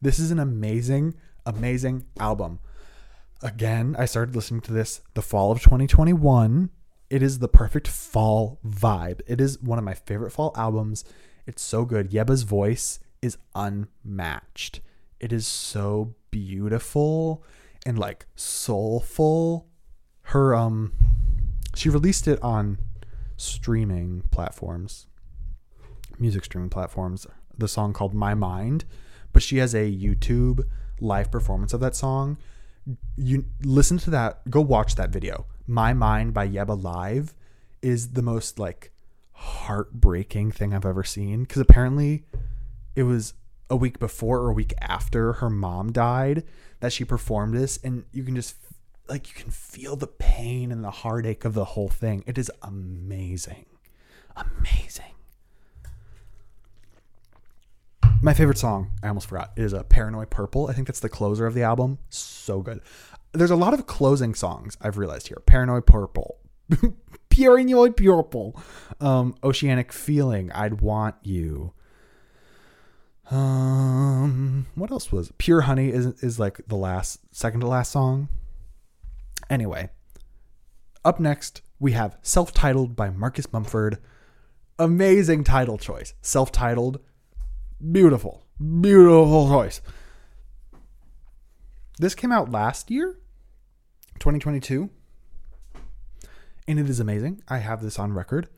This 0.00 0.18
is 0.18 0.30
an 0.30 0.38
amazing, 0.38 1.14
amazing 1.44 2.06
album. 2.18 2.60
Again, 3.40 3.94
I 3.96 4.04
started 4.06 4.34
listening 4.34 4.62
to 4.62 4.72
this 4.72 5.00
the 5.14 5.22
fall 5.22 5.52
of 5.52 5.60
2021. 5.60 6.70
It 7.08 7.22
is 7.22 7.38
the 7.38 7.46
perfect 7.48 7.86
fall 7.86 8.58
vibe. 8.66 9.20
It 9.28 9.40
is 9.40 9.62
one 9.62 9.78
of 9.78 9.84
my 9.84 9.94
favorite 9.94 10.32
fall 10.32 10.52
albums. 10.56 11.04
It's 11.46 11.62
so 11.62 11.84
good. 11.84 12.10
Yebba's 12.10 12.42
voice 12.42 12.98
is 13.22 13.38
unmatched. 13.54 14.80
It 15.20 15.32
is 15.32 15.46
so 15.46 16.16
beautiful 16.32 17.44
and 17.86 17.96
like 17.96 18.26
soulful. 18.34 19.68
Her 20.22 20.56
um 20.56 20.92
she 21.76 21.88
released 21.88 22.26
it 22.26 22.42
on 22.42 22.78
streaming 23.36 24.24
platforms, 24.32 25.06
music 26.18 26.44
streaming 26.44 26.70
platforms, 26.70 27.24
the 27.56 27.68
song 27.68 27.92
called 27.92 28.14
My 28.14 28.34
Mind, 28.34 28.84
but 29.32 29.44
she 29.44 29.58
has 29.58 29.76
a 29.76 29.92
YouTube 29.92 30.64
live 31.00 31.30
performance 31.30 31.72
of 31.72 31.78
that 31.80 31.94
song. 31.94 32.36
You 33.16 33.44
listen 33.62 33.98
to 33.98 34.10
that, 34.10 34.48
go 34.50 34.60
watch 34.60 34.94
that 34.94 35.10
video. 35.10 35.46
My 35.66 35.92
Mind 35.92 36.32
by 36.32 36.48
Yebba 36.48 36.82
Live 36.82 37.34
is 37.82 38.12
the 38.12 38.22
most 38.22 38.58
like 38.58 38.92
heartbreaking 39.32 40.50
thing 40.52 40.74
I've 40.74 40.86
ever 40.86 41.04
seen 41.04 41.42
because 41.42 41.60
apparently 41.60 42.24
it 42.96 43.04
was 43.04 43.34
a 43.70 43.76
week 43.76 43.98
before 43.98 44.40
or 44.40 44.50
a 44.50 44.54
week 44.54 44.72
after 44.80 45.34
her 45.34 45.50
mom 45.50 45.92
died 45.92 46.44
that 46.80 46.92
she 46.92 47.04
performed 47.04 47.54
this 47.54 47.78
and 47.84 48.04
you 48.12 48.24
can 48.24 48.34
just 48.34 48.56
like 49.08 49.28
you 49.28 49.34
can 49.34 49.50
feel 49.50 49.96
the 49.96 50.06
pain 50.06 50.72
and 50.72 50.82
the 50.82 50.90
heartache 50.90 51.44
of 51.44 51.54
the 51.54 51.64
whole 51.64 51.88
thing. 51.88 52.24
It 52.26 52.38
is 52.38 52.50
amazing. 52.62 53.66
Amazing 54.36 55.17
my 58.22 58.34
favorite 58.34 58.58
song 58.58 58.90
i 59.02 59.08
almost 59.08 59.28
forgot 59.28 59.52
is 59.56 59.72
a 59.72 59.84
paranoid 59.84 60.30
purple. 60.30 60.68
I 60.68 60.72
think 60.72 60.86
that's 60.86 61.00
the 61.00 61.08
closer 61.08 61.46
of 61.46 61.54
the 61.54 61.62
album. 61.62 61.98
So 62.10 62.60
good. 62.60 62.80
There's 63.32 63.50
a 63.50 63.56
lot 63.56 63.74
of 63.74 63.86
closing 63.86 64.34
songs 64.34 64.76
i've 64.80 64.98
realized 64.98 65.28
here. 65.28 65.42
Paranoid 65.46 65.86
purple. 65.86 66.38
Paranoid 67.30 67.96
purple. 67.96 68.60
Um 69.00 69.34
oceanic 69.42 69.92
feeling 69.92 70.50
i'd 70.52 70.80
want 70.80 71.16
you. 71.22 71.72
Um, 73.30 74.66
what 74.74 74.90
else 74.90 75.12
was 75.12 75.32
Pure 75.36 75.62
Honey 75.62 75.90
is 75.90 76.06
is 76.22 76.40
like 76.40 76.60
the 76.66 76.76
last 76.76 77.20
second 77.30 77.60
to 77.60 77.66
last 77.66 77.92
song. 77.92 78.28
Anyway, 79.50 79.90
up 81.04 81.20
next 81.20 81.62
we 81.78 81.92
have 81.92 82.16
Self-Titled 82.22 82.96
by 82.96 83.10
Marcus 83.10 83.52
Mumford. 83.52 83.98
Amazing 84.78 85.44
title 85.44 85.78
choice. 85.78 86.14
Self-titled, 86.22 87.00
beautiful, 87.80 88.44
beautiful 88.58 89.48
choice. 89.48 89.80
This 91.98 92.14
came 92.14 92.30
out 92.30 92.50
last 92.50 92.90
year, 92.90 93.18
2022, 94.20 94.90
and 96.68 96.78
it 96.78 96.88
is 96.88 97.00
amazing. 97.00 97.42
I 97.48 97.58
have 97.58 97.82
this 97.82 97.98
on 97.98 98.12
record. 98.12 98.48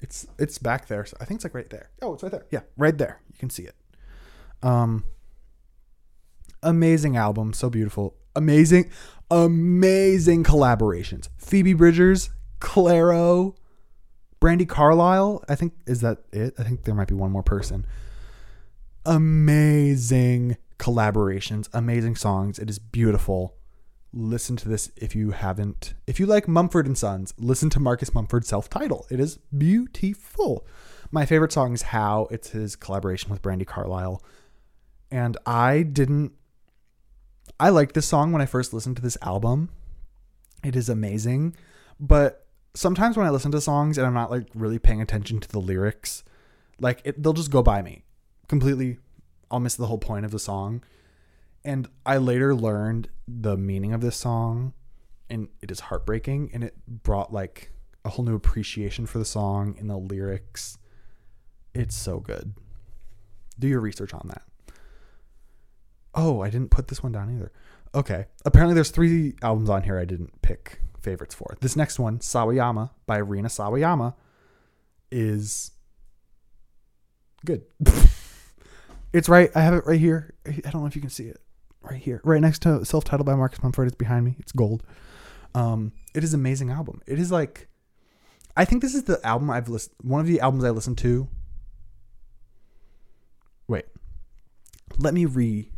It's 0.00 0.26
it's 0.38 0.58
back 0.58 0.88
there. 0.88 1.04
So 1.04 1.16
I 1.20 1.24
think 1.24 1.38
it's 1.38 1.44
like 1.44 1.54
right 1.54 1.70
there. 1.70 1.90
Oh, 2.00 2.14
it's 2.14 2.22
right 2.22 2.32
there. 2.32 2.46
Yeah, 2.50 2.62
right 2.76 2.96
there. 2.96 3.20
You 3.30 3.38
can 3.38 3.50
see 3.50 3.62
it. 3.62 3.76
Um, 4.62 5.04
amazing 6.62 7.16
album, 7.16 7.52
so 7.52 7.70
beautiful. 7.70 8.16
Amazing, 8.34 8.90
amazing 9.30 10.42
collaborations. 10.42 11.28
Phoebe 11.36 11.74
Bridgers, 11.74 12.30
Clairo, 12.60 13.54
Brandi 14.40 14.68
Carlile. 14.68 15.44
I 15.48 15.54
think 15.54 15.74
is 15.86 16.00
that 16.00 16.18
it. 16.32 16.54
I 16.58 16.64
think 16.64 16.82
there 16.82 16.94
might 16.94 17.08
be 17.08 17.14
one 17.14 17.30
more 17.30 17.44
person. 17.44 17.86
Amazing 19.04 20.56
collaborations, 20.78 21.68
amazing 21.72 22.14
songs. 22.14 22.58
It 22.58 22.70
is 22.70 22.78
beautiful. 22.78 23.56
Listen 24.12 24.56
to 24.56 24.68
this 24.68 24.92
if 24.96 25.16
you 25.16 25.32
haven't. 25.32 25.94
If 26.06 26.20
you 26.20 26.26
like 26.26 26.46
Mumford 26.46 26.86
and 26.86 26.96
Sons, 26.96 27.34
listen 27.36 27.68
to 27.70 27.80
Marcus 27.80 28.14
Mumford's 28.14 28.46
self-title. 28.46 29.06
It 29.10 29.18
is 29.18 29.38
beautiful. 29.56 30.66
My 31.10 31.26
favorite 31.26 31.52
song 31.52 31.72
is 31.74 31.82
How. 31.82 32.28
It's 32.30 32.50
his 32.50 32.76
collaboration 32.76 33.30
with 33.30 33.42
Brandi 33.42 33.66
Carlile. 33.66 34.22
And 35.10 35.36
I 35.46 35.82
didn't 35.82 36.32
I 37.58 37.68
liked 37.68 37.94
this 37.94 38.06
song 38.06 38.32
when 38.32 38.42
I 38.42 38.46
first 38.46 38.72
listened 38.72 38.96
to 38.96 39.02
this 39.02 39.18
album. 39.22 39.70
It 40.64 40.76
is 40.76 40.88
amazing, 40.88 41.56
but 41.98 42.46
sometimes 42.74 43.16
when 43.16 43.26
I 43.26 43.30
listen 43.30 43.52
to 43.52 43.60
songs 43.60 43.98
and 43.98 44.06
I'm 44.06 44.14
not 44.14 44.30
like 44.30 44.46
really 44.54 44.78
paying 44.78 45.00
attention 45.00 45.40
to 45.40 45.48
the 45.48 45.60
lyrics, 45.60 46.24
like 46.80 47.02
it, 47.04 47.22
they'll 47.22 47.32
just 47.32 47.50
go 47.50 47.62
by 47.62 47.82
me 47.82 48.04
completely. 48.52 48.98
I'll 49.50 49.60
miss 49.60 49.76
the 49.76 49.86
whole 49.86 49.96
point 49.96 50.26
of 50.26 50.30
the 50.30 50.38
song. 50.38 50.82
And 51.64 51.88
I 52.04 52.18
later 52.18 52.54
learned 52.54 53.08
the 53.26 53.56
meaning 53.56 53.94
of 53.94 54.02
this 54.02 54.14
song, 54.14 54.74
and 55.30 55.48
it 55.62 55.70
is 55.70 55.80
heartbreaking. 55.80 56.50
And 56.52 56.62
it 56.62 56.74
brought 56.86 57.32
like 57.32 57.72
a 58.04 58.10
whole 58.10 58.26
new 58.26 58.34
appreciation 58.34 59.06
for 59.06 59.18
the 59.18 59.24
song 59.24 59.74
and 59.78 59.88
the 59.88 59.96
lyrics. 59.96 60.76
It's 61.74 61.96
so 61.96 62.20
good. 62.20 62.52
Do 63.58 63.68
your 63.68 63.80
research 63.80 64.12
on 64.12 64.28
that. 64.28 64.42
Oh, 66.14 66.42
I 66.42 66.50
didn't 66.50 66.70
put 66.70 66.88
this 66.88 67.02
one 67.02 67.12
down 67.12 67.34
either. 67.34 67.52
Okay. 67.94 68.26
Apparently, 68.44 68.74
there's 68.74 68.90
three 68.90 69.34
albums 69.40 69.70
on 69.70 69.84
here 69.84 69.98
I 69.98 70.04
didn't 70.04 70.42
pick 70.42 70.82
favorites 71.00 71.34
for. 71.34 71.56
This 71.62 71.74
next 71.74 71.98
one, 71.98 72.18
Sawayama 72.18 72.90
by 73.06 73.16
Rina 73.16 73.48
Sawayama, 73.48 74.12
is 75.10 75.70
good. 77.46 77.62
it's 79.12 79.28
right. 79.28 79.50
I 79.54 79.60
have 79.62 79.74
it 79.74 79.86
right 79.86 80.00
here. 80.00 80.34
I 80.46 80.70
don't 80.70 80.82
know 80.82 80.86
if 80.86 80.96
you 80.96 81.00
can 81.02 81.10
see 81.10 81.26
it. 81.26 81.40
Right 81.82 82.00
here, 82.00 82.20
right 82.22 82.40
next 82.40 82.62
to 82.62 82.84
self-titled 82.84 83.26
by 83.26 83.34
Marcus 83.34 83.60
Mumford. 83.60 83.88
It's 83.88 83.96
behind 83.96 84.24
me. 84.24 84.36
It's 84.38 84.52
gold. 84.52 84.84
Um, 85.54 85.92
it 86.14 86.22
is 86.22 86.32
an 86.32 86.40
amazing 86.40 86.70
album. 86.70 87.02
It 87.06 87.18
is 87.18 87.32
like, 87.32 87.66
I 88.56 88.64
think 88.64 88.82
this 88.82 88.94
is 88.94 89.04
the 89.04 89.24
album 89.26 89.50
I've 89.50 89.68
listened. 89.68 89.96
One 90.00 90.20
of 90.20 90.26
the 90.26 90.40
albums 90.40 90.64
I 90.64 90.70
listened 90.70 90.98
to. 90.98 91.28
Wait, 93.66 93.86
let 94.96 95.12
me 95.12 95.24
re 95.24 95.70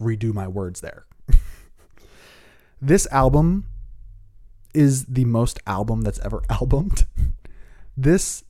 redo 0.00 0.32
my 0.32 0.48
words 0.48 0.80
there. 0.80 1.04
this 2.80 3.06
album 3.10 3.66
is 4.72 5.04
the 5.06 5.24
most 5.26 5.58
album 5.66 6.02
that's 6.02 6.20
ever 6.20 6.42
albumed. 6.50 7.06
this, 7.96 8.44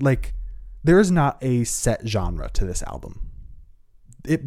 like, 0.00 0.34
there 0.82 0.98
is 0.98 1.10
not 1.10 1.38
a 1.42 1.64
set 1.64 2.06
genre 2.06 2.48
to 2.50 2.64
this 2.64 2.82
album. 2.84 3.23
It 4.26 4.42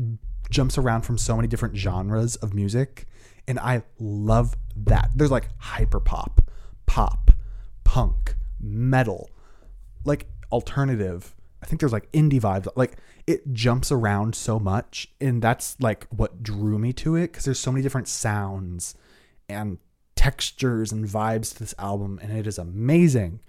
jumps 0.49 0.77
around 0.77 1.01
from 1.01 1.17
so 1.17 1.35
many 1.35 1.47
different 1.47 1.75
genres 1.75 2.35
of 2.37 2.53
music, 2.53 3.05
and 3.47 3.59
I 3.59 3.83
love 3.99 4.55
that. 4.75 5.11
There's 5.15 5.31
like 5.31 5.49
hyper 5.57 5.99
pop, 5.99 6.49
pop, 6.85 7.31
punk, 7.83 8.35
metal, 8.59 9.29
like 10.05 10.27
alternative. 10.51 11.35
I 11.61 11.65
think 11.65 11.79
there's 11.79 11.93
like 11.93 12.11
indie 12.11 12.39
vibes. 12.39 12.67
Like 12.75 12.97
it 13.25 13.53
jumps 13.53 13.91
around 13.91 14.35
so 14.35 14.59
much, 14.59 15.09
and 15.19 15.41
that's 15.41 15.79
like 15.79 16.07
what 16.09 16.43
drew 16.43 16.79
me 16.79 16.93
to 16.93 17.15
it 17.15 17.31
because 17.31 17.45
there's 17.45 17.59
so 17.59 17.71
many 17.71 17.83
different 17.83 18.07
sounds 18.07 18.95
and 19.49 19.77
textures 20.15 20.91
and 20.91 21.05
vibes 21.05 21.53
to 21.53 21.59
this 21.59 21.73
album, 21.77 22.19
and 22.21 22.35
it 22.35 22.47
is 22.47 22.57
amazing. 22.57 23.39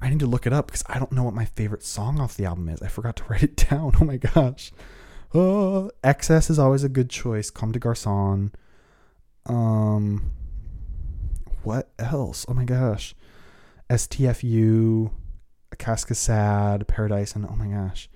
I 0.00 0.10
need 0.10 0.20
to 0.20 0.26
look 0.26 0.46
it 0.46 0.52
up 0.52 0.66
because 0.66 0.84
I 0.88 0.98
don't 0.98 1.12
know 1.12 1.24
what 1.24 1.34
my 1.34 1.46
favorite 1.46 1.82
song 1.82 2.20
off 2.20 2.36
the 2.36 2.44
album 2.44 2.68
is. 2.68 2.82
I 2.82 2.88
forgot 2.88 3.16
to 3.16 3.24
write 3.28 3.42
it 3.42 3.56
down. 3.68 3.92
Oh 4.00 4.04
my 4.04 4.16
gosh. 4.16 4.72
Oh, 5.34 5.90
Excess 6.04 6.50
is 6.50 6.58
always 6.58 6.84
a 6.84 6.88
good 6.88 7.10
choice. 7.10 7.50
Comme 7.50 7.72
des 7.72 7.78
Garçons. 7.78 8.50
Um, 9.46 10.32
what 11.62 11.90
else? 11.98 12.46
Oh 12.48 12.54
my 12.54 12.64
gosh. 12.64 13.14
STFU, 13.88 15.10
Akasaka 15.74 16.14
Sad, 16.14 16.86
Paradise, 16.86 17.34
and 17.34 17.46
oh 17.46 17.56
my 17.56 17.66
gosh. 17.66 18.08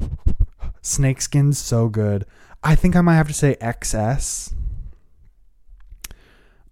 Snakeskin's 0.82 1.58
so 1.58 1.88
good. 1.88 2.24
I 2.62 2.74
think 2.74 2.96
I 2.96 3.00
might 3.00 3.16
have 3.16 3.28
to 3.28 3.34
say 3.34 3.56
XS. 3.60 4.54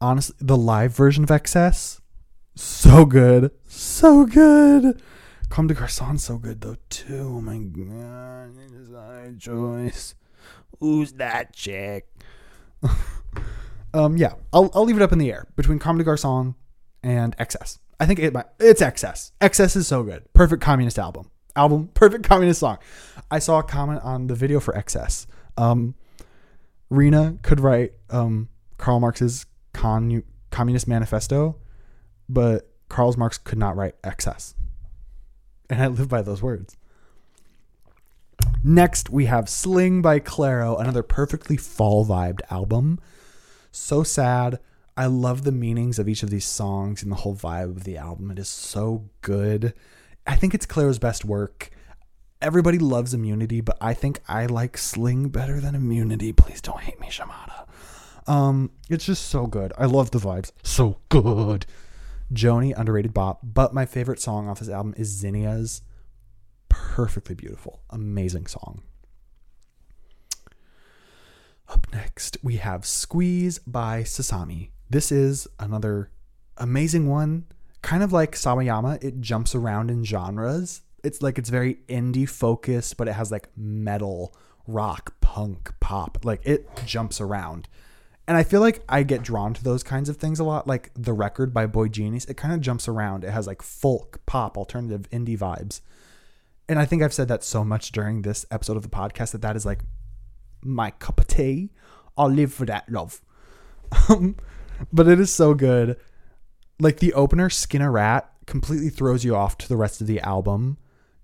Honestly, 0.00 0.36
the 0.40 0.56
live 0.56 0.94
version 0.94 1.24
of 1.24 1.30
XS, 1.30 2.00
so 2.54 3.04
good. 3.04 3.50
So 3.66 4.26
good. 4.26 5.00
Comme 5.52 5.66
des 5.66 5.74
Garçons 5.74 6.18
so 6.18 6.38
good 6.38 6.62
though 6.62 6.76
too. 6.88 7.34
Oh 7.36 7.40
my 7.42 7.58
god, 7.58 8.56
it 8.56 8.72
is 8.72 8.88
my 8.88 9.34
choice. 9.38 10.14
Who's 10.80 11.12
that 11.12 11.52
chick? 11.52 12.08
um, 13.92 14.16
yeah, 14.16 14.32
I'll 14.54 14.70
I'll 14.74 14.86
leave 14.86 14.96
it 14.96 15.02
up 15.02 15.12
in 15.12 15.18
the 15.18 15.30
air 15.30 15.46
between 15.54 15.78
Comme 15.78 15.98
des 15.98 16.04
Garçons 16.04 16.54
and 17.02 17.36
Excess. 17.38 17.80
I 18.00 18.06
think 18.06 18.18
it 18.18 18.34
it's 18.60 18.80
Excess. 18.80 19.32
Excess 19.42 19.76
is 19.76 19.86
so 19.86 20.02
good. 20.02 20.24
Perfect 20.32 20.62
communist 20.62 20.98
album. 20.98 21.30
Album, 21.54 21.90
perfect 21.92 22.26
communist 22.26 22.60
song. 22.60 22.78
I 23.30 23.38
saw 23.38 23.58
a 23.58 23.62
comment 23.62 24.00
on 24.02 24.28
the 24.28 24.34
video 24.34 24.58
for 24.58 24.74
Excess. 24.74 25.26
Um, 25.58 25.94
Rina 26.88 27.36
could 27.42 27.60
write 27.60 27.92
um, 28.08 28.48
Karl 28.78 29.00
Marx's 29.00 29.44
con- 29.74 30.22
Communist 30.50 30.88
Manifesto, 30.88 31.56
but 32.26 32.70
Karl 32.88 33.14
Marx 33.18 33.36
could 33.36 33.58
not 33.58 33.76
write 33.76 34.00
XS. 34.00 34.54
And 35.72 35.80
I 35.82 35.86
live 35.86 36.10
by 36.10 36.20
those 36.20 36.42
words. 36.42 36.76
Next, 38.62 39.08
we 39.08 39.24
have 39.24 39.48
Sling 39.48 40.02
by 40.02 40.20
Clairo, 40.20 40.78
another 40.78 41.02
perfectly 41.02 41.56
fall 41.56 42.04
vibed 42.04 42.42
album. 42.50 43.00
So 43.70 44.02
sad. 44.02 44.58
I 44.98 45.06
love 45.06 45.44
the 45.44 45.50
meanings 45.50 45.98
of 45.98 46.10
each 46.10 46.22
of 46.22 46.28
these 46.28 46.44
songs 46.44 47.02
and 47.02 47.10
the 47.10 47.16
whole 47.16 47.34
vibe 47.34 47.70
of 47.70 47.84
the 47.84 47.96
album. 47.96 48.30
It 48.30 48.38
is 48.38 48.50
so 48.50 49.08
good. 49.22 49.72
I 50.26 50.36
think 50.36 50.52
it's 50.52 50.66
Clairo's 50.66 50.98
best 50.98 51.24
work. 51.24 51.70
Everybody 52.42 52.78
loves 52.78 53.14
Immunity, 53.14 53.62
but 53.62 53.78
I 53.80 53.94
think 53.94 54.20
I 54.28 54.44
like 54.44 54.76
Sling 54.76 55.30
better 55.30 55.58
than 55.58 55.74
Immunity. 55.74 56.34
Please 56.34 56.60
don't 56.60 56.80
hate 56.80 57.00
me, 57.00 57.06
Shamada. 57.06 57.66
Um, 58.26 58.72
it's 58.90 59.06
just 59.06 59.30
so 59.30 59.46
good. 59.46 59.72
I 59.78 59.86
love 59.86 60.10
the 60.10 60.18
vibes. 60.18 60.52
So 60.62 60.98
good. 61.08 61.64
Joni, 62.32 62.72
underrated 62.76 63.14
bop. 63.14 63.40
But 63.42 63.74
my 63.74 63.86
favorite 63.86 64.20
song 64.20 64.48
off 64.48 64.58
this 64.58 64.68
album 64.68 64.94
is 64.96 65.22
Zinnia's. 65.22 65.82
Perfectly 66.68 67.34
beautiful. 67.34 67.82
Amazing 67.90 68.46
song. 68.46 68.82
Up 71.68 71.86
next, 71.92 72.36
we 72.42 72.56
have 72.56 72.84
Squeeze 72.84 73.58
by 73.60 74.02
Sasami. 74.02 74.70
This 74.90 75.10
is 75.10 75.48
another 75.58 76.10
amazing 76.58 77.08
one. 77.08 77.46
Kind 77.80 78.02
of 78.02 78.12
like 78.12 78.32
Sawayama, 78.32 79.02
it 79.02 79.20
jumps 79.20 79.54
around 79.54 79.90
in 79.90 80.04
genres. 80.04 80.82
It's 81.02 81.22
like 81.22 81.38
it's 81.38 81.50
very 81.50 81.78
indie 81.88 82.28
focused, 82.28 82.96
but 82.96 83.08
it 83.08 83.12
has 83.12 83.32
like 83.32 83.48
metal, 83.56 84.34
rock, 84.66 85.14
punk, 85.20 85.72
pop. 85.80 86.18
Like 86.24 86.40
it 86.44 86.68
jumps 86.84 87.20
around. 87.20 87.68
And 88.28 88.36
I 88.36 88.44
feel 88.44 88.60
like 88.60 88.84
I 88.88 89.02
get 89.02 89.22
drawn 89.22 89.52
to 89.54 89.64
those 89.64 89.82
kinds 89.82 90.08
of 90.08 90.16
things 90.16 90.38
a 90.38 90.44
lot. 90.44 90.66
Like 90.66 90.90
the 90.94 91.12
record 91.12 91.52
by 91.52 91.66
boygenius, 91.66 92.28
it 92.28 92.36
kind 92.36 92.54
of 92.54 92.60
jumps 92.60 92.86
around. 92.86 93.24
It 93.24 93.30
has 93.30 93.46
like 93.46 93.62
folk, 93.62 94.20
pop, 94.26 94.56
alternative, 94.56 95.10
indie 95.10 95.38
vibes. 95.38 95.80
And 96.68 96.78
I 96.78 96.84
think 96.84 97.02
I've 97.02 97.12
said 97.12 97.28
that 97.28 97.42
so 97.42 97.64
much 97.64 97.90
during 97.90 98.22
this 98.22 98.46
episode 98.50 98.76
of 98.76 98.82
the 98.82 98.88
podcast 98.88 99.32
that 99.32 99.42
that 99.42 99.56
is 99.56 99.66
like 99.66 99.80
my 100.62 100.92
cup 100.92 101.18
of 101.18 101.26
tea. 101.26 101.70
I'll 102.16 102.30
live 102.30 102.52
for 102.52 102.64
that 102.66 102.90
love. 102.90 103.20
Um, 104.08 104.36
but 104.92 105.06
it 105.06 105.20
is 105.20 105.32
so 105.32 105.52
good. 105.52 105.96
Like 106.80 107.00
the 107.00 107.12
opener, 107.12 107.50
Skin 107.50 107.82
a 107.82 107.90
Rat, 107.90 108.32
completely 108.46 108.88
throws 108.88 109.24
you 109.24 109.36
off 109.36 109.58
to 109.58 109.68
the 109.68 109.76
rest 109.76 110.00
of 110.00 110.06
the 110.06 110.20
album 110.20 110.78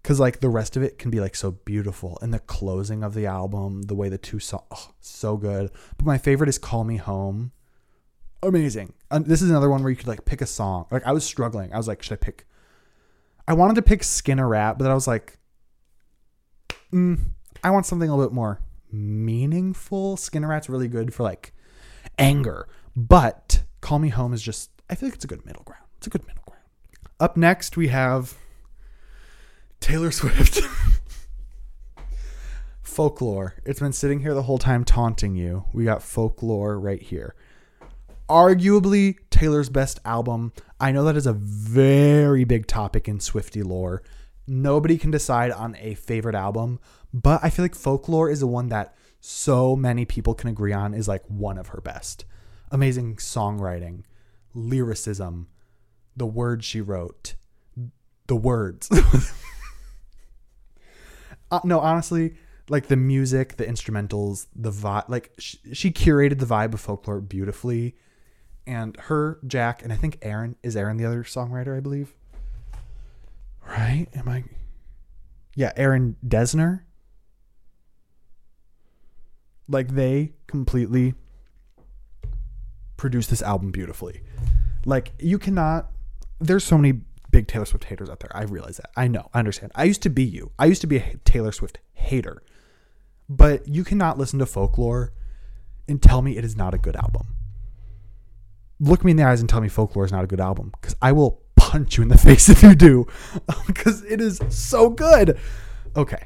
because 0.09 0.19
like 0.19 0.41
the 0.41 0.49
rest 0.49 0.75
of 0.75 0.83
it 0.83 0.99
can 0.99 1.11
be 1.11 1.21
like 1.21 1.37
so 1.37 1.51
beautiful. 1.51 2.19
And 2.23 2.33
the 2.33 2.39
closing 2.39 3.05
of 3.05 3.13
the 3.13 3.27
album 3.27 3.83
the 3.83 3.95
way 3.95 4.09
the 4.09 4.17
two 4.17 4.39
songs 4.39 4.65
oh, 4.71 4.93
so 5.03 5.37
good. 5.37 5.71
But 5.99 6.07
my 6.07 6.17
favorite 6.17 6.49
is 6.49 6.57
call 6.57 6.83
me 6.83 6.97
home. 6.97 7.53
Amazing. 8.43 8.95
And 9.11 9.27
this 9.27 9.43
is 9.43 9.51
another 9.51 9.69
one 9.69 9.83
where 9.83 9.91
you 9.91 9.97
could 9.97 10.07
like 10.07 10.25
pick 10.25 10.41
a 10.41 10.47
song. 10.47 10.87
Like 10.91 11.07
i 11.07 11.13
was 11.13 11.27
struggling. 11.27 11.75
I 11.75 11.77
was 11.77 11.87
like 11.87 12.03
should 12.03 12.15
i 12.15 12.17
pick 12.17 12.47
i 13.47 13.53
wanted 13.53 13.75
to 13.75 13.83
pick 13.83 14.03
skin 14.03 14.39
a 14.39 14.47
rat 14.47 14.79
but 14.79 14.91
i 14.91 14.95
was 14.95 15.07
like 15.07 15.39
mm, 16.91 17.19
i 17.63 17.71
want 17.71 17.85
something 17.85 18.09
a 18.09 18.17
little 18.17 18.31
bit 18.31 18.35
more 18.35 18.63
meaningful. 18.91 20.17
Skin 20.17 20.43
a 20.43 20.49
rat's 20.49 20.71
really 20.71 20.89
good 20.89 21.13
for 21.13 21.23
like 21.23 21.53
anger. 22.19 22.67
But 22.97 23.63
call 23.83 23.99
me 23.99 24.09
home 24.09 24.33
is 24.33 24.41
just 24.41 24.71
i 24.89 24.95
feel 24.95 25.11
like 25.11 25.17
it's 25.17 25.27
a 25.27 25.29
good 25.29 25.45
middle 25.45 25.65
ground. 25.65 25.85
It's 25.99 26.07
a 26.07 26.11
good 26.11 26.27
middle 26.27 26.45
ground. 26.47 26.65
Up 27.21 27.37
next 27.37 27.77
we 27.77 27.89
have 27.89 28.39
Taylor 29.81 30.11
Swift. 30.11 30.61
Folklore. 32.83 33.55
It's 33.64 33.81
been 33.81 33.93
sitting 33.93 34.20
here 34.20 34.35
the 34.35 34.43
whole 34.43 34.59
time 34.59 34.85
taunting 34.85 35.37
you. 35.37 35.64
We 35.72 35.85
got 35.85 36.03
folklore 36.03 36.81
right 36.81 37.01
here. 37.01 37.35
Arguably 38.29 39.16
Taylor's 39.31 39.68
best 39.68 40.01
album. 40.05 40.53
I 40.81 40.91
know 40.91 41.05
that 41.05 41.16
is 41.16 41.26
a 41.26 41.33
very 41.33 42.45
big 42.45 42.66
topic 42.66 43.09
in 43.09 43.20
Swifty 43.20 43.62
lore. 43.62 44.03
Nobody 44.49 44.99
can 44.99 45.11
decide 45.11 45.53
on 45.53 45.76
a 45.79 45.95
favorite 45.95 46.35
album, 46.35 46.81
but 47.12 47.41
I 47.43 47.51
feel 47.51 47.64
like 47.64 47.74
Folklore 47.74 48.31
is 48.31 48.41
the 48.41 48.47
one 48.47 48.68
that 48.70 48.97
so 49.20 49.76
many 49.76 50.05
people 50.05 50.35
can 50.35 50.49
agree 50.49 50.72
on 50.72 50.95
is 50.95 51.07
like 51.07 51.22
one 51.26 51.59
of 51.59 51.68
her 51.68 51.81
best. 51.81 52.24
Amazing 52.70 53.16
songwriting, 53.16 54.05
lyricism, 54.55 55.49
the 56.16 56.26
words 56.26 56.64
she 56.64 56.81
wrote, 56.81 57.35
the 58.26 58.37
words. 58.37 58.89
uh, 61.51 61.61
no, 61.64 61.80
honestly, 61.80 62.34
like 62.68 62.88
the 62.88 62.96
music, 62.96 63.57
the 63.57 63.64
instrumentals, 63.64 64.46
the 64.55 64.70
vibe, 64.70 65.09
like 65.09 65.32
she, 65.38 65.59
she 65.72 65.90
curated 65.90 66.38
the 66.38 66.46
vibe 66.46 66.74
of 66.74 66.80
folklore 66.80 67.20
beautifully. 67.20 67.96
And 68.66 68.96
her, 68.99 69.38
Jack, 69.46 69.82
and 69.82 69.92
I 69.92 69.96
think 69.96 70.18
Aaron 70.20 70.57
is 70.62 70.76
Aaron 70.76 70.99
the 70.99 71.07
other 71.07 71.24
songwriter, 71.24 71.76
I 71.76 71.80
believe. 71.80 72.12
Right? 73.66 74.07
Am 74.14 74.28
I? 74.28 74.44
Yeah, 75.55 75.72
Aaron 75.76 76.16
Dessner. 76.26 76.82
Like 79.68 79.88
they 79.88 80.32
completely 80.46 81.14
produced 82.96 83.30
this 83.30 83.42
album 83.42 83.70
beautifully. 83.70 84.22
Like 84.84 85.12
you 85.18 85.38
cannot. 85.38 85.90
There's 86.40 86.64
so 86.64 86.78
many 86.78 87.01
big 87.39 87.47
Taylor 87.47 87.64
Swift 87.64 87.84
haters 87.84 88.11
out 88.11 88.18
there. 88.18 88.36
I 88.36 88.43
realize 88.43 88.78
that. 88.78 88.91
I 88.97 89.07
know. 89.07 89.30
I 89.32 89.39
understand. 89.39 89.70
I 89.76 89.84
used 89.84 90.03
to 90.03 90.11
be 90.11 90.24
you. 90.24 90.51
I 90.59 90.64
used 90.64 90.80
to 90.80 90.89
be 90.89 90.97
a 90.97 91.16
Taylor 91.24 91.53
Swift 91.53 91.78
hater. 91.93 92.43
But 93.28 93.68
you 93.68 93.84
cannot 93.84 94.18
listen 94.18 94.41
to 94.41 94.47
folklore 94.47 95.12
and 95.86 96.03
tell 96.03 96.20
me 96.20 96.36
it 96.36 96.45
is 96.45 96.57
not 96.57 96.74
a 96.74 96.78
good 96.78 96.97
album. 96.97 97.28
Look 98.80 99.05
me 99.05 99.12
in 99.12 99.16
the 99.16 99.22
eyes 99.22 99.39
and 99.39 99.49
tell 99.49 99.61
me 99.61 99.68
folklore 99.68 100.05
is 100.05 100.11
not 100.11 100.24
a 100.24 100.26
good 100.26 100.41
album 100.41 100.72
because 100.80 100.97
I 101.01 101.12
will 101.12 101.41
punch 101.55 101.97
you 101.97 102.03
in 102.03 102.09
the 102.09 102.18
face 102.26 102.49
if 102.49 102.61
you 102.61 102.74
do 102.74 103.07
because 103.68 104.03
it 104.03 104.20
is 104.20 104.41
so 104.49 104.91
good. 104.91 105.39
Okay. 105.95 106.24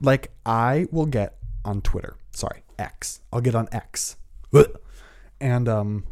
Like 0.00 0.32
I 0.44 0.88
will 0.90 1.06
get 1.06 1.36
on 1.64 1.80
Twitter. 1.80 2.16
Sorry, 2.32 2.64
X. 2.76 3.20
I'll 3.32 3.40
get 3.40 3.54
on 3.54 3.68
X. 3.70 4.16
And 5.38 5.68
um 5.68 6.06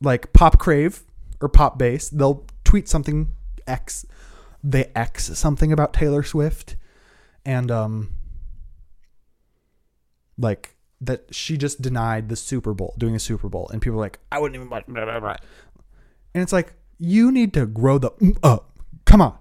like 0.00 0.32
Pop 0.32 0.58
Crave 0.58 1.04
or 1.40 1.48
Pop 1.48 1.78
Base, 1.78 2.08
they'll 2.08 2.46
tweet 2.64 2.88
something 2.88 3.28
X 3.66 4.06
they 4.62 4.90
X 4.94 5.38
something 5.38 5.72
about 5.72 5.94
Taylor 5.94 6.22
Swift 6.22 6.76
and 7.46 7.70
um 7.70 8.10
like 10.36 10.76
that 11.00 11.34
she 11.34 11.56
just 11.56 11.80
denied 11.80 12.28
the 12.28 12.36
Super 12.36 12.74
Bowl, 12.74 12.94
doing 12.98 13.14
a 13.14 13.18
Super 13.18 13.48
Bowl, 13.48 13.70
and 13.72 13.80
people 13.80 13.98
are 13.98 14.02
like, 14.02 14.18
I 14.30 14.38
wouldn't 14.38 14.54
even 14.54 14.68
blah, 14.68 14.82
blah, 14.86 15.20
blah. 15.20 15.36
And 16.34 16.42
it's 16.42 16.52
like, 16.52 16.74
you 16.98 17.32
need 17.32 17.54
to 17.54 17.64
grow 17.66 17.98
the 17.98 18.10
up. 18.42 18.78
Come 19.06 19.22
on. 19.22 19.36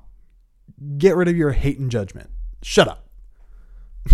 Get 0.97 1.17
rid 1.17 1.27
of 1.27 1.35
your 1.35 1.51
hate 1.51 1.77
and 1.79 1.91
judgment. 1.91 2.29
Shut 2.63 2.87
up. 2.87 3.09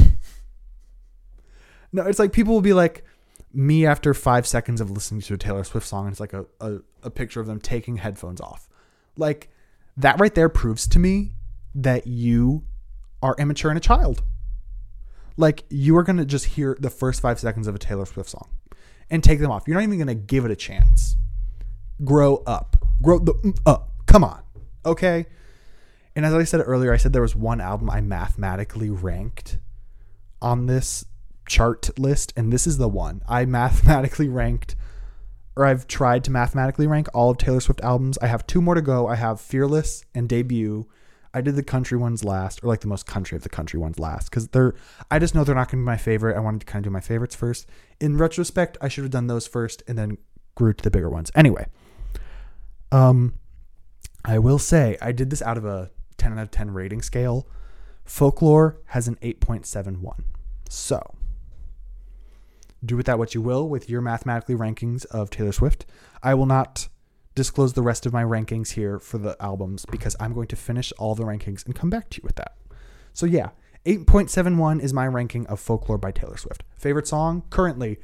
no, 1.91 2.03
it's 2.03 2.17
like 2.17 2.33
people 2.33 2.53
will 2.55 2.61
be 2.61 2.73
like, 2.73 3.05
me 3.55 3.85
after 3.85 4.13
five 4.13 4.45
seconds 4.45 4.81
of 4.81 4.91
listening 4.91 5.21
to 5.21 5.33
a 5.33 5.37
Taylor 5.37 5.63
Swift 5.63 5.87
song, 5.87 6.07
it's 6.09 6.19
like 6.19 6.33
a, 6.33 6.45
a, 6.59 6.79
a 7.03 7.09
picture 7.09 7.39
of 7.39 7.47
them 7.47 7.59
taking 7.59 7.97
headphones 7.97 8.41
off. 8.41 8.67
Like, 9.17 9.49
that 9.97 10.19
right 10.19 10.35
there 10.35 10.49
proves 10.49 10.87
to 10.87 10.99
me 10.99 11.31
that 11.73 12.05
you 12.05 12.63
are 13.23 13.35
immature 13.39 13.71
and 13.71 13.77
a 13.77 13.81
child. 13.81 14.23
Like, 15.37 15.63
you 15.69 15.97
are 15.97 16.03
to 16.17 16.25
just 16.25 16.45
hear 16.45 16.77
the 16.79 16.89
first 16.89 17.21
five 17.21 17.39
seconds 17.39 17.67
of 17.67 17.75
a 17.75 17.79
Taylor 17.79 18.05
Swift 18.05 18.29
song 18.29 18.49
and 19.09 19.23
take 19.23 19.39
them 19.39 19.51
off. 19.51 19.67
You're 19.67 19.75
not 19.75 19.83
even 19.83 19.97
to 20.07 20.15
give 20.15 20.45
it 20.45 20.51
a 20.51 20.55
chance. 20.55 21.15
Grow 22.03 22.43
up. 22.45 22.77
Grow 23.01 23.19
the 23.19 23.33
mm, 23.33 23.57
up. 23.65 23.91
Come 24.05 24.23
on. 24.23 24.41
Okay? 24.85 25.25
And 26.15 26.25
as 26.25 26.33
I 26.33 26.43
said 26.43 26.61
earlier, 26.65 26.93
I 26.93 26.97
said 26.97 27.13
there 27.13 27.21
was 27.21 27.35
one 27.35 27.59
album 27.61 27.89
I 27.89 28.01
mathematically 28.01 28.89
ranked 28.89 29.57
on 30.41 30.65
this 30.65 31.05
chart 31.45 31.97
list, 31.97 32.33
and 32.35 32.51
this 32.51 32.67
is 32.67 32.77
the 32.77 32.87
one. 32.87 33.21
I 33.27 33.45
mathematically 33.45 34.27
ranked, 34.27 34.75
or 35.55 35.65
I've 35.65 35.87
tried 35.87 36.23
to 36.25 36.31
mathematically 36.31 36.87
rank 36.87 37.07
all 37.13 37.31
of 37.31 37.37
Taylor 37.37 37.59
Swift 37.59 37.81
albums. 37.81 38.17
I 38.19 38.27
have 38.27 38.45
two 38.47 38.61
more 38.61 38.75
to 38.75 38.81
go. 38.81 39.07
I 39.07 39.15
have 39.15 39.39
Fearless 39.39 40.03
and 40.13 40.27
Debut. 40.27 40.87
I 41.33 41.41
did 41.41 41.55
the 41.55 41.63
country 41.63 41.97
ones 41.97 42.23
last, 42.23 42.63
or 42.63 42.67
like 42.67 42.79
the 42.79 42.87
most 42.87 43.05
country 43.05 43.35
of 43.35 43.43
the 43.43 43.49
country 43.49 43.79
ones 43.79 43.99
last, 43.99 44.29
because 44.29 44.47
they're. 44.49 44.73
I 45.11 45.19
just 45.19 45.35
know 45.35 45.43
they're 45.43 45.55
not 45.55 45.69
going 45.69 45.81
to 45.81 45.83
be 45.83 45.85
my 45.85 45.97
favorite. 45.97 46.37
I 46.37 46.39
wanted 46.39 46.61
to 46.61 46.65
kind 46.65 46.85
of 46.85 46.89
do 46.89 46.93
my 46.93 47.01
favorites 47.01 47.35
first. 47.35 47.67
In 47.99 48.17
retrospect, 48.17 48.77
I 48.81 48.87
should 48.87 49.03
have 49.03 49.11
done 49.11 49.27
those 49.27 49.47
first, 49.47 49.83
and 49.87 49.97
then 49.97 50.17
grew 50.55 50.73
to 50.73 50.83
the 50.83 50.91
bigger 50.91 51.09
ones. 51.09 51.31
Anyway, 51.35 51.67
um, 52.91 53.33
I 54.23 54.39
will 54.39 54.59
say 54.59 54.97
I 55.01 55.11
did 55.11 55.29
this 55.29 55.41
out 55.41 55.57
of 55.57 55.65
a 55.65 55.91
10 56.17 56.33
out 56.33 56.43
of 56.43 56.51
10 56.51 56.71
rating 56.71 57.01
scale. 57.01 57.47
Folklore 58.05 58.77
has 58.87 59.07
an 59.07 59.15
8.71. 59.21 60.23
So, 60.69 61.15
do 62.85 62.97
with 62.97 63.05
that 63.07 63.19
what 63.19 63.33
you 63.33 63.41
will 63.41 63.67
with 63.67 63.89
your 63.89 64.01
mathematically 64.01 64.55
rankings 64.55 65.05
of 65.07 65.29
Taylor 65.29 65.51
Swift. 65.51 65.85
I 66.23 66.33
will 66.33 66.45
not 66.45 66.87
disclose 67.35 67.73
the 67.73 67.81
rest 67.81 68.05
of 68.05 68.13
my 68.13 68.23
rankings 68.23 68.71
here 68.71 68.99
for 68.99 69.17
the 69.17 69.35
albums 69.41 69.85
because 69.91 70.15
I'm 70.19 70.33
going 70.33 70.47
to 70.47 70.55
finish 70.55 70.93
all 70.97 71.15
the 71.15 71.23
rankings 71.23 71.65
and 71.65 71.75
come 71.75 71.89
back 71.89 72.09
to 72.11 72.17
you 72.17 72.21
with 72.23 72.35
that. 72.35 72.55
So, 73.13 73.25
yeah, 73.25 73.49
8.71 73.85 74.81
is 74.81 74.93
my 74.93 75.07
ranking 75.07 75.45
of 75.47 75.59
Folklore 75.59 75.97
by 75.97 76.11
Taylor 76.11 76.37
Swift. 76.37 76.63
Favorite 76.77 77.07
song? 77.07 77.43
Currently, 77.49 77.99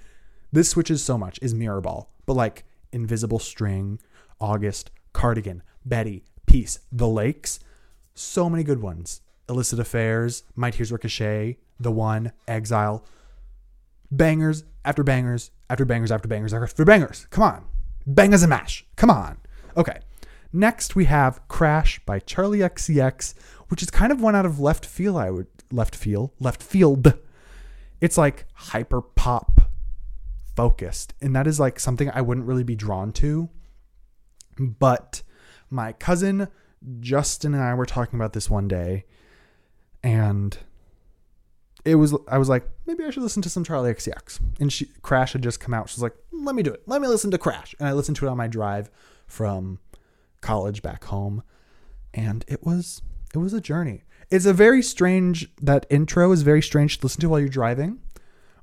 this 0.51 0.69
switches 0.69 1.03
so 1.03 1.17
much, 1.17 1.39
is 1.41 1.53
Mirrorball. 1.53 2.07
But 2.25 2.33
like 2.33 2.65
Invisible 2.91 3.39
String, 3.39 3.99
August, 4.39 4.91
Cardigan, 5.13 5.63
Betty, 5.85 6.23
Peace, 6.45 6.79
The 6.91 7.07
Lakes, 7.07 7.59
so 8.13 8.49
many 8.49 8.63
good 8.63 8.81
ones. 8.81 9.21
Illicit 9.49 9.79
Affairs, 9.79 10.43
My 10.55 10.71
Tears 10.71 10.91
Ricochet, 10.91 11.57
The 11.79 11.91
One, 11.91 12.31
Exile. 12.47 13.05
Bangers 14.11 14.63
after 14.83 15.03
bangers 15.03 15.51
after 15.69 15.85
bangers 15.85 16.11
after 16.11 16.27
bangers 16.27 16.53
after 16.53 16.85
bangers. 16.85 17.27
Come 17.29 17.43
on. 17.43 17.65
Bangers 18.05 18.43
and 18.43 18.49
mash. 18.49 18.85
Come 18.95 19.09
on. 19.09 19.37
Okay. 19.77 19.99
Next 20.53 20.95
we 20.95 21.05
have 21.05 21.47
Crash 21.47 22.01
by 22.05 22.19
Charli 22.19 22.59
XCX, 22.59 23.33
which 23.69 23.81
is 23.81 23.89
kind 23.89 24.11
of 24.11 24.19
one 24.19 24.35
out 24.35 24.45
of 24.45 24.59
left 24.59 24.85
field, 24.85 25.17
I 25.17 25.31
would 25.31 25.47
left 25.71 25.95
field, 25.95 26.31
left 26.39 26.61
field. 26.61 27.13
It's 28.01 28.17
like 28.17 28.45
hyper 28.53 29.01
pop 29.01 29.61
focused. 30.55 31.13
And 31.21 31.35
that 31.35 31.47
is 31.47 31.59
like 31.59 31.79
something 31.79 32.09
I 32.09 32.21
wouldn't 32.21 32.47
really 32.47 32.63
be 32.63 32.75
drawn 32.75 33.13
to. 33.13 33.49
But 34.59 35.21
my 35.69 35.93
cousin 35.93 36.49
Justin 36.99 37.53
and 37.53 37.63
I 37.63 37.73
were 37.73 37.85
talking 37.85 38.17
about 38.17 38.33
this 38.33 38.49
one 38.49 38.67
day, 38.67 39.05
and 40.03 40.57
it 41.85 41.95
was 41.95 42.15
I 42.27 42.37
was 42.37 42.49
like, 42.49 42.67
maybe 42.85 43.03
I 43.03 43.09
should 43.09 43.23
listen 43.23 43.41
to 43.43 43.49
some 43.49 43.63
Charli 43.63 43.93
XCX. 43.93 44.39
And 44.59 44.71
she 44.71 44.87
Crash 45.01 45.33
had 45.33 45.43
just 45.43 45.59
come 45.59 45.73
out. 45.73 45.89
She's 45.89 46.03
like, 46.03 46.15
let 46.31 46.55
me 46.55 46.63
do 46.63 46.71
it. 46.71 46.83
Let 46.85 47.01
me 47.01 47.07
listen 47.07 47.31
to 47.31 47.37
Crash. 47.37 47.75
And 47.79 47.87
I 47.87 47.93
listened 47.93 48.17
to 48.17 48.27
it 48.27 48.29
on 48.29 48.37
my 48.37 48.47
drive 48.47 48.89
from 49.27 49.79
college 50.41 50.81
back 50.81 51.05
home. 51.05 51.43
And 52.13 52.45
it 52.47 52.63
was 52.63 53.01
it 53.33 53.37
was 53.37 53.53
a 53.53 53.61
journey. 53.61 54.03
It's 54.29 54.45
a 54.45 54.53
very 54.53 54.81
strange 54.81 55.51
that 55.61 55.85
intro 55.89 56.31
is 56.31 56.41
very 56.41 56.61
strange 56.61 56.99
to 56.99 57.05
listen 57.05 57.21
to 57.21 57.29
while 57.29 57.39
you're 57.39 57.49
driving. 57.49 57.99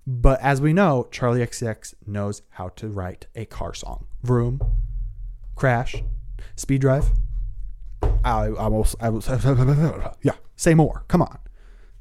But 0.06 0.40
as 0.40 0.60
we 0.60 0.72
know, 0.72 1.06
Charli 1.10 1.46
XCX 1.46 1.94
knows 2.06 2.40
how 2.50 2.70
to 2.70 2.88
write 2.88 3.26
a 3.34 3.44
car 3.44 3.74
song. 3.74 4.06
Vroom, 4.22 4.62
Crash, 5.54 6.02
Speed 6.56 6.80
Drive. 6.80 7.10
I 8.24 8.48
almost, 8.48 8.96
I 9.00 9.10
was, 9.10 9.28
yeah, 10.22 10.32
say 10.56 10.72
more. 10.74 11.04
Come 11.08 11.20
on. 11.20 11.38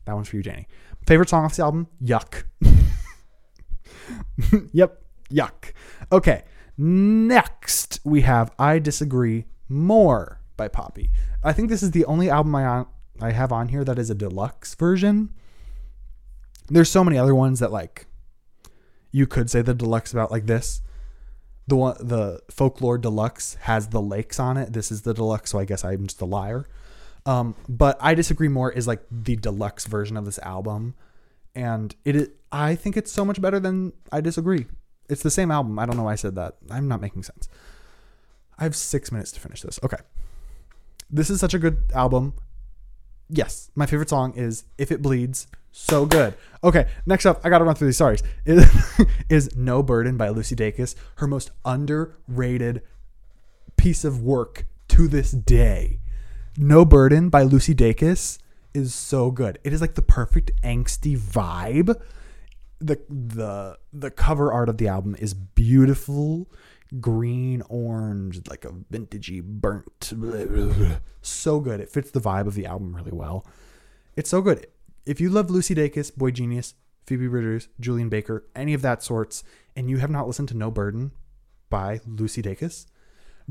That 0.06 0.14
one's 0.14 0.30
for 0.30 0.38
you, 0.38 0.44
Janie. 0.44 0.70
Favorite 1.08 1.30
song 1.30 1.46
off 1.46 1.56
the 1.56 1.64
album? 1.64 1.88
Yuck. 2.04 2.44
yep, 4.74 5.02
yuck. 5.32 5.72
Okay, 6.12 6.44
next 6.78 8.02
we 8.04 8.22
have 8.22 8.52
I 8.60 8.80
Disagree 8.80 9.46
More 9.70 10.42
by 10.58 10.68
Poppy. 10.68 11.12
I 11.42 11.54
think 11.54 11.70
this 11.70 11.82
is 11.82 11.92
the 11.92 12.04
only 12.04 12.30
album 12.30 12.54
I 12.56 12.66
on, 12.66 12.88
I 13.22 13.32
have 13.32 13.54
on 13.54 13.70
here 13.70 13.86
that 13.86 13.98
is 13.98 14.10
a 14.10 14.16
deluxe 14.16 14.76
version. 14.76 15.30
There's 16.68 16.92
so 16.92 17.06
many 17.06 17.18
other 17.18 17.34
ones 17.34 17.62
that 17.62 17.72
like 17.72 18.08
you 19.14 19.28
could 19.28 19.50
say 19.50 19.62
the 19.62 19.74
deluxe 19.74 20.12
about 20.12 20.30
like 20.30 20.46
this. 20.46 20.82
The 21.68 21.78
one 21.78 21.96
the 22.02 22.42
folklore 22.52 22.98
deluxe 22.98 23.54
has 23.62 23.88
the 23.88 24.02
lakes 24.02 24.42
on 24.42 24.58
it. 24.58 24.74
This 24.74 24.92
is 24.92 25.04
the 25.04 25.14
deluxe, 25.14 25.52
so 25.52 25.60
I 25.60 25.64
guess 25.64 25.86
I'm 25.86 26.08
just 26.08 26.20
a 26.20 26.26
liar. 26.26 26.68
Um, 27.28 27.56
but 27.68 27.98
I 28.00 28.16
disagree 28.16 28.48
more 28.48 28.72
is 28.72 28.88
like 28.88 29.04
the 29.12 29.36
deluxe 29.36 29.86
version 29.86 30.16
of 30.16 30.26
this 30.26 30.40
album. 30.40 30.96
And 31.54 31.94
it 32.06 32.16
is, 32.16 32.30
I 32.52 32.76
think 32.76 32.96
it's 32.96 33.12
so 33.12 33.26
much 33.26 33.42
better 33.42 33.60
than 33.60 33.92
I 34.12 34.22
disagree. 34.22 34.66
It's 35.10 35.24
the 35.24 35.30
same 35.30 35.52
album. 35.52 35.78
I 35.78 35.86
don't 35.86 35.98
know 35.98 36.04
why 36.04 36.14
I 36.14 36.16
said 36.16 36.36
that. 36.36 36.56
I'm 36.72 36.88
not 36.88 37.02
making 37.02 37.24
sense. 37.24 37.50
I 38.58 38.64
have 38.64 38.76
six 38.76 39.12
minutes 39.12 39.34
to 39.34 39.42
finish 39.42 39.62
this. 39.62 39.78
Okay. 39.84 39.98
This 41.10 41.30
is 41.30 41.40
such 41.40 41.54
a 41.54 41.60
good 41.60 41.84
album. 41.94 42.34
yes, 43.30 43.72
my 43.76 43.86
favorite 43.86 44.10
song 44.10 44.34
is 44.36 44.64
If 44.78 44.92
It 44.92 45.02
Bleeds. 45.02 45.48
So 45.72 46.06
good. 46.06 46.34
Okay, 46.64 46.88
next 47.06 47.26
up, 47.26 47.42
I 47.44 47.50
gotta 47.50 47.66
run 47.66 47.76
through 47.76 47.90
these. 47.90 47.98
Sorry, 47.98 48.18
is, 48.46 48.66
is 49.30 49.56
No 49.56 49.84
Burden 49.84 50.18
by 50.18 50.30
Lucy 50.30 50.56
Dacus, 50.56 50.96
her 51.18 51.28
most 51.28 51.52
underrated 51.66 52.82
piece 53.76 54.04
of 54.04 54.24
work 54.24 54.66
to 54.88 55.08
this 55.08 55.32
day. 55.32 56.00
No 56.60 56.86
Burden 56.86 57.30
by 57.30 57.44
Lucy 57.44 57.76
Dacus 57.76 58.40
is 58.74 58.96
so 58.96 59.30
good. 59.30 59.60
It 59.64 59.74
is 59.74 59.80
like 59.80 59.94
the 59.94 60.02
perfect 60.02 60.52
angsty 60.64 61.16
vibe. 61.16 61.96
The 62.80 63.00
the 63.08 63.78
the 63.94 64.10
cover 64.10 64.52
art 64.52 64.68
of 64.68 64.80
the 64.80 64.88
album 64.88 65.16
is 65.20 65.36
beautiful, 65.36 66.50
green, 67.00 67.62
orange, 67.70 68.42
like 68.50 68.66
a 68.66 68.70
vintagey 68.70 69.44
burnt. 69.44 70.14
blah, 70.16 70.46
blah, 70.46 70.74
blah. 70.74 70.96
So 71.22 71.60
good. 71.60 71.80
It 71.80 71.90
fits 71.90 72.10
the 72.10 72.22
vibe 72.22 72.48
of 72.48 72.56
the 72.56 72.66
album 72.66 72.96
really 72.96 73.12
well. 73.12 73.46
It's 74.16 74.32
so 74.32 74.42
good. 74.42 74.66
If 75.06 75.22
you 75.22 75.30
love 75.30 75.52
Lucy 75.52 75.76
Dacus, 75.76 76.14
Boy 76.16 76.32
Genius, 76.32 76.74
Phoebe 77.06 77.28
Bridgers, 77.28 77.70
Julien 77.80 78.10
Baker, 78.10 78.46
any 78.56 78.74
of 78.74 78.82
that 78.82 79.04
sorts, 79.04 79.44
and 79.76 79.92
you 79.92 79.98
have 79.98 80.10
not 80.10 80.26
listened 80.26 80.50
to 80.50 80.58
No 80.58 80.72
Burden 80.72 81.12
by 81.70 82.02
Lucy 82.08 82.42
Dacus, 82.42 82.88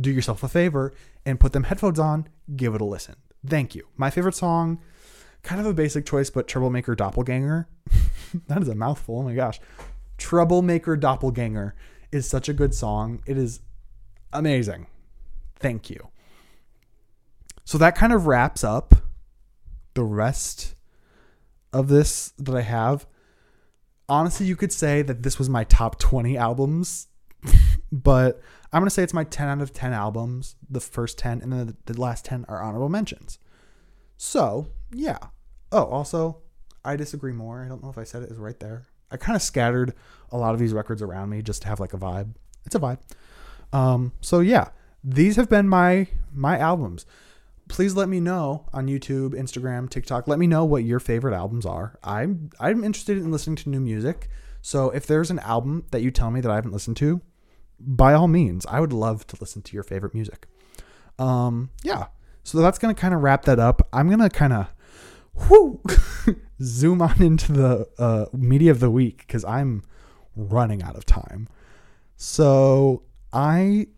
do 0.01 0.11
yourself 0.11 0.43
a 0.43 0.49
favor 0.49 0.93
and 1.25 1.41
put 1.41 1.53
them 1.53 1.65
headphones 1.65 1.99
on, 1.99 2.29
give 2.55 2.75
it 2.75 2.81
a 2.81 2.85
listen. 2.85 3.17
Thank 3.47 3.75
you. 3.75 3.87
My 3.97 4.11
favorite 4.11 4.35
song, 4.35 4.81
kind 5.43 5.61
of 5.61 5.67
a 5.67 5.75
basic 5.75 6.05
choice, 6.05 6.31
but 6.31 6.49
Troublemaker 6.49 6.95
Doppelganger. 6.95 7.69
that 8.49 8.63
is 8.63 8.69
a 8.69 8.75
mouthful. 8.75 9.21
Oh 9.21 9.23
my 9.23 9.35
gosh. 9.35 9.61
Troublemaker 10.19 10.97
Doppelganger 10.97 11.75
is 12.13 12.29
such 12.29 12.49
a 12.49 12.53
good 12.53 12.75
song. 12.75 13.23
It 13.27 13.39
is 13.39 13.61
amazing. 14.33 14.87
Thank 15.59 15.91
you. 15.91 16.09
So 17.65 17.79
that 17.79 17.97
kind 17.97 18.13
of 18.13 18.27
wraps 18.27 18.63
up 18.63 18.95
the 19.95 20.05
rest 20.05 20.75
of 21.73 21.89
this 21.89 22.33
that 22.39 22.55
I 22.55 22.63
have. 22.63 23.07
Honestly, 24.09 24.47
you 24.47 24.55
could 24.55 24.73
say 24.73 25.03
that 25.03 25.23
this 25.23 25.39
was 25.39 25.49
my 25.49 25.65
top 25.65 25.99
20 25.99 26.37
albums, 26.37 27.09
but 27.93 28.41
I'm 28.73 28.81
going 28.81 28.87
to 28.87 28.95
say 28.95 29.03
it's 29.03 29.15
my 29.15 29.25
10 29.25 29.49
out 29.49 29.63
of 29.63 29.73
10 29.73 29.93
albums. 29.93 30.57
The 30.69 30.81
first 30.81 31.19
10 31.19 31.43
and 31.43 31.53
then 31.53 31.77
the 31.87 32.01
last 32.01 32.25
10 32.25 32.45
are 32.49 32.63
honorable 32.63 32.89
mentions. 32.89 33.39
So, 34.17 34.69
yeah. 34.93 35.19
Oh, 35.73 35.85
also, 35.85 36.39
I 36.85 36.97
disagree 36.97 37.33
more. 37.33 37.63
I 37.63 37.69
don't 37.69 37.83
know 37.83 37.91
if 37.91 37.99
I 37.99 38.05
said 38.05 38.23
it 38.23 38.31
is 38.31 38.39
right 38.39 38.59
there. 38.61 38.87
I 39.11 39.17
kind 39.17 39.37
of 39.37 39.43
scattered 39.43 39.95
a 40.31 40.39
lot 40.39 40.55
of 40.55 40.61
these 40.61 40.73
records 40.73 41.03
around 41.03 41.31
me 41.31 41.43
just 41.43 41.63
to 41.63 41.69
have 41.69 41.81
like 41.81 41.95
a 41.95 41.99
vibe. 41.99 42.35
It's 42.65 42.75
a 42.75 42.81
vibe. 42.81 42.99
Um, 43.73 44.13
so 44.21 44.41
yeah, 44.41 44.69
these 45.03 45.37
have 45.37 45.49
been 45.49 45.69
my 45.69 46.09
my 46.33 46.59
albums. 46.59 47.07
Please 47.69 47.95
let 47.95 48.09
me 48.09 48.21
know 48.21 48.67
on 48.73 48.87
YouTube, 48.87 49.31
Instagram, 49.31 49.91
TikTok. 49.91 50.29
Let 50.29 50.39
me 50.39 50.47
know 50.47 50.65
what 50.65 50.85
your 50.85 51.01
favorite 51.01 51.35
albums 51.35 51.67
are. 51.67 51.99
I'm 52.03 52.51
I'm 52.61 52.85
interested 52.85 53.19
in 53.19 53.31
listening 53.31 53.57
to 53.57 53.69
new 53.69 53.81
music. 53.81 54.29
So 54.63 54.91
if 54.91 55.07
there's 55.07 55.31
an 55.31 55.39
album 55.41 55.85
that 55.91 56.03
you 56.03 56.11
tell 56.11 56.31
me 56.31 56.41
that 56.41 56.51
I 56.51 56.57
haven't 56.57 56.73
listened 56.73 56.97
to, 56.99 57.21
by 57.79 58.15
all 58.15 58.29
means, 58.29 58.67
I 58.67 58.81
would 58.81 58.93
love 58.93 59.27
to 59.29 59.37
listen 59.41 59.63
to 59.63 59.75
your 59.75 59.83
favorite 59.83 60.15
music. 60.15 60.47
Um, 61.19 61.71
yeah. 61.83 62.07
So 62.43 62.59
that's 62.59 62.79
gonna 62.79 62.95
kind 62.95 63.15
of 63.15 63.23
wrap 63.23 63.45
that 63.45 63.59
up. 63.59 63.89
I'm 63.93 64.09
gonna 64.09 64.31
kind 64.31 64.53
of 64.53 64.69
whoo, 65.49 65.81
zoom 66.63 67.03
on 67.03 67.21
into 67.23 67.53
the 67.53 67.89
uh, 67.99 68.27
media 68.33 68.71
of 68.71 68.81
the 68.81 68.91
week 68.91 69.19
because 69.27 69.45
I'm 69.45 69.83
running 70.35 70.83
out 70.83 70.97
of 70.97 71.05
time. 71.05 71.49
So 72.17 73.03
I 73.33 73.89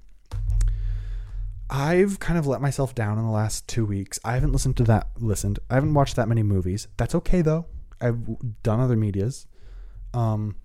I've 1.70 2.18
kind 2.18 2.39
of 2.39 2.47
let 2.47 2.61
myself 2.61 2.95
down 2.95 3.18
in 3.18 3.24
the 3.24 3.31
last 3.31 3.68
two 3.68 3.85
weeks. 3.85 4.18
I 4.24 4.33
haven't 4.35 4.53
listened 4.53 4.76
to 4.79 4.85
that 4.85 5.09
listened. 5.18 5.59
I 5.68 5.74
haven't 5.74 5.95
watched 5.95 6.16
that 6.16 6.29
many 6.29 6.43
movies. 6.43 6.89
That's 6.97 7.14
okay 7.16 7.43
though. 7.43 7.66
I've 8.01 8.18
done 8.62 8.81
other 8.81 8.97
medias. 8.97 9.47
Um 10.14 10.57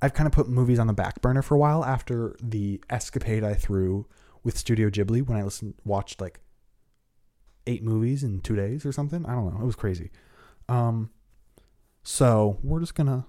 I've 0.00 0.14
kind 0.14 0.26
of 0.26 0.32
put 0.32 0.48
movies 0.48 0.78
on 0.78 0.86
the 0.86 0.92
back 0.92 1.20
burner 1.20 1.42
for 1.42 1.54
a 1.54 1.58
while 1.58 1.84
after 1.84 2.36
the 2.40 2.80
escapade 2.88 3.42
I 3.42 3.54
threw 3.54 4.06
with 4.44 4.56
Studio 4.56 4.90
Ghibli 4.90 5.26
when 5.26 5.36
I 5.36 5.42
listened 5.42 5.74
watched 5.84 6.20
like 6.20 6.40
eight 7.66 7.82
movies 7.82 8.22
in 8.22 8.40
two 8.40 8.56
days 8.56 8.86
or 8.86 8.92
something. 8.92 9.26
I 9.26 9.34
don't 9.34 9.54
know. 9.54 9.60
It 9.60 9.66
was 9.66 9.76
crazy. 9.76 10.10
Um, 10.68 11.10
so 12.02 12.58
we're 12.62 12.80
just 12.80 12.94
gonna 12.94 13.26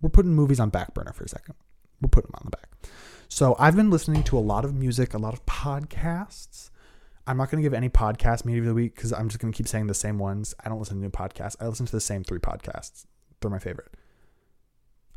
we're 0.00 0.10
putting 0.10 0.34
movies 0.34 0.60
on 0.60 0.70
back 0.70 0.94
burner 0.94 1.12
for 1.12 1.24
a 1.24 1.28
second. 1.28 1.54
We're 2.00 2.08
putting 2.08 2.30
them 2.30 2.40
on 2.42 2.50
the 2.50 2.56
back. 2.56 2.90
So 3.28 3.56
I've 3.58 3.76
been 3.76 3.90
listening 3.90 4.24
to 4.24 4.38
a 4.38 4.40
lot 4.40 4.64
of 4.64 4.74
music, 4.74 5.14
a 5.14 5.18
lot 5.18 5.32
of 5.32 5.44
podcasts. 5.46 6.70
I'm 7.26 7.38
not 7.38 7.50
gonna 7.50 7.62
give 7.62 7.72
any 7.72 7.88
podcast 7.88 8.44
media 8.44 8.62
of 8.62 8.66
the 8.66 8.74
week 8.74 8.94
because 8.94 9.12
I'm 9.12 9.28
just 9.28 9.40
gonna 9.40 9.52
keep 9.52 9.68
saying 9.68 9.86
the 9.86 9.94
same 9.94 10.18
ones. 10.18 10.54
I 10.64 10.68
don't 10.68 10.78
listen 10.78 10.96
to 10.96 11.02
new 11.02 11.10
podcasts. 11.10 11.56
I 11.60 11.66
listen 11.66 11.86
to 11.86 11.92
the 11.92 12.00
same 12.00 12.24
three 12.24 12.40
podcasts. 12.40 13.06
They're 13.40 13.50
my 13.50 13.58
favorite. 13.58 13.94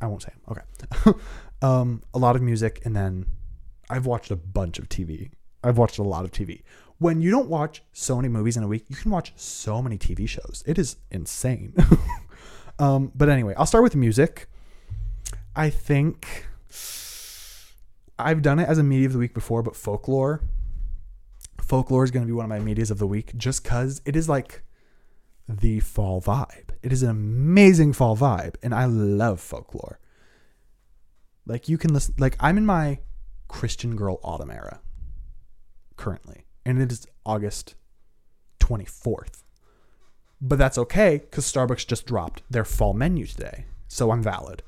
I 0.06 0.08
won't 0.08 0.22
say 0.22 0.32
them. 0.32 0.64
Okay. 1.06 1.20
um, 1.62 2.04
a 2.14 2.20
lot 2.20 2.36
of 2.36 2.42
music, 2.42 2.82
and 2.86 2.96
then 2.96 3.26
I've 3.90 4.06
watched 4.06 4.32
a 4.32 4.36
bunch 4.36 4.80
of 4.80 4.88
TV. 4.88 5.32
I've 5.64 5.78
watched 5.78 5.98
a 5.98 6.04
lot 6.04 6.26
of 6.26 6.32
TV 6.32 6.62
when 6.98 7.22
you 7.22 7.30
don't 7.30 7.50
watch 7.50 7.84
so 7.92 8.16
many 8.16 8.30
movies 8.30 8.56
in 8.58 8.64
a 8.64 8.68
week, 8.68 8.86
you 8.88 8.96
can 8.96 9.12
watch 9.12 9.34
so 9.36 9.82
many 9.82 9.98
TV 9.98 10.28
shows. 10.28 10.64
It 10.66 10.78
is 10.78 10.98
insane. 11.12 11.74
um, 12.80 13.12
but 13.14 13.30
anyway, 13.30 13.54
I'll 13.58 13.66
start 13.66 13.84
with 13.84 13.96
music. 13.96 14.48
I 15.56 15.70
think 15.70 16.48
I've 18.18 18.42
done 18.42 18.60
it 18.60 18.70
as 18.70 18.78
a 18.78 18.84
media 18.84 19.08
of 19.08 19.14
the 19.14 19.20
week 19.20 19.34
before, 19.34 19.62
but 19.62 19.76
folklore. 19.76 20.42
Folklore 21.62 22.04
is 22.04 22.12
going 22.12 22.24
to 22.24 22.28
be 22.28 22.34
one 22.34 22.46
of 22.46 22.50
my 22.50 22.60
medias 22.60 22.92
of 22.92 23.00
the 23.00 23.08
week 23.08 23.36
just 23.36 23.64
because 23.64 24.02
it 24.06 24.16
is 24.16 24.30
like 24.30 24.64
the 25.50 25.80
fall 25.80 26.22
vibe. 26.22 26.65
It 26.86 26.94
is 26.94 27.02
an 27.02 27.10
amazing 27.10 27.94
fall 27.94 28.16
vibe, 28.16 28.58
and 28.62 28.72
I 28.72 28.86
love 28.86 29.42
folklore. 29.42 29.98
Like 31.48 31.68
you 31.68 31.80
can 31.80 31.92
listen, 31.92 32.14
like 32.20 32.38
I'm 32.40 32.60
in 32.60 32.66
my 32.68 33.00
Christian 33.48 33.96
girl 33.96 34.20
autumn 34.24 34.52
era 34.52 34.82
currently 35.98 36.46
and 36.64 36.80
it 36.80 36.92
is 36.92 37.08
August 37.26 37.74
24th. 38.60 39.42
But 40.40 40.60
that's 40.60 40.78
okay 40.78 41.18
because 41.18 41.52
Starbucks 41.52 41.88
just 41.88 42.06
dropped 42.06 42.44
their 42.52 42.66
fall 42.66 42.94
menu 42.94 43.26
today. 43.26 43.66
So 43.88 44.12
I'm 44.12 44.22
valid. 44.22 44.62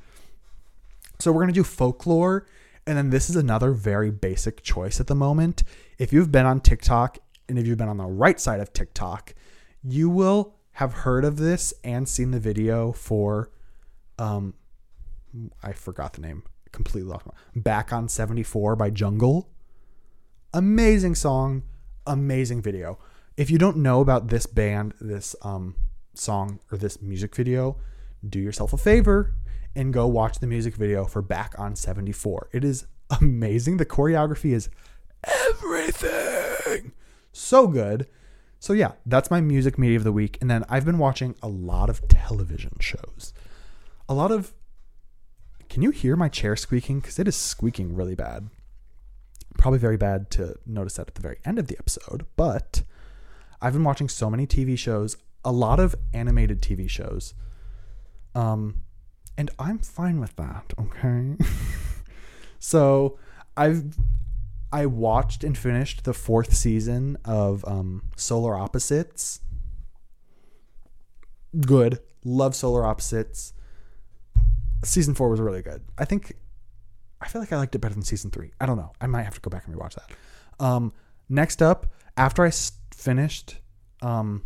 So 1.19 1.31
we're 1.31 1.45
to 1.45 1.53
do 1.53 1.63
folklore. 1.63 2.47
And 2.87 2.97
then 2.97 3.11
this 3.11 3.29
is 3.29 3.35
another 3.35 3.73
very 3.73 4.09
basic 4.09 4.63
choice 4.63 4.99
at 4.99 5.05
the 5.05 5.13
moment. 5.13 5.63
If 5.99 6.11
you've 6.11 6.31
been 6.31 6.47
on 6.47 6.61
TikTok 6.61 7.19
and 7.47 7.59
if 7.59 7.67
you've 7.67 7.77
been 7.77 7.89
on 7.89 7.97
the 7.97 8.05
right 8.05 8.39
side 8.39 8.59
of 8.59 8.73
TikTok, 8.73 9.35
you 9.83 10.09
will 10.09 10.56
have 10.77 10.93
heard 10.93 11.25
of 11.25 11.37
this 11.37 11.73
and 11.83 12.07
seen 12.07 12.31
the 12.31 12.39
video 12.39 12.91
for 12.91 13.51
um 14.17 14.53
I 15.61 15.73
forgot 15.73 16.13
the 16.13 16.21
name. 16.21 16.43
Completely 16.71 17.09
lost 17.09 17.27
Back 17.55 17.93
on 17.93 18.09
74 18.09 18.75
by 18.75 18.89
Jungle. 18.89 19.49
Amazing 20.53 21.15
song 21.15 21.63
amazing 22.07 22.61
video. 22.61 22.97
If 23.35 23.51
you 23.51 23.59
don't 23.59 23.77
know 23.77 24.01
about 24.01 24.29
this 24.29 24.47
band, 24.47 24.93
this 24.99 25.35
um, 25.43 25.75
song, 26.15 26.59
or 26.71 26.77
this 26.77 27.01
music 27.01 27.35
video, 27.35 27.77
do 28.27 28.39
yourself 28.39 28.73
a 28.73 28.77
favor 28.77 29.35
and 29.75 29.93
go 29.93 30.07
watch 30.07 30.39
the 30.39 30.47
music 30.47 30.75
video 30.75 31.05
for 31.05 31.21
Back 31.21 31.53
on 31.59 31.75
74. 31.75 32.49
It 32.51 32.63
is 32.63 32.87
amazing. 33.21 33.77
The 33.77 33.85
choreography 33.85 34.53
is 34.53 34.69
everything. 35.23 36.93
So 37.31 37.67
good. 37.67 38.07
So, 38.59 38.73
yeah, 38.73 38.93
that's 39.05 39.29
my 39.29 39.41
music 39.41 39.77
media 39.77 39.97
of 39.97 40.03
the 40.03 40.11
week. 40.11 40.37
And 40.41 40.49
then 40.49 40.65
I've 40.69 40.85
been 40.85 40.97
watching 40.97 41.35
a 41.41 41.47
lot 41.47 41.89
of 41.89 42.07
television 42.07 42.77
shows. 42.79 43.33
A 44.09 44.13
lot 44.13 44.31
of. 44.31 44.53
Can 45.69 45.81
you 45.81 45.91
hear 45.91 46.15
my 46.15 46.29
chair 46.29 46.55
squeaking? 46.55 47.01
Because 47.01 47.19
it 47.19 47.27
is 47.27 47.35
squeaking 47.35 47.93
really 47.93 48.15
bad 48.15 48.49
probably 49.57 49.79
very 49.79 49.97
bad 49.97 50.29
to 50.31 50.55
notice 50.65 50.95
that 50.95 51.07
at 51.07 51.15
the 51.15 51.21
very 51.21 51.37
end 51.43 51.59
of 51.59 51.67
the 51.67 51.77
episode, 51.77 52.25
but 52.35 52.83
I've 53.61 53.73
been 53.73 53.83
watching 53.83 54.07
so 54.07 54.29
many 54.29 54.47
TV 54.47 54.77
shows, 54.77 55.17
a 55.43 55.51
lot 55.51 55.79
of 55.79 55.95
animated 56.13 56.61
TV 56.61 56.89
shows. 56.89 57.33
Um, 58.35 58.81
and 59.37 59.49
I'm 59.59 59.79
fine 59.79 60.19
with 60.19 60.35
that, 60.35 60.73
okay? 60.79 61.35
so 62.59 63.17
I've 63.55 63.97
I 64.71 64.85
watched 64.85 65.43
and 65.43 65.57
finished 65.57 66.03
the 66.03 66.13
fourth 66.13 66.53
season 66.53 67.17
of 67.23 67.63
um, 67.65 68.03
Solar 68.15 68.57
Opposites. 68.57 69.39
Good. 71.59 71.99
Love 72.25 72.55
Solar 72.55 72.85
Opposites. 72.85 73.53
Season 74.83 75.15
four 75.15 75.29
was 75.29 75.39
really 75.39 75.61
good. 75.61 75.81
I 75.97 76.05
think 76.05 76.35
I 77.21 77.27
feel 77.27 77.41
like 77.41 77.51
I 77.51 77.57
liked 77.57 77.75
it 77.75 77.79
better 77.79 77.93
than 77.93 78.03
season 78.03 78.29
three. 78.29 78.51
I 78.59 78.65
don't 78.65 78.77
know. 78.77 78.93
I 79.01 79.07
might 79.07 79.23
have 79.23 79.35
to 79.35 79.41
go 79.41 79.49
back 79.49 79.65
and 79.65 79.75
rewatch 79.75 79.95
that. 79.95 80.11
Um, 80.63 80.93
next 81.29 81.61
up, 81.61 81.87
after 82.15 82.43
I 82.43 82.51
finished 82.93 83.57
um, 84.01 84.43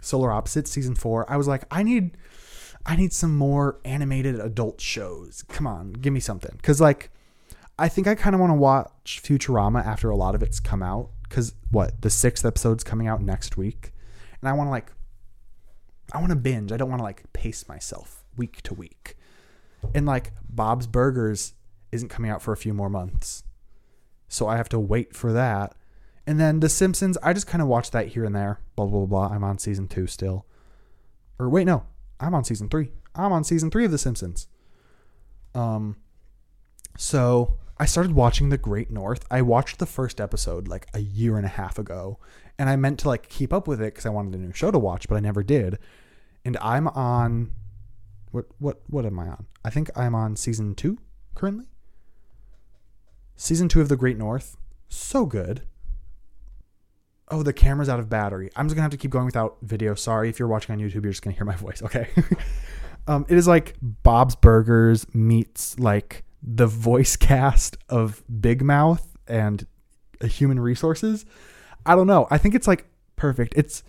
Solar 0.00 0.30
Opposites 0.30 0.70
season 0.70 0.94
four, 0.94 1.30
I 1.30 1.36
was 1.36 1.48
like, 1.48 1.64
I 1.70 1.82
need, 1.82 2.16
I 2.84 2.96
need 2.96 3.12
some 3.12 3.36
more 3.36 3.80
animated 3.84 4.38
adult 4.38 4.80
shows. 4.80 5.44
Come 5.48 5.66
on, 5.66 5.94
give 5.94 6.12
me 6.12 6.20
something. 6.20 6.52
Because 6.56 6.80
like, 6.80 7.10
I 7.78 7.88
think 7.88 8.06
I 8.06 8.14
kind 8.14 8.34
of 8.34 8.40
want 8.40 8.50
to 8.50 8.56
watch 8.56 9.20
Futurama 9.22 9.84
after 9.84 10.10
a 10.10 10.16
lot 10.16 10.34
of 10.34 10.42
it's 10.42 10.60
come 10.60 10.82
out. 10.82 11.10
Because 11.28 11.54
what 11.70 12.00
the 12.02 12.10
sixth 12.10 12.44
episode's 12.44 12.84
coming 12.84 13.08
out 13.08 13.20
next 13.20 13.56
week, 13.56 13.92
and 14.40 14.48
I 14.48 14.52
want 14.52 14.68
to 14.68 14.70
like 14.70 14.92
I 16.12 16.18
want 16.18 16.30
to 16.30 16.36
binge. 16.36 16.72
I 16.72 16.76
don't 16.76 16.88
want 16.88 17.00
to 17.00 17.04
like 17.04 17.32
pace 17.32 17.68
myself 17.68 18.24
week 18.36 18.62
to 18.62 18.74
week. 18.74 19.16
And 19.94 20.06
like 20.06 20.32
Bob's 20.48 20.86
Burgers 20.86 21.54
isn't 21.92 22.08
coming 22.08 22.30
out 22.30 22.42
for 22.42 22.52
a 22.52 22.56
few 22.56 22.72
more 22.72 22.88
months. 22.88 23.42
So 24.28 24.46
I 24.46 24.56
have 24.56 24.68
to 24.70 24.78
wait 24.78 25.14
for 25.14 25.32
that. 25.32 25.74
And 26.26 26.40
then 26.40 26.60
The 26.60 26.68
Simpsons, 26.68 27.16
I 27.22 27.32
just 27.32 27.46
kind 27.46 27.62
of 27.62 27.68
watch 27.68 27.92
that 27.92 28.08
here 28.08 28.24
and 28.24 28.34
there. 28.34 28.60
Blah, 28.74 28.86
blah, 28.86 29.06
blah. 29.06 29.28
I'm 29.28 29.44
on 29.44 29.58
season 29.58 29.86
two 29.86 30.06
still. 30.06 30.46
Or 31.38 31.48
wait, 31.48 31.66
no, 31.66 31.84
I'm 32.18 32.34
on 32.34 32.44
season 32.44 32.68
three. 32.68 32.90
I'm 33.14 33.32
on 33.32 33.44
season 33.44 33.70
three 33.70 33.84
of 33.84 33.90
The 33.90 33.98
Simpsons. 33.98 34.48
Um, 35.54 35.96
so 36.96 37.58
I 37.78 37.84
started 37.84 38.12
watching 38.12 38.48
The 38.48 38.58
Great 38.58 38.90
North. 38.90 39.26
I 39.30 39.42
watched 39.42 39.78
the 39.78 39.86
first 39.86 40.20
episode 40.20 40.66
like 40.66 40.86
a 40.94 41.00
year 41.00 41.36
and 41.36 41.44
a 41.44 41.50
half 41.50 41.78
ago, 41.78 42.18
and 42.58 42.70
I 42.70 42.76
meant 42.76 43.00
to 43.00 43.08
like 43.08 43.28
keep 43.28 43.52
up 43.52 43.68
with 43.68 43.80
it 43.80 43.92
because 43.92 44.06
I 44.06 44.10
wanted 44.10 44.34
a 44.34 44.38
new 44.38 44.52
show 44.52 44.70
to 44.70 44.78
watch, 44.78 45.08
but 45.08 45.16
I 45.16 45.20
never 45.20 45.42
did. 45.42 45.78
And 46.44 46.56
I'm 46.62 46.88
on 46.88 47.52
what 48.30 48.46
what 48.58 48.80
what 48.86 49.04
am 49.04 49.18
I 49.18 49.28
on? 49.28 49.46
I 49.64 49.70
think 49.70 49.90
I'm 49.94 50.14
on 50.14 50.36
season 50.36 50.74
two 50.74 50.98
currently. 51.34 51.66
Season 53.34 53.68
two 53.68 53.82
of 53.82 53.90
The 53.90 53.96
Great 53.96 54.16
North, 54.16 54.56
so 54.88 55.26
good. 55.26 55.62
Oh, 57.28 57.42
the 57.42 57.52
camera's 57.52 57.88
out 57.88 57.98
of 57.98 58.08
battery. 58.08 58.50
I'm 58.56 58.66
just 58.66 58.74
gonna 58.76 58.82
have 58.84 58.92
to 58.92 58.96
keep 58.96 59.10
going 59.10 59.26
without 59.26 59.58
video. 59.60 59.94
Sorry 59.94 60.30
if 60.30 60.38
you're 60.38 60.48
watching 60.48 60.72
on 60.72 60.78
YouTube, 60.80 61.02
you're 61.02 61.12
just 61.12 61.22
gonna 61.22 61.36
hear 61.36 61.44
my 61.44 61.56
voice. 61.56 61.82
Okay. 61.82 62.08
um, 63.06 63.26
it 63.28 63.36
is 63.36 63.46
like 63.46 63.74
Bob's 63.82 64.34
Burgers 64.34 65.06
meets 65.14 65.78
like 65.78 66.24
the 66.42 66.66
voice 66.66 67.16
cast 67.16 67.76
of 67.88 68.22
Big 68.40 68.62
Mouth 68.62 69.16
and 69.26 69.66
Human 70.22 70.60
Resources. 70.60 71.24
I 71.84 71.94
don't 71.94 72.06
know. 72.06 72.26
I 72.30 72.38
think 72.38 72.54
it's 72.54 72.66
like 72.66 72.86
perfect. 73.16 73.54
It's 73.56 73.82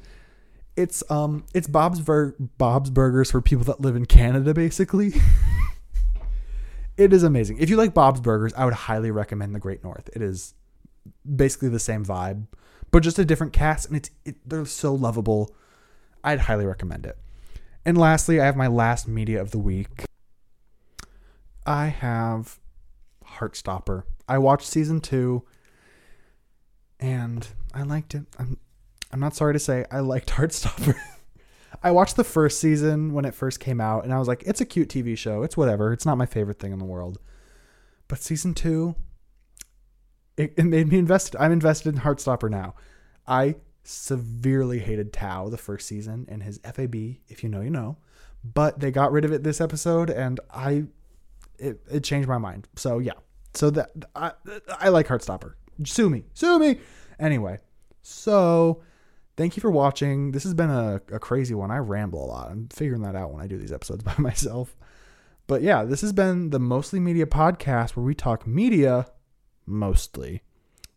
it's 0.75 1.03
um 1.09 1.45
it's 1.53 1.67
Bob's 1.67 1.99
Ver- 1.99 2.35
Bob's 2.57 2.89
Burgers 2.89 3.31
for 3.31 3.41
people 3.41 3.65
that 3.65 3.81
live 3.81 3.95
in 3.95 4.05
Canada, 4.05 4.53
basically. 4.53 5.13
it 6.97 7.13
is 7.13 7.23
amazing. 7.23 7.57
If 7.59 7.69
you 7.69 7.77
like 7.77 7.93
Bob's 7.93 8.21
Burgers, 8.21 8.53
I 8.55 8.65
would 8.65 8.73
highly 8.73 9.11
recommend 9.11 9.55
The 9.55 9.59
Great 9.59 9.83
North. 9.83 10.09
It 10.13 10.21
is 10.21 10.53
basically 11.35 11.69
the 11.69 11.79
same 11.79 12.05
vibe, 12.05 12.47
but 12.91 13.01
just 13.01 13.19
a 13.19 13.25
different 13.25 13.53
cast, 13.53 13.87
and 13.87 13.97
it's 13.97 14.11
it, 14.25 14.35
they're 14.47 14.65
so 14.65 14.93
lovable. 14.93 15.53
I'd 16.23 16.41
highly 16.41 16.65
recommend 16.65 17.05
it. 17.05 17.17
And 17.85 17.97
lastly, 17.97 18.41
I 18.41 18.45
have 18.45 18.57
my 18.57 18.67
last 18.67 19.07
media 19.07 19.41
of 19.41 19.51
the 19.51 19.59
week. 19.59 20.06
I 21.67 21.87
have 21.87 22.59
Heartstopper. 23.25 24.03
I 24.27 24.37
watched 24.37 24.67
season 24.67 25.01
two, 25.01 25.43
and 26.99 27.47
I 27.73 27.83
liked 27.83 28.15
it. 28.15 28.23
I'm 28.39 28.57
I'm 29.11 29.19
not 29.19 29.35
sorry 29.35 29.53
to 29.53 29.59
say 29.59 29.85
I 29.91 29.99
liked 29.99 30.29
Heartstopper. 30.31 30.95
I 31.83 31.91
watched 31.91 32.15
the 32.15 32.23
first 32.23 32.59
season 32.59 33.13
when 33.13 33.25
it 33.25 33.35
first 33.35 33.59
came 33.59 33.79
out, 33.79 34.03
and 34.03 34.13
I 34.13 34.19
was 34.19 34.27
like, 34.27 34.43
it's 34.43 34.61
a 34.61 34.65
cute 34.65 34.89
TV 34.89 35.17
show. 35.17 35.43
It's 35.43 35.57
whatever. 35.57 35.93
It's 35.93 36.05
not 36.05 36.17
my 36.17 36.25
favorite 36.25 36.59
thing 36.59 36.71
in 36.71 36.79
the 36.79 36.85
world. 36.85 37.19
But 38.07 38.19
season 38.19 38.53
two, 38.53 38.95
it, 40.37 40.53
it 40.57 40.63
made 40.63 40.87
me 40.87 40.97
invested. 40.97 41.39
I'm 41.39 41.51
invested 41.51 41.93
in 41.93 42.01
Heartstopper 42.01 42.49
now. 42.49 42.75
I 43.27 43.55
severely 43.83 44.79
hated 44.79 45.13
Tao 45.13 45.49
the 45.49 45.57
first 45.57 45.87
season 45.87 46.25
and 46.29 46.43
his 46.43 46.59
FAB. 46.63 46.95
If 47.27 47.43
you 47.43 47.49
know, 47.49 47.61
you 47.61 47.69
know. 47.69 47.97
But 48.43 48.79
they 48.79 48.91
got 48.91 49.11
rid 49.11 49.25
of 49.25 49.31
it 49.31 49.43
this 49.43 49.59
episode, 49.59 50.09
and 50.09 50.39
I, 50.49 50.85
it, 51.59 51.79
it 51.89 52.03
changed 52.03 52.27
my 52.27 52.37
mind. 52.37 52.67
So 52.75 52.99
yeah. 52.99 53.13
So 53.53 53.69
that 53.71 53.91
I, 54.15 54.33
I 54.79 54.89
like 54.89 55.07
Heartstopper. 55.07 55.53
Sue 55.85 56.09
me, 56.09 56.25
sue 56.33 56.59
me. 56.59 56.79
Anyway, 57.19 57.59
so 58.01 58.83
thank 59.35 59.55
you 59.55 59.61
for 59.61 59.71
watching. 59.71 60.31
This 60.31 60.43
has 60.43 60.53
been 60.53 60.69
a, 60.69 61.01
a 61.11 61.19
crazy 61.19 61.55
one. 61.55 61.71
I 61.71 61.77
ramble 61.77 62.23
a 62.23 62.27
lot. 62.27 62.51
I'm 62.51 62.67
figuring 62.69 63.01
that 63.03 63.15
out 63.15 63.31
when 63.31 63.41
I 63.41 63.47
do 63.47 63.57
these 63.57 63.71
episodes 63.71 64.03
by 64.03 64.15
myself. 64.17 64.75
But 65.47 65.61
yeah, 65.61 65.85
this 65.85 66.01
has 66.01 66.13
been 66.13 66.49
the 66.49 66.59
Mostly 66.59 66.99
Media 66.99 67.25
podcast 67.25 67.95
where 67.95 68.05
we 68.05 68.13
talk 68.13 68.45
media 68.45 69.07
mostly. 69.65 70.43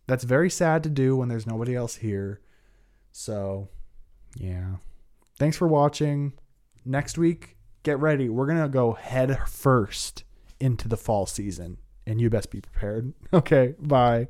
That's 0.07 0.25
very 0.25 0.51
sad 0.51 0.83
to 0.83 0.91
do 0.91 1.17
when 1.17 1.29
there's 1.29 1.47
nobody 1.47 1.77
else 1.77 1.97
here. 1.97 2.41
So, 3.13 3.69
yeah. 4.35 4.77
Thanks 5.39 5.57
for 5.57 5.69
watching. 5.69 6.33
Next 6.85 7.17
week, 7.17 7.57
get 7.85 7.99
ready. 8.01 8.29
We're 8.29 8.47
going 8.47 8.61
to 8.61 8.69
go 8.69 8.93
head 8.93 9.39
first 9.49 10.25
into 10.61 10.89
the 10.89 10.97
fall 10.97 11.27
season, 11.27 11.79
and 12.07 12.21
you 12.21 12.31
best 12.31 12.51
be 12.51 12.61
prepared. 12.61 13.13
Okay, 13.33 13.75
bye. 13.81 14.29